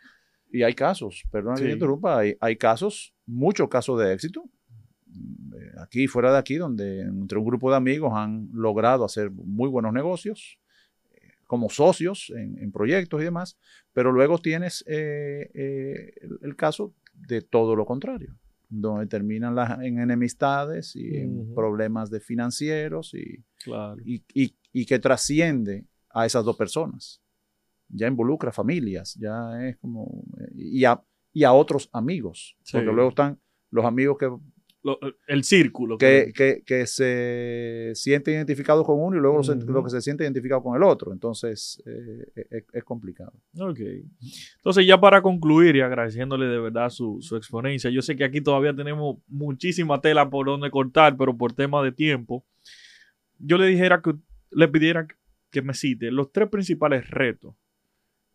Y 0.52 0.64
hay 0.64 0.74
casos, 0.74 1.24
perdón 1.30 1.56
que 1.56 1.62
Sí. 1.64 1.68
te 1.68 1.74
interrumpa, 1.74 2.20
hay, 2.20 2.36
hay 2.40 2.56
casos, 2.56 3.14
muchos 3.26 3.68
casos 3.68 4.00
de 4.00 4.14
éxito, 4.14 4.46
aquí 5.82 6.04
y 6.04 6.08
fuera 6.08 6.32
de 6.32 6.38
aquí, 6.40 6.56
donde 6.56 7.02
entre 7.02 7.38
un 7.38 7.46
grupo 7.46 7.70
de 7.70 7.78
amigos 7.78 8.12
han 8.16 8.50
logrado 8.54 9.04
hacer 9.06 9.32
muy 9.32 9.70
buenos 9.70 9.94
negocios, 9.94 10.60
eh, 11.14 11.32
como 11.48 11.70
socios 11.70 12.32
en, 12.36 12.58
en 12.60 12.72
proyectos 12.72 13.22
y 13.22 13.26
demás, 13.26 13.58
pero 13.94 14.12
luego 14.12 14.38
tienes 14.40 14.84
eh, 14.88 15.50
eh, 15.54 16.14
el, 16.22 16.40
el 16.42 16.56
caso 16.56 16.94
de 17.14 17.42
todo 17.42 17.76
lo 17.76 17.86
contrario, 17.86 18.36
donde 18.70 19.08
terminan 19.08 19.56
las, 19.56 19.80
en 19.82 20.00
enemistades 20.00 20.96
y 20.96 21.18
en 21.18 21.40
Ujú. 21.42 21.56
problemas 21.56 22.10
de 22.10 22.20
financieros 22.20 23.14
y, 23.14 23.44
Claro. 23.64 24.02
y, 24.04 24.24
y- 24.34 24.56
y 24.74 24.86
que 24.86 25.00
trasciende 25.00 25.86
a 26.10 26.26
esas 26.26 26.44
dos 26.44 26.58
personas. 26.58 27.22
Ya 27.88 28.08
involucra 28.08 28.52
familias, 28.52 29.16
ya 29.16 29.66
es 29.68 29.78
como. 29.78 30.24
eh, 30.42 30.52
Y 30.56 30.84
a, 30.86 31.02
y 31.32 31.44
a 31.44 31.54
otros 31.54 31.90
amigos. 31.94 32.58
Sí. 32.64 32.74
Porque 32.78 32.92
luego 32.92 33.10
están 33.10 33.40
los 33.72 33.86
amigos 33.86 34.18
que, 34.18 34.30
Lo- 34.86 35.00
el 35.28 35.44
círculo. 35.44 35.98
que, 35.98 36.32
que- 36.36 36.62
que 36.64 36.86
se 36.86 37.92
sienten 37.96 38.36
identificados 38.36 38.86
con 38.86 39.00
uno 39.02 39.18
y 39.18 39.20
luego 39.20 39.38
los 39.38 39.84
que 39.84 39.90
se 39.90 40.02
sienten 40.02 40.26
identificados 40.26 40.64
con 40.64 40.76
el 40.76 40.84
otro. 40.84 41.12
Entonces, 41.12 41.82
eh, 41.88 42.46
es, 42.52 42.64
es 42.72 42.84
complicado. 42.84 43.34
Ok. 43.60 43.80
Entonces, 44.58 44.86
ya 44.86 45.00
para 45.02 45.24
concluir 45.24 45.76
y 45.76 45.82
agradeciéndole 45.82 46.46
de 46.46 46.60
verdad 46.60 46.90
su, 46.92 47.18
su 47.22 47.36
exponencia, 47.36 47.90
yo 47.90 48.04
sé 48.04 48.16
que 48.16 48.24
aquí 48.26 48.42
todavía 48.42 48.76
tenemos 48.76 49.18
muchísima 49.28 50.00
tela 50.02 50.30
por 50.30 50.46
donde 50.46 50.70
cortar, 50.70 51.18
pero 51.18 51.36
por 51.36 51.54
tema 51.54 51.82
de 51.84 51.92
tiempo, 51.92 52.46
yo 53.40 53.58
le 53.58 53.66
dijera 53.66 54.04
que 54.04 54.14
le 54.52 54.68
pidiera 54.68 55.08
que 55.50 55.62
me 55.64 55.74
cite 55.74 56.12
los 56.12 56.32
tres 56.32 56.48
principales 56.50 57.10
retos 57.10 57.56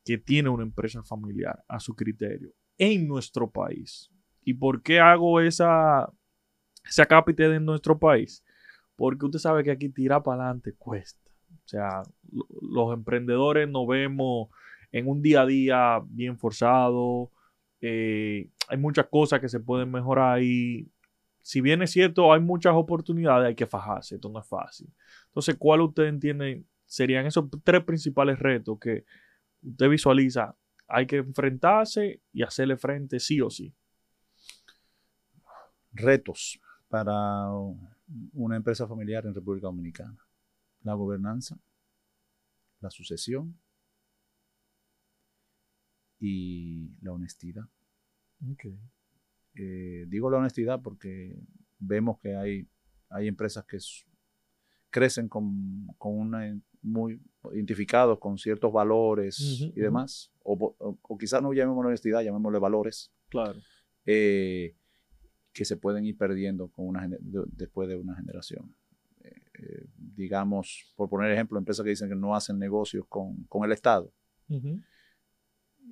que 0.04 0.18
tiene 0.18 0.48
una 0.48 0.64
empresa 0.64 1.02
familiar 1.04 1.62
a 1.68 1.78
su 1.78 1.94
criterio 1.94 2.52
en 2.76 3.06
nuestro 3.06 3.48
país. 3.48 4.10
¿Y 4.42 4.54
por 4.54 4.82
qué 4.82 4.98
hago 4.98 5.40
esa, 5.40 6.10
ese 6.84 7.02
acápite 7.02 7.48
de 7.48 7.60
nuestro 7.60 7.98
país? 7.98 8.44
Porque 8.96 9.26
usted 9.26 9.38
sabe 9.38 9.64
que 9.64 9.70
aquí 9.70 9.88
tirar 9.88 10.22
para 10.22 10.42
adelante 10.44 10.74
cuesta. 10.78 11.20
O 11.64 11.68
sea, 11.68 12.02
lo- 12.32 12.46
los 12.62 12.94
emprendedores 12.94 13.68
nos 13.68 13.86
vemos 13.86 14.48
en 14.92 15.08
un 15.08 15.22
día 15.22 15.42
a 15.42 15.46
día 15.46 16.00
bien 16.06 16.38
forzado. 16.38 17.30
eh, 17.82 18.50
hay 18.68 18.76
muchas 18.78 19.06
cosas 19.08 19.40
que 19.40 19.48
se 19.48 19.58
pueden 19.60 19.90
mejorar 19.90 20.42
y 20.42 20.90
si 21.42 21.60
bien 21.62 21.82
es 21.82 21.90
cierto, 21.92 22.32
hay 22.32 22.40
muchas 22.40 22.74
oportunidades, 22.74 23.48
hay 23.48 23.54
que 23.54 23.66
fajarse. 23.66 24.16
Esto 24.16 24.28
no 24.28 24.38
es 24.40 24.46
fácil. 24.46 24.88
Entonces, 25.28 25.56
¿cuál 25.58 25.80
usted 25.82 26.04
entiende 26.04 26.64
serían 26.86 27.26
esos 27.26 27.46
tres 27.64 27.82
principales 27.84 28.38
retos 28.38 28.78
que 28.78 29.04
usted 29.62 29.88
visualiza? 29.88 30.54
Hay 30.88 31.06
que 31.06 31.16
enfrentarse 31.18 32.20
y 32.32 32.42
hacerle 32.42 32.76
frente 32.76 33.20
sí 33.20 33.40
o 33.40 33.50
sí. 33.50 33.74
Retos 35.92 36.58
para 36.90 37.46
una 38.34 38.56
empresa 38.56 38.86
familiar 38.86 39.24
en 39.24 39.32
República 39.34 39.68
Dominicana. 39.68 40.18
La 40.82 40.94
gobernanza, 40.94 41.56
la 42.80 42.90
sucesión 42.90 43.56
y 46.18 46.90
la 47.00 47.12
honestidad. 47.12 47.64
Eh, 49.54 50.04
digo 50.08 50.30
la 50.30 50.38
honestidad 50.38 50.80
porque 50.82 51.38
vemos 51.78 52.18
que 52.18 52.34
hay, 52.36 52.66
hay 53.08 53.28
empresas 53.28 53.64
que 53.64 53.78
crecen 54.90 55.28
con, 55.28 55.86
con 55.98 56.18
una 56.18 56.58
muy 56.82 57.20
identificados 57.52 58.18
con 58.18 58.38
ciertos 58.38 58.72
valores 58.72 59.38
Ujú, 59.38 59.64
y 59.64 59.70
ujú. 59.72 59.80
demás, 59.82 60.32
o, 60.42 60.56
vo- 60.56 60.74
o- 60.78 60.98
o 61.02 61.18
quizás 61.18 61.42
no 61.42 61.52
llamémosle 61.52 61.88
honestidad, 61.88 62.22
llamémosle 62.22 62.58
valores, 62.58 63.12
Claro. 63.28 63.60
eh, 64.06 64.74
que 65.52 65.64
se 65.64 65.76
pueden 65.76 66.04
ir 66.04 66.16
perdiendo 66.16 66.68
con 66.68 66.86
una, 66.86 67.08
después 67.52 67.88
de 67.88 67.96
una 67.96 68.14
generación. 68.16 68.74
Eh, 69.22 69.34
eh, 69.58 69.86
digamos, 69.96 70.92
por 70.96 71.08
poner 71.08 71.30
ejemplo, 71.32 71.58
empresas 71.58 71.84
que 71.84 71.90
dicen 71.90 72.08
que 72.08 72.14
no 72.16 72.34
hacen 72.34 72.58
negocios 72.58 73.04
con, 73.08 73.44
con 73.44 73.64
el 73.64 73.72
Estado 73.72 74.12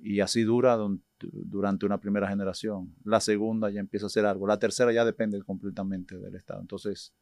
y 0.00 0.20
así 0.20 0.42
dura 0.42 0.76
don- 0.76 1.02
durante 1.20 1.84
una 1.86 1.98
primera 1.98 2.28
generación. 2.28 2.94
La 3.04 3.20
segunda 3.20 3.70
ya 3.70 3.80
empieza 3.80 4.06
a 4.06 4.08
hacer 4.08 4.24
algo. 4.26 4.46
La 4.46 4.58
tercera 4.58 4.92
ya 4.92 5.04
depende 5.04 5.40
completamente 5.42 6.16
del 6.18 6.34
Estado. 6.36 6.60
Entonces, 6.60 7.12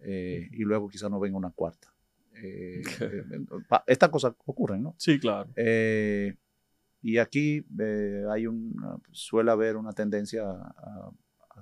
eh, 0.00 0.48
y 0.52 0.62
luego 0.64 0.88
quizás 0.88 1.10
no 1.10 1.18
venga 1.18 1.36
una 1.38 1.50
cuarta. 1.50 1.92
Estas 3.86 4.10
cosas 4.10 4.34
ocurren, 4.44 4.82
¿no? 4.82 4.94
Sí, 4.98 5.18
claro. 5.18 5.48
Y 7.02 7.18
aquí 7.18 7.64
hay 8.30 8.46
una, 8.46 8.98
suele 9.12 9.50
haber 9.50 9.76
una 9.76 9.92
tendencia 9.92 10.42
a, 10.50 10.74
a 10.76 11.10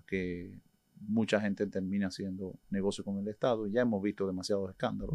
que 0.03 0.61
mucha 1.01 1.41
gente 1.41 1.67
termina 1.67 2.09
haciendo 2.09 2.59
negocio 2.71 3.05
con 3.05 3.19
el 3.19 3.29
Estado. 3.29 3.67
Ya 3.67 3.83
hemos 3.83 4.03
visto 4.03 4.27
demasiados 4.27 4.71
escándalos. 4.71 5.15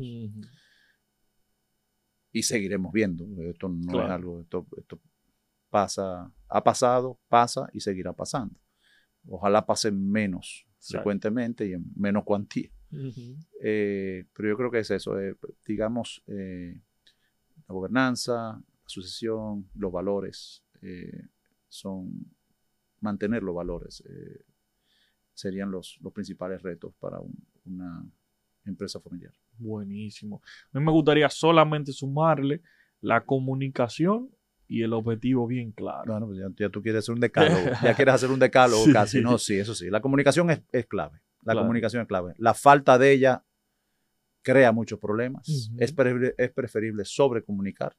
Y 2.32 2.44
seguiremos 2.44 2.92
viendo. 2.92 3.26
Esto 3.44 3.70
no 3.70 4.04
es 4.04 4.10
algo, 4.10 4.42
esto, 4.42 4.68
esto 4.78 5.00
pasa, 5.70 6.32
ha 6.48 6.64
pasado, 6.64 7.20
pasa 7.28 7.70
y 7.74 7.80
seguirá 7.80 8.14
pasando. 8.14 8.60
Ojalá 9.28 9.66
pase 9.66 9.92
menos 9.92 10.66
Exacto. 10.76 10.98
frecuentemente 10.98 11.68
y 11.68 11.74
en 11.74 11.86
menos 11.96 12.24
cuantía. 12.24 12.70
Eh, 13.62 14.26
pero 14.34 14.50
yo 14.50 14.58
creo 14.58 14.72
que 14.72 14.80
es 14.80 14.92
eso, 14.92 15.20
eh, 15.20 15.36
digamos, 15.66 16.24
eh, 16.28 16.82
la 17.68 17.74
gobernanza, 17.74 18.34
la 18.54 18.64
sucesión, 18.88 19.70
los 19.76 19.92
valores, 19.92 20.64
eh, 20.82 21.28
son 21.68 22.34
mantener 23.00 23.44
los 23.44 23.56
valores, 23.56 24.04
eh, 24.10 24.44
serían 25.40 25.72
los, 25.72 25.98
los 26.02 26.12
principales 26.14 26.62
retos 26.62 26.94
para 27.00 27.20
un- 27.20 27.36
una 27.66 28.06
empresa 28.66 29.00
familiar. 29.00 29.34
Buenísimo. 29.58 30.42
A 30.74 30.80
mí 30.80 30.86
me 30.86 30.92
gustaría 30.92 31.30
solamente 31.30 31.92
sumarle 31.94 32.62
la 33.02 33.26
comunicación 33.26 34.30
y 34.68 34.84
el 34.84 34.94
objetivo 34.94 35.48
bien 35.48 35.72
claro. 35.72 36.12
Bueno, 36.12 36.28
pues 36.28 36.40
ya, 36.40 36.48
ya 36.58 36.70
tú 36.70 36.82
quieres 36.82 37.00
hacer 37.06 37.16
un 37.16 37.22
decálogo, 37.22 37.60
ya 37.84 37.94
quieres 37.96 38.14
hacer 38.16 38.30
un 38.30 38.40
decálogo 38.40 38.84
Sí. 38.86 38.94
casi, 38.94 39.22
¿no? 39.22 39.38
Sí, 39.38 39.56
eso 39.58 39.74
sí. 39.74 39.90
La 39.90 40.02
comunicación 40.02 40.50
es, 40.52 40.62
es 40.72 40.86
clave. 40.86 41.20
La 41.44 41.54
Claro. 41.54 41.62
comunicación 41.62 42.02
es 42.04 42.08
clave. 42.08 42.34
La 42.38 42.54
falta 42.54 42.98
de 43.00 43.12
ella 43.14 43.44
crea 44.44 44.72
muchos 44.72 45.00
problemas. 45.00 45.72
Es, 45.78 45.92
preferible, 45.94 46.36
es 46.38 46.52
preferible 46.52 47.06
sobrecomunicar. 47.06 47.96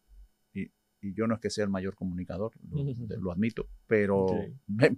Y, 1.00 1.14
yo 1.14 1.26
no 1.26 1.34
es 1.34 1.40
que 1.40 1.50
sea 1.50 1.64
el 1.64 1.70
mayor 1.70 1.94
comunicador, 1.94 2.52
lo, 3.18 3.32
admito, 3.32 3.68
pero 3.86 4.26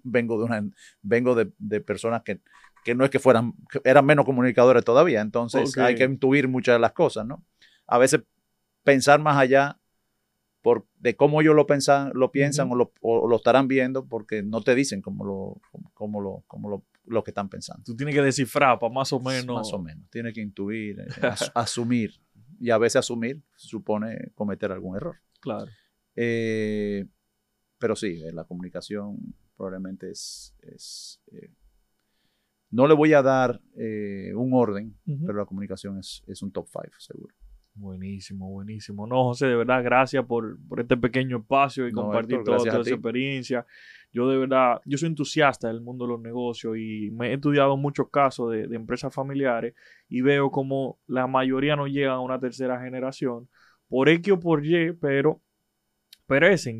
vengo 0.02 0.38
de 0.38 0.44
una 0.44 0.64
vengo 1.02 1.34
de, 1.34 1.52
de 1.58 1.80
personas 1.80 2.22
que, 2.22 2.40
que 2.84 2.94
no 2.94 3.04
es 3.04 3.10
que 3.10 3.18
fueran, 3.18 3.54
que 3.70 3.80
eran 3.84 4.04
menos 4.04 4.24
comunicadores 4.24 4.84
todavía. 4.84 5.20
Entonces 5.20 5.76
hay 5.78 5.94
que 5.94 6.04
intuir 6.04 6.48
muchas 6.48 6.76
de 6.76 6.80
las 6.80 6.92
cosas, 6.92 7.26
¿no? 7.26 7.44
A 7.86 7.98
veces 7.98 8.22
pensar 8.84 9.20
más 9.20 9.36
allá 9.36 9.78
por, 10.62 10.86
de 10.98 11.16
cómo 11.16 11.40
ellos 11.40 11.54
lo, 11.54 11.66
pensan, 11.66 12.12
lo 12.14 12.30
piensan 12.30 12.70
o, 12.70 12.76
lo, 12.76 12.92
o 13.00 13.28
lo 13.28 13.36
estarán 13.36 13.68
viendo 13.68 14.06
porque 14.06 14.42
no 14.42 14.62
te 14.62 14.74
dicen 14.74 15.02
cómo 15.02 15.24
lo, 15.24 15.60
cómo 15.92 16.20
lo, 16.20 16.44
cómo 16.46 16.70
lo, 16.70 16.84
lo 17.04 17.24
que 17.24 17.32
están 17.32 17.48
pensando. 17.48 17.82
Tú 17.84 17.96
tienes 17.96 18.14
que 18.14 18.22
descifrar 18.22 18.78
para 18.78 18.92
más 18.92 19.12
o 19.12 19.20
menos. 19.20 19.56
Más 19.56 19.72
o 19.72 19.78
menos. 19.78 20.08
Tiene 20.10 20.32
que 20.32 20.40
intuir, 20.40 21.00
eh, 21.00 21.06
as- 21.22 21.50
asumir. 21.54 22.12
Y 22.60 22.70
a 22.70 22.78
veces 22.78 22.96
asumir 22.96 23.42
supone 23.56 24.30
cometer 24.34 24.70
algún 24.70 24.96
error. 24.96 25.16
Claro. 25.40 25.66
Eh, 26.14 27.06
pero 27.78 27.96
sí, 27.96 28.22
eh, 28.24 28.32
la 28.32 28.44
comunicación 28.44 29.16
probablemente 29.56 30.10
es... 30.10 30.54
es, 30.62 31.20
eh, 31.32 31.50
no 32.70 32.86
le 32.86 32.94
voy 32.94 33.12
a 33.12 33.22
dar 33.22 33.60
eh, 33.76 34.32
un 34.34 34.54
orden, 34.54 34.96
pero 35.26 35.38
la 35.38 35.44
comunicación 35.44 35.98
es, 35.98 36.22
es 36.26 36.42
un 36.42 36.52
top 36.52 36.68
5, 36.68 36.86
seguro. 36.98 37.34
Buenísimo, 37.74 38.50
buenísimo. 38.50 39.06
No, 39.06 39.24
José, 39.24 39.46
de 39.46 39.56
verdad, 39.56 39.82
gracias 39.82 40.24
por, 40.24 40.58
por 40.68 40.80
este 40.80 40.96
pequeño 40.96 41.38
espacio 41.38 41.88
y 41.88 41.92
No, 41.92 42.02
compartir 42.02 42.36
Héctor, 42.36 42.56
toda, 42.56 42.70
toda 42.70 42.82
esa 42.82 42.90
experiencia. 42.94 43.66
Yo 44.12 44.28
de 44.28 44.38
verdad, 44.38 44.80
yo 44.84 44.96
soy 44.96 45.08
entusiasta 45.08 45.68
del 45.68 45.80
mundo 45.80 46.06
de 46.06 46.12
los 46.12 46.20
negocios 46.20 46.76
y 46.78 47.10
me 47.10 47.30
he 47.30 47.34
estudiado 47.34 47.76
muchos 47.76 48.10
casos 48.10 48.52
de, 48.52 48.68
de 48.68 48.76
empresas 48.76 49.12
familiares 49.12 49.74
y 50.08 50.20
veo 50.20 50.50
como 50.50 50.98
la 51.06 51.26
mayoría 51.26 51.76
no 51.76 51.86
llegan 51.88 52.12
a 52.12 52.20
una 52.20 52.38
tercera 52.38 52.80
generación 52.80 53.48
por 53.88 54.08
X 54.08 54.34
o 54.34 54.40
por 54.40 54.64
Y, 54.64 54.92
pero 54.92 55.42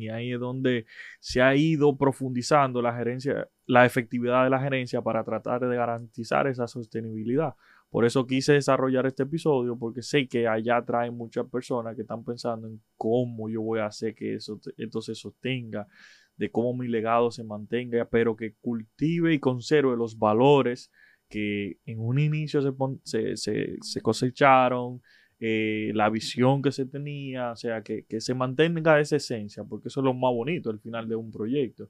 y 0.01 0.09
ahí 0.09 0.33
es 0.33 0.39
donde 0.39 0.85
se 1.19 1.41
ha 1.41 1.55
ido 1.55 1.97
profundizando 1.97 2.81
la 2.81 2.95
gerencia, 2.95 3.47
la 3.65 3.85
efectividad 3.85 4.43
de 4.43 4.49
la 4.49 4.59
gerencia 4.59 5.01
para 5.01 5.23
tratar 5.23 5.61
de 5.67 5.75
garantizar 5.75 6.47
esa 6.47 6.67
sostenibilidad. 6.67 7.55
Por 7.89 8.05
eso 8.05 8.25
quise 8.25 8.53
desarrollar 8.53 9.05
este 9.05 9.23
episodio, 9.23 9.77
porque 9.77 10.01
sé 10.01 10.27
que 10.27 10.47
allá 10.47 10.83
traen 10.83 11.15
muchas 11.15 11.45
personas 11.47 11.95
que 11.95 12.01
están 12.01 12.23
pensando 12.23 12.67
en 12.67 12.81
cómo 12.97 13.49
yo 13.49 13.61
voy 13.61 13.79
a 13.79 13.85
hacer 13.85 14.15
que 14.15 14.35
eso, 14.35 14.59
esto 14.77 15.01
se 15.01 15.13
sostenga, 15.13 15.87
de 16.35 16.49
cómo 16.49 16.73
mi 16.73 16.87
legado 16.87 17.29
se 17.29 17.43
mantenga, 17.43 18.05
pero 18.05 18.35
que 18.35 18.55
cultive 18.55 19.33
y 19.33 19.39
conserve 19.39 19.95
los 19.95 20.17
valores 20.17 20.91
que 21.29 21.77
en 21.85 21.99
un 21.99 22.19
inicio 22.19 22.61
se- 23.03 23.37
se 23.81 24.01
cosecharon, 24.01 25.01
eh, 25.45 25.91
la 25.93 26.09
visión 26.09 26.61
que 26.61 26.71
se 26.71 26.85
tenía, 26.85 27.51
o 27.51 27.55
sea, 27.57 27.81
que, 27.83 28.05
que 28.05 28.21
se 28.21 28.33
mantenga 28.33 28.99
esa 29.01 29.17
esencia, 29.17 29.63
porque 29.65 29.89
eso 29.89 29.99
es 29.99 30.05
lo 30.05 30.13
más 30.13 30.31
bonito 30.33 30.69
al 30.69 30.79
final 30.79 31.07
de 31.09 31.15
un 31.17 31.31
proyecto 31.31 31.89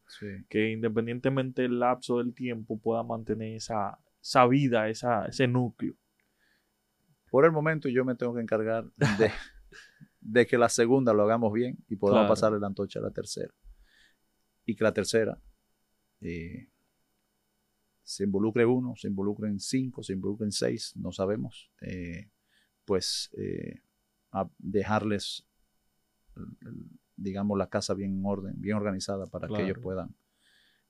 que 0.49 0.71
independientemente 0.71 1.61
del 1.61 1.77
lapso 1.79 2.17
del 2.17 2.33
tiempo 2.33 2.79
pueda 2.79 3.03
mantener 3.03 3.55
esa, 3.57 3.99
esa 4.21 4.47
vida, 4.47 4.89
esa, 4.89 5.25
ese 5.27 5.47
núcleo. 5.47 5.93
Por 7.29 7.45
el 7.45 7.51
momento 7.51 7.89
yo 7.89 8.03
me 8.05 8.15
tengo 8.15 8.33
que 8.33 8.41
encargar 8.41 8.85
de, 8.95 9.29
de 10.21 10.45
que 10.47 10.57
la 10.57 10.69
segunda 10.69 11.13
lo 11.13 11.23
hagamos 11.23 11.53
bien 11.53 11.77
y 11.89 11.95
podamos 11.95 12.21
Claro. 12.21 12.33
pasarle 12.33 12.59
la 12.59 12.67
antorcha 12.67 12.99
a 12.99 13.03
la 13.03 13.11
tercera. 13.11 13.53
Y 14.65 14.75
que 14.75 14.83
la 14.83 14.93
tercera 14.93 15.37
eh, 16.21 16.69
se 18.03 18.23
involucre 18.23 18.65
uno, 18.65 18.95
se 18.95 19.07
involucren 19.09 19.59
cinco, 19.59 20.01
se 20.03 20.13
involucren 20.13 20.51
seis, 20.51 20.93
no 20.95 21.11
sabemos. 21.11 21.69
eh, 21.81 22.29
pues 22.85 23.29
eh, 23.37 23.81
a 24.31 24.49
dejarles, 24.57 25.45
digamos, 27.15 27.57
la 27.57 27.67
casa 27.67 27.93
bien 27.93 28.19
en 28.19 28.25
orden, 28.25 28.53
bien 28.57 28.75
organizada 28.75 29.27
para 29.27 29.47
que 29.47 29.63
ellos 29.63 29.77
puedan 29.81 30.15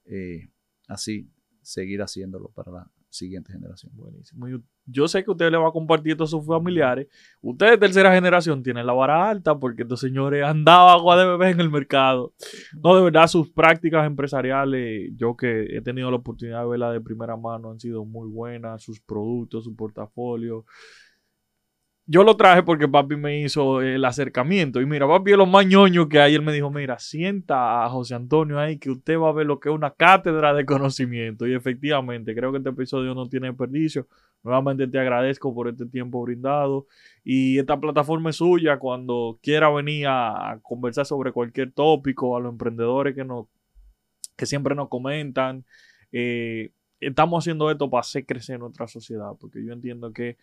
eh, 0.06 0.50
así 0.88 1.30
seguir 1.62 2.02
haciéndolo 2.02 2.50
para 2.50 2.72
la 2.72 2.92
siguiente 3.14 3.54
generación. 3.54 3.92
Buenísimo. 3.96 4.48
Yo 4.86 5.08
sé 5.08 5.24
que 5.24 5.32
usted 5.32 5.52
le 5.52 5.58
va 5.58 5.70
a 5.70 5.72
compartir 5.72 6.14
esto 6.14 6.24
a 6.26 6.28
sus 6.28 6.46
familiares. 6.46 7.08
Usted 7.42 7.72
de 7.72 7.78
tercera 7.78 8.14
generación 8.14 8.64
tiene 8.64 8.84
la 8.84 8.94
vara 8.94 9.30
alta 9.30 9.58
porque 9.58 9.84
estos 9.84 10.00
señores 10.00 10.44
han 10.44 10.66
dado 10.66 10.90
agua 10.90 11.18
de 11.18 11.26
bebé 11.26 11.52
en 11.52 11.62
el 11.62 11.70
mercado. 11.70 12.34
No, 12.84 12.96
de 12.96 13.04
verdad, 13.04 13.28
sus 13.28 13.50
prácticas 13.52 14.06
empresariales, 14.06 15.12
yo 15.16 15.38
que 15.38 15.78
he 15.78 15.82
tenido 15.82 16.10
la 16.10 16.18
oportunidad 16.18 16.62
de 16.62 16.70
verla 16.70 16.92
de 16.92 17.02
primera 17.02 17.38
mano, 17.38 17.72
han 17.72 17.80
sido 17.80 18.04
muy 18.04 18.28
buenas. 18.28 18.82
Sus 18.82 19.00
productos, 19.00 19.66
su 19.66 19.76
portafolio. 19.76 20.66
Yo 22.06 22.26
lo 22.26 22.36
traje 22.36 22.64
porque 22.64 22.86
papi 22.90 23.16
me 23.16 23.40
hizo 23.40 23.82
el 23.82 24.04
acercamiento. 24.04 24.82
Y 24.82 24.86
mira, 24.86 25.08
papi 25.08 25.32
es 25.32 25.38
lo 25.38 25.46
más 25.46 25.66
ñoño 25.66 26.10
que 26.10 26.20
hay. 26.20 26.36
Él 26.36 26.42
me 26.42 26.52
dijo, 26.52 26.70
mira, 26.70 27.00
sienta 27.00 27.86
a 27.86 27.90
José 27.90 28.14
Antonio 28.16 28.60
ahí 28.60 28.78
que 28.78 28.92
usted 28.92 29.18
va 29.18 29.30
a 29.30 29.32
ver 29.32 29.46
lo 29.46 29.60
que 29.62 29.70
es 29.70 29.76
una 29.76 29.92
cátedra 29.92 30.54
de 30.54 30.66
conocimiento. 30.66 31.48
Y 31.48 31.54
efectivamente, 31.54 32.36
creo 32.36 32.52
que 32.52 32.58
este 32.58 32.72
episodio 32.72 33.16
no 33.16 33.30
tiene 33.30 33.48
desperdicio. 33.48 34.08
Nuevamente 34.44 34.86
te 34.88 35.00
agradezco 35.00 35.56
por 35.56 35.70
este 35.70 35.86
tiempo 35.86 36.22
brindado. 36.22 36.88
Y 37.24 37.58
esta 37.58 37.80
plataforma 37.80 38.32
es 38.32 38.36
suya 38.36 38.80
cuando 38.80 39.40
quiera 39.42 39.70
venir 39.70 40.08
a, 40.10 40.60
conversar 40.62 41.06
sobre 41.06 41.32
cualquier 41.32 41.72
tópico, 41.72 42.36
a 42.36 42.42
los 42.42 42.52
emprendedores 42.52 43.16
que, 43.16 43.24
nos, 43.24 43.48
que 44.36 44.46
siempre 44.46 44.76
nos 44.76 44.90
comentan. 44.90 45.64
Eh, 46.12 46.72
estamos 47.00 47.44
haciendo 47.44 47.72
esto 47.72 47.90
para 47.90 48.02
hacer 48.02 48.26
crecer 48.26 48.60
nuestra 48.60 48.88
sociedad, 48.90 49.32
porque 49.40 49.64
yo 49.66 49.72
entiendo 49.72 50.12
que 50.12 50.38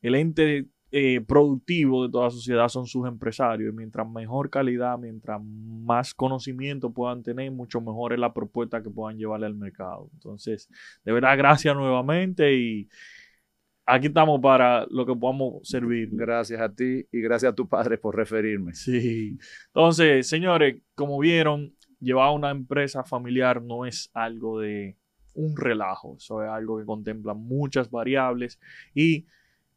el 0.00 0.14
ente 0.14 0.66
eh, 0.92 1.20
productivo 1.20 2.06
de 2.06 2.12
toda 2.12 2.30
sociedad 2.30 2.68
son 2.68 2.86
sus 2.86 3.06
empresarios. 3.06 3.72
Y 3.72 3.76
mientras 3.76 4.08
mejor 4.08 4.50
calidad, 4.50 4.98
mientras 4.98 5.40
más 5.42 6.14
conocimiento 6.14 6.92
puedan 6.92 7.22
tener, 7.22 7.50
mucho 7.50 7.80
mejor 7.80 8.12
es 8.12 8.18
la 8.18 8.32
propuesta 8.32 8.82
que 8.82 8.90
puedan 8.90 9.18
llevarle 9.18 9.46
al 9.46 9.54
mercado. 9.54 10.08
Entonces, 10.14 10.68
de 11.04 11.12
verdad, 11.12 11.36
gracias 11.36 11.74
nuevamente 11.74 12.54
y 12.54 12.88
aquí 13.84 14.08
estamos 14.08 14.40
para 14.40 14.86
lo 14.90 15.06
que 15.06 15.14
podamos 15.14 15.66
servir. 15.68 16.08
Gracias 16.12 16.60
a 16.60 16.72
ti 16.72 17.06
y 17.10 17.20
gracias 17.20 17.52
a 17.52 17.54
tu 17.54 17.68
padre 17.68 17.98
por 17.98 18.16
referirme. 18.16 18.74
Sí. 18.74 19.38
Entonces, 19.68 20.28
señores, 20.28 20.82
como 20.94 21.18
vieron, 21.18 21.74
llevar 22.00 22.34
una 22.34 22.50
empresa 22.50 23.04
familiar 23.04 23.62
no 23.62 23.86
es 23.86 24.10
algo 24.12 24.60
de 24.60 24.96
un 25.34 25.56
relajo, 25.56 26.16
eso 26.16 26.42
es 26.42 26.48
algo 26.48 26.78
que 26.78 26.86
contempla 26.86 27.34
muchas 27.34 27.90
variables 27.90 28.58
y 28.94 29.26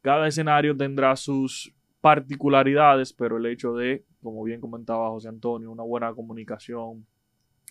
cada 0.02 0.26
escenario 0.28 0.76
tendrá 0.76 1.14
sus 1.16 1.74
particularidades, 2.00 3.12
pero 3.12 3.36
el 3.36 3.46
hecho 3.46 3.74
de, 3.74 4.04
como 4.22 4.42
bien 4.42 4.60
comentaba 4.60 5.10
José 5.10 5.28
Antonio, 5.28 5.70
una 5.70 5.82
buena 5.82 6.14
comunicación, 6.14 7.06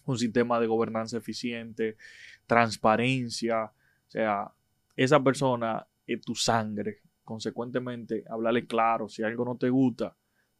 un 0.06 0.18
sistema 0.18 0.60
de 0.60 0.68
gobernanza 0.68 1.18
eficiente, 1.18 1.98
transparencia, 2.46 3.66
o 3.66 4.12
sea, 4.12 4.52
esa 4.96 5.24
persona 5.24 5.86
es 6.06 6.22
tu 6.22 6.36
sangre. 6.36 7.02
Consecuentemente, 7.24 8.24
hablarle 8.30 8.66
claro, 8.66 9.08
si 9.08 9.24
algo 9.24 9.46
no 9.46 9.56
te 9.56 9.70
gusta, 9.70 10.16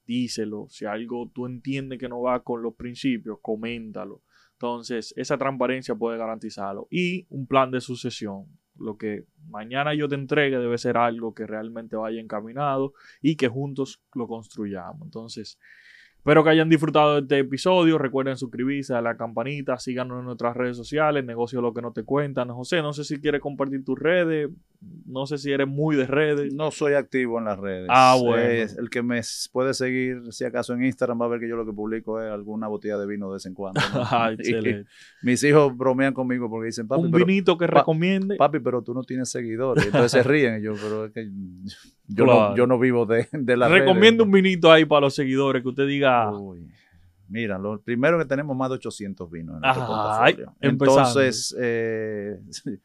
díselo. 0.06 0.68
Si 0.70 0.86
algo 0.86 1.30
tú 1.34 1.46
entiendes 1.46 2.00
que 2.00 2.10
no 2.10 2.22
va 2.22 2.44
con 2.44 2.62
los 2.62 2.76
principios, 2.76 3.40
coméntalo. 3.42 4.22
Entonces, 4.54 5.14
esa 5.18 5.38
transparencia 5.38 5.96
puede 5.96 6.18
garantizarlo. 6.18 6.88
Y 6.92 7.26
un 7.30 7.48
plan 7.48 7.72
de 7.72 7.82
sucesión. 7.82 8.46
Lo 8.80 8.98
que 8.98 9.26
mañana 9.48 9.94
yo 9.94 10.08
te 10.08 10.16
entregue 10.16 10.58
debe 10.58 10.78
ser 10.78 10.98
algo 10.98 11.34
que 11.34 11.46
realmente 11.46 11.96
vaya 11.96 12.20
encaminado 12.20 12.94
y 13.22 13.36
que 13.36 13.48
juntos 13.48 14.02
lo 14.14 14.28
construyamos. 14.28 15.02
Entonces, 15.04 15.60
Espero 16.20 16.44
que 16.44 16.50
hayan 16.50 16.70
disfrutado 16.70 17.16
de 17.16 17.22
este 17.22 17.40
episodio. 17.40 17.98
Recuerden 17.98 18.36
suscribirse 18.38 18.94
a 18.94 19.02
la 19.02 19.16
campanita, 19.16 19.78
síganos 19.80 20.20
en 20.20 20.26
nuestras 20.26 20.56
redes 20.56 20.76
sociales, 20.76 21.24
negocio 21.26 21.62
lo 21.62 21.74
que 21.74 21.82
no 21.82 21.94
te 21.94 22.04
cuentan. 22.04 22.50
José, 22.50 22.82
no 22.82 22.92
sé 22.92 23.06
si 23.06 23.20
quieres 23.22 23.40
compartir 23.42 23.86
tus 23.86 23.98
redes, 23.98 24.50
no 25.06 25.26
sé 25.26 25.38
si 25.38 25.52
eres 25.52 25.68
muy 25.68 25.96
de 25.96 26.06
redes. 26.06 26.54
No 26.54 26.72
soy 26.72 26.94
activo 26.94 27.40
en 27.40 27.46
las 27.46 27.58
redes. 27.58 27.88
Ah, 27.90 28.18
bueno. 28.20 28.44
Es 28.44 28.78
el 28.78 28.90
que 28.90 29.02
me 29.02 29.22
puede 29.54 29.74
seguir, 29.74 30.22
si 30.32 30.44
acaso 30.44 30.74
en 30.74 30.84
Instagram, 30.84 31.22
va 31.22 31.26
a 31.26 31.30
ver 31.30 31.40
que 31.40 31.48
yo 31.48 31.56
lo 31.56 31.66
que 31.66 31.72
publico 31.74 32.22
es 32.22 32.30
alguna 32.30 32.68
botella 32.68 32.98
de 32.98 33.08
vino 33.08 33.28
de 33.30 33.34
vez 33.36 33.46
en 33.46 33.54
cuando. 33.54 33.80
¿no? 33.94 34.02
Ah, 34.12 34.32
Y 34.38 34.84
mis 35.26 35.42
hijos 35.46 35.76
bromean 35.76 36.14
conmigo 36.14 36.50
porque 36.50 36.68
dicen, 36.68 36.86
papi, 36.88 37.04
Un 37.06 37.12
pero, 37.12 37.26
vinito 37.26 37.58
que 37.58 37.66
pa- 37.68 37.80
recomiende. 37.80 38.36
papi, 38.36 38.60
pero 38.60 38.82
tú 38.84 38.94
no 38.94 39.04
tienes 39.04 39.30
seguidores. 39.32 39.86
Entonces 39.86 40.12
se 40.12 40.24
ríen 40.24 40.60
y 40.60 40.64
yo, 40.64 40.74
pero 40.74 41.06
es 41.06 41.12
que 41.14 41.30
yo, 42.10 42.26
Claro. 42.26 42.50
no, 42.50 42.56
yo 42.58 42.68
no 42.68 42.78
vivo 42.80 43.06
de, 43.06 43.28
de 43.32 43.56
las 43.58 43.72
Recomiendo 43.72 44.24
un 44.26 44.32
vinito 44.32 44.72
ahí 44.72 44.84
para 44.86 45.02
los 45.02 45.16
seguidores 45.16 45.62
que 45.64 45.70
usted 45.70 45.88
diga. 45.88 46.30
Uy, 46.38 46.68
Mira, 47.28 47.58
lo 47.60 47.80
primero 47.82 48.18
que 48.18 48.26
tenemos 48.26 48.58
más 48.58 48.70
de 48.70 48.76
800 48.76 49.30
vinos 49.30 49.56
en 49.56 49.62
nuestro 49.62 49.86
portafolio. 49.86 50.56
Entonces, 50.62 51.56
eh, 51.60 52.40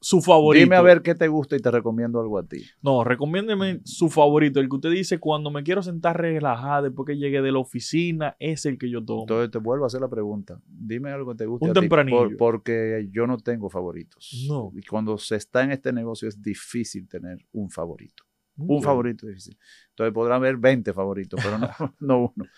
su 0.00 0.20
favorito. 0.20 0.64
dime 0.64 0.76
a 0.76 0.82
ver 0.82 1.02
qué 1.02 1.14
te 1.16 1.26
gusta 1.28 1.54
y 1.56 1.60
te 1.60 1.70
recomiendo 1.70 2.20
algo 2.20 2.38
a 2.38 2.44
ti. 2.44 2.62
No, 2.80 3.02
recomiéndeme 3.04 3.80
su 3.84 4.08
favorito, 4.08 4.58
el 4.60 4.68
que 4.68 4.76
usted 4.76 4.90
dice 4.90 5.18
cuando 5.18 5.50
me 5.50 5.62
quiero 5.64 5.82
sentar 5.82 6.20
relajada 6.20 6.82
después 6.82 7.06
que 7.06 7.16
llegue 7.16 7.40
de 7.42 7.50
la 7.52 7.58
oficina, 7.58 8.36
es 8.40 8.66
el 8.66 8.78
que 8.78 8.88
yo 8.90 9.04
tomo. 9.04 9.22
Entonces 9.22 9.50
te 9.50 9.58
vuelvo 9.58 9.84
a 9.84 9.86
hacer 9.88 10.00
la 10.00 10.08
pregunta. 10.08 10.60
Dime 10.66 11.10
algo 11.10 11.32
que 11.32 11.38
te 11.38 11.46
guste 11.46 11.64
Un 11.64 11.70
a 11.70 11.74
ti, 11.74 11.80
tempranillo. 11.80 12.18
por- 12.18 12.36
porque 12.36 13.08
yo 13.12 13.26
no 13.26 13.36
tengo 13.38 13.68
favoritos. 13.70 14.44
No. 14.48 14.70
Y 14.76 14.82
cuando 14.86 15.18
se 15.18 15.36
está 15.36 15.62
en 15.64 15.72
este 15.72 15.92
negocio 15.92 16.28
es 16.28 16.40
difícil 16.40 17.08
tener 17.08 17.38
un 17.52 17.68
favorito. 17.70 18.22
Un 18.56 18.82
favorito 18.82 19.26
difícil. 19.26 19.58
Entonces 19.90 20.12
podrán 20.12 20.36
haber 20.36 20.56
20 20.56 20.92
favoritos, 20.92 21.40
pero 21.42 21.58
no, 21.58 21.68
no 22.00 22.18
uno. 22.34 22.50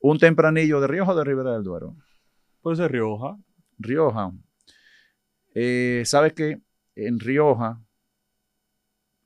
Un 0.00 0.18
tempranillo 0.18 0.80
de 0.80 0.86
Rioja 0.86 1.12
o 1.12 1.16
de 1.16 1.24
Ribera 1.24 1.52
del 1.52 1.62
Duero. 1.62 1.96
Puede 2.60 2.76
ser 2.76 2.90
Rioja. 2.90 3.38
Rioja. 3.78 4.32
Eh, 5.54 6.02
¿Sabes 6.04 6.32
que 6.32 6.60
En 6.94 7.20
Rioja, 7.20 7.82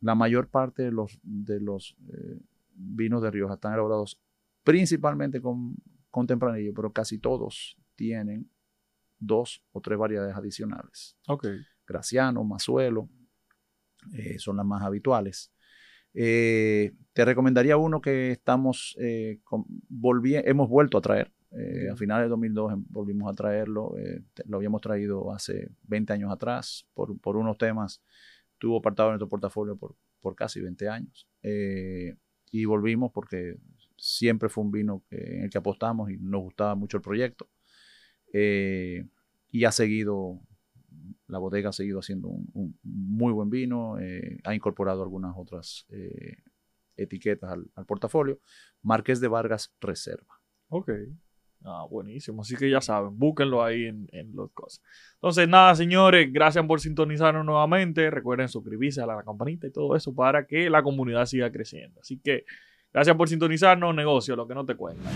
la 0.01 0.15
mayor 0.15 0.49
parte 0.49 0.83
de 0.83 0.93
los, 0.93 1.19
de 1.23 1.61
los 1.61 1.97
eh, 2.13 2.41
vinos 2.75 3.23
de 3.23 3.31
Rioja 3.31 3.55
están 3.55 3.75
elaborados 3.75 4.21
principalmente 4.65 5.41
con, 5.41 5.77
con 6.11 6.27
tempranillo, 6.27 6.73
pero 6.75 6.93
casi 6.93 7.19
todos 7.19 7.77
tienen 7.95 8.51
dos 9.19 9.63
o 9.73 9.81
tres 9.81 9.99
variedades 9.99 10.35
adicionales. 10.35 11.17
Ok. 11.29 11.47
Graciano, 11.87 12.43
Mazuelo, 12.45 13.09
eh, 14.13 14.39
son 14.39 14.57
las 14.57 14.67
más 14.67 14.83
habituales. 14.83 15.53
Eh, 16.15 16.93
te 17.13 17.25
recomendaría 17.25 17.77
uno 17.77 18.01
que 18.01 18.33
estamos 18.33 18.97
eh, 19.01 19.41
con- 19.45 19.65
hemos 20.45 20.69
vuelto 20.69 20.99
a 20.99 21.01
traer. 21.01 21.33
Eh, 21.53 21.89
A 21.91 21.97
finales 21.97 22.27
de 22.27 22.31
2002 22.31 22.73
em- 22.73 22.85
volvimos 22.89 23.31
a 23.31 23.35
traerlo. 23.35 23.97
eh, 23.99 24.23
lo 24.47 24.57
habíamos 24.59 24.81
traído 24.81 25.33
hace 25.33 25.69
20 25.83 26.13
años 26.13 26.33
atrás 26.33 26.87
por, 26.95 27.19
por 27.21 27.37
unos 27.37 27.59
temas. 27.59 28.01
Tuvo 28.59 28.79
apartado 28.79 29.09
en 29.09 29.13
nuestro 29.15 29.29
portafolio 29.29 29.77
por, 29.77 29.97
por 30.21 30.35
casi 30.37 30.61
20 30.61 30.89
años. 30.89 31.27
Eh, 31.43 32.15
y 32.53 32.65
volvimos 32.65 33.11
porque 33.13 33.57
siempre 33.97 34.49
fue 34.49 34.65
un 34.65 34.71
vino 34.71 35.03
en 35.11 35.45
el 35.45 35.51
que 35.51 35.59
apostamos 35.59 36.11
y 36.11 36.17
nos 36.19 36.43
gustaba 36.43 36.75
mucho 36.75 36.97
el 36.99 37.03
proyecto. 37.03 37.49
Y 39.53 39.65
ha 39.65 39.73
seguido, 39.73 40.41
la 41.27 41.39
bodega 41.39 41.71
ha 41.71 41.73
seguido 41.73 42.01
haciendo 42.01 42.29
un, 42.29 42.79
muy 42.83 43.33
buen 43.33 43.51
vino, 43.51 43.99
eh, 43.99 44.39
ha 44.45 44.55
incorporado 44.55 45.03
algunas 45.03 45.35
otras 45.37 45.87
eh, 45.91 46.43
etiquetas 46.97 47.51
al, 47.51 47.67
al 47.75 47.87
portafolio. 47.87 48.41
Marqués 48.83 49.21
de 49.21 49.29
Vargas 49.29 49.73
Reserva. 49.81 50.41
Ok. 50.69 50.91
Ah, 51.65 51.85
buenísimo. 51.89 52.43
Así 52.43 52.57
que 52.57 52.71
ya 52.71 52.81
saben, 52.81 53.19
búsquenlo 53.19 53.63
ahí 53.63 53.85
en, 53.85 54.09
en 54.13 54.35
los 54.35 54.51
cosas. 54.53 54.83
Entonces, 55.15 55.47
nada, 55.47 55.75
señores, 55.75 56.33
gracias 56.33 56.65
por 56.65 56.81
sintonizarnos 56.81 57.45
nuevamente. 57.45 58.11
Recuerden 58.11 58.49
suscribirse 58.49 59.03
a 59.03 59.07
la 59.07 59.23
campanita 59.23 59.67
y 59.67 59.71
todo 59.71 59.95
eso 59.95 60.15
para 60.15 60.47
que 60.47 60.71
la 60.71 60.83
comunidad 60.83 61.27
siga 61.27 61.51
creciendo. 61.53 62.01
Así 62.01 62.19
que, 62.19 62.45
gracias 62.93 63.15
por 63.17 63.29
sintonizarnos, 63.29 63.95
negocio, 63.95 64.37
lo 64.37 64.49
que 64.49 64.55
no 64.55 64.65
te 64.65 64.75
cuentan. 64.75 65.13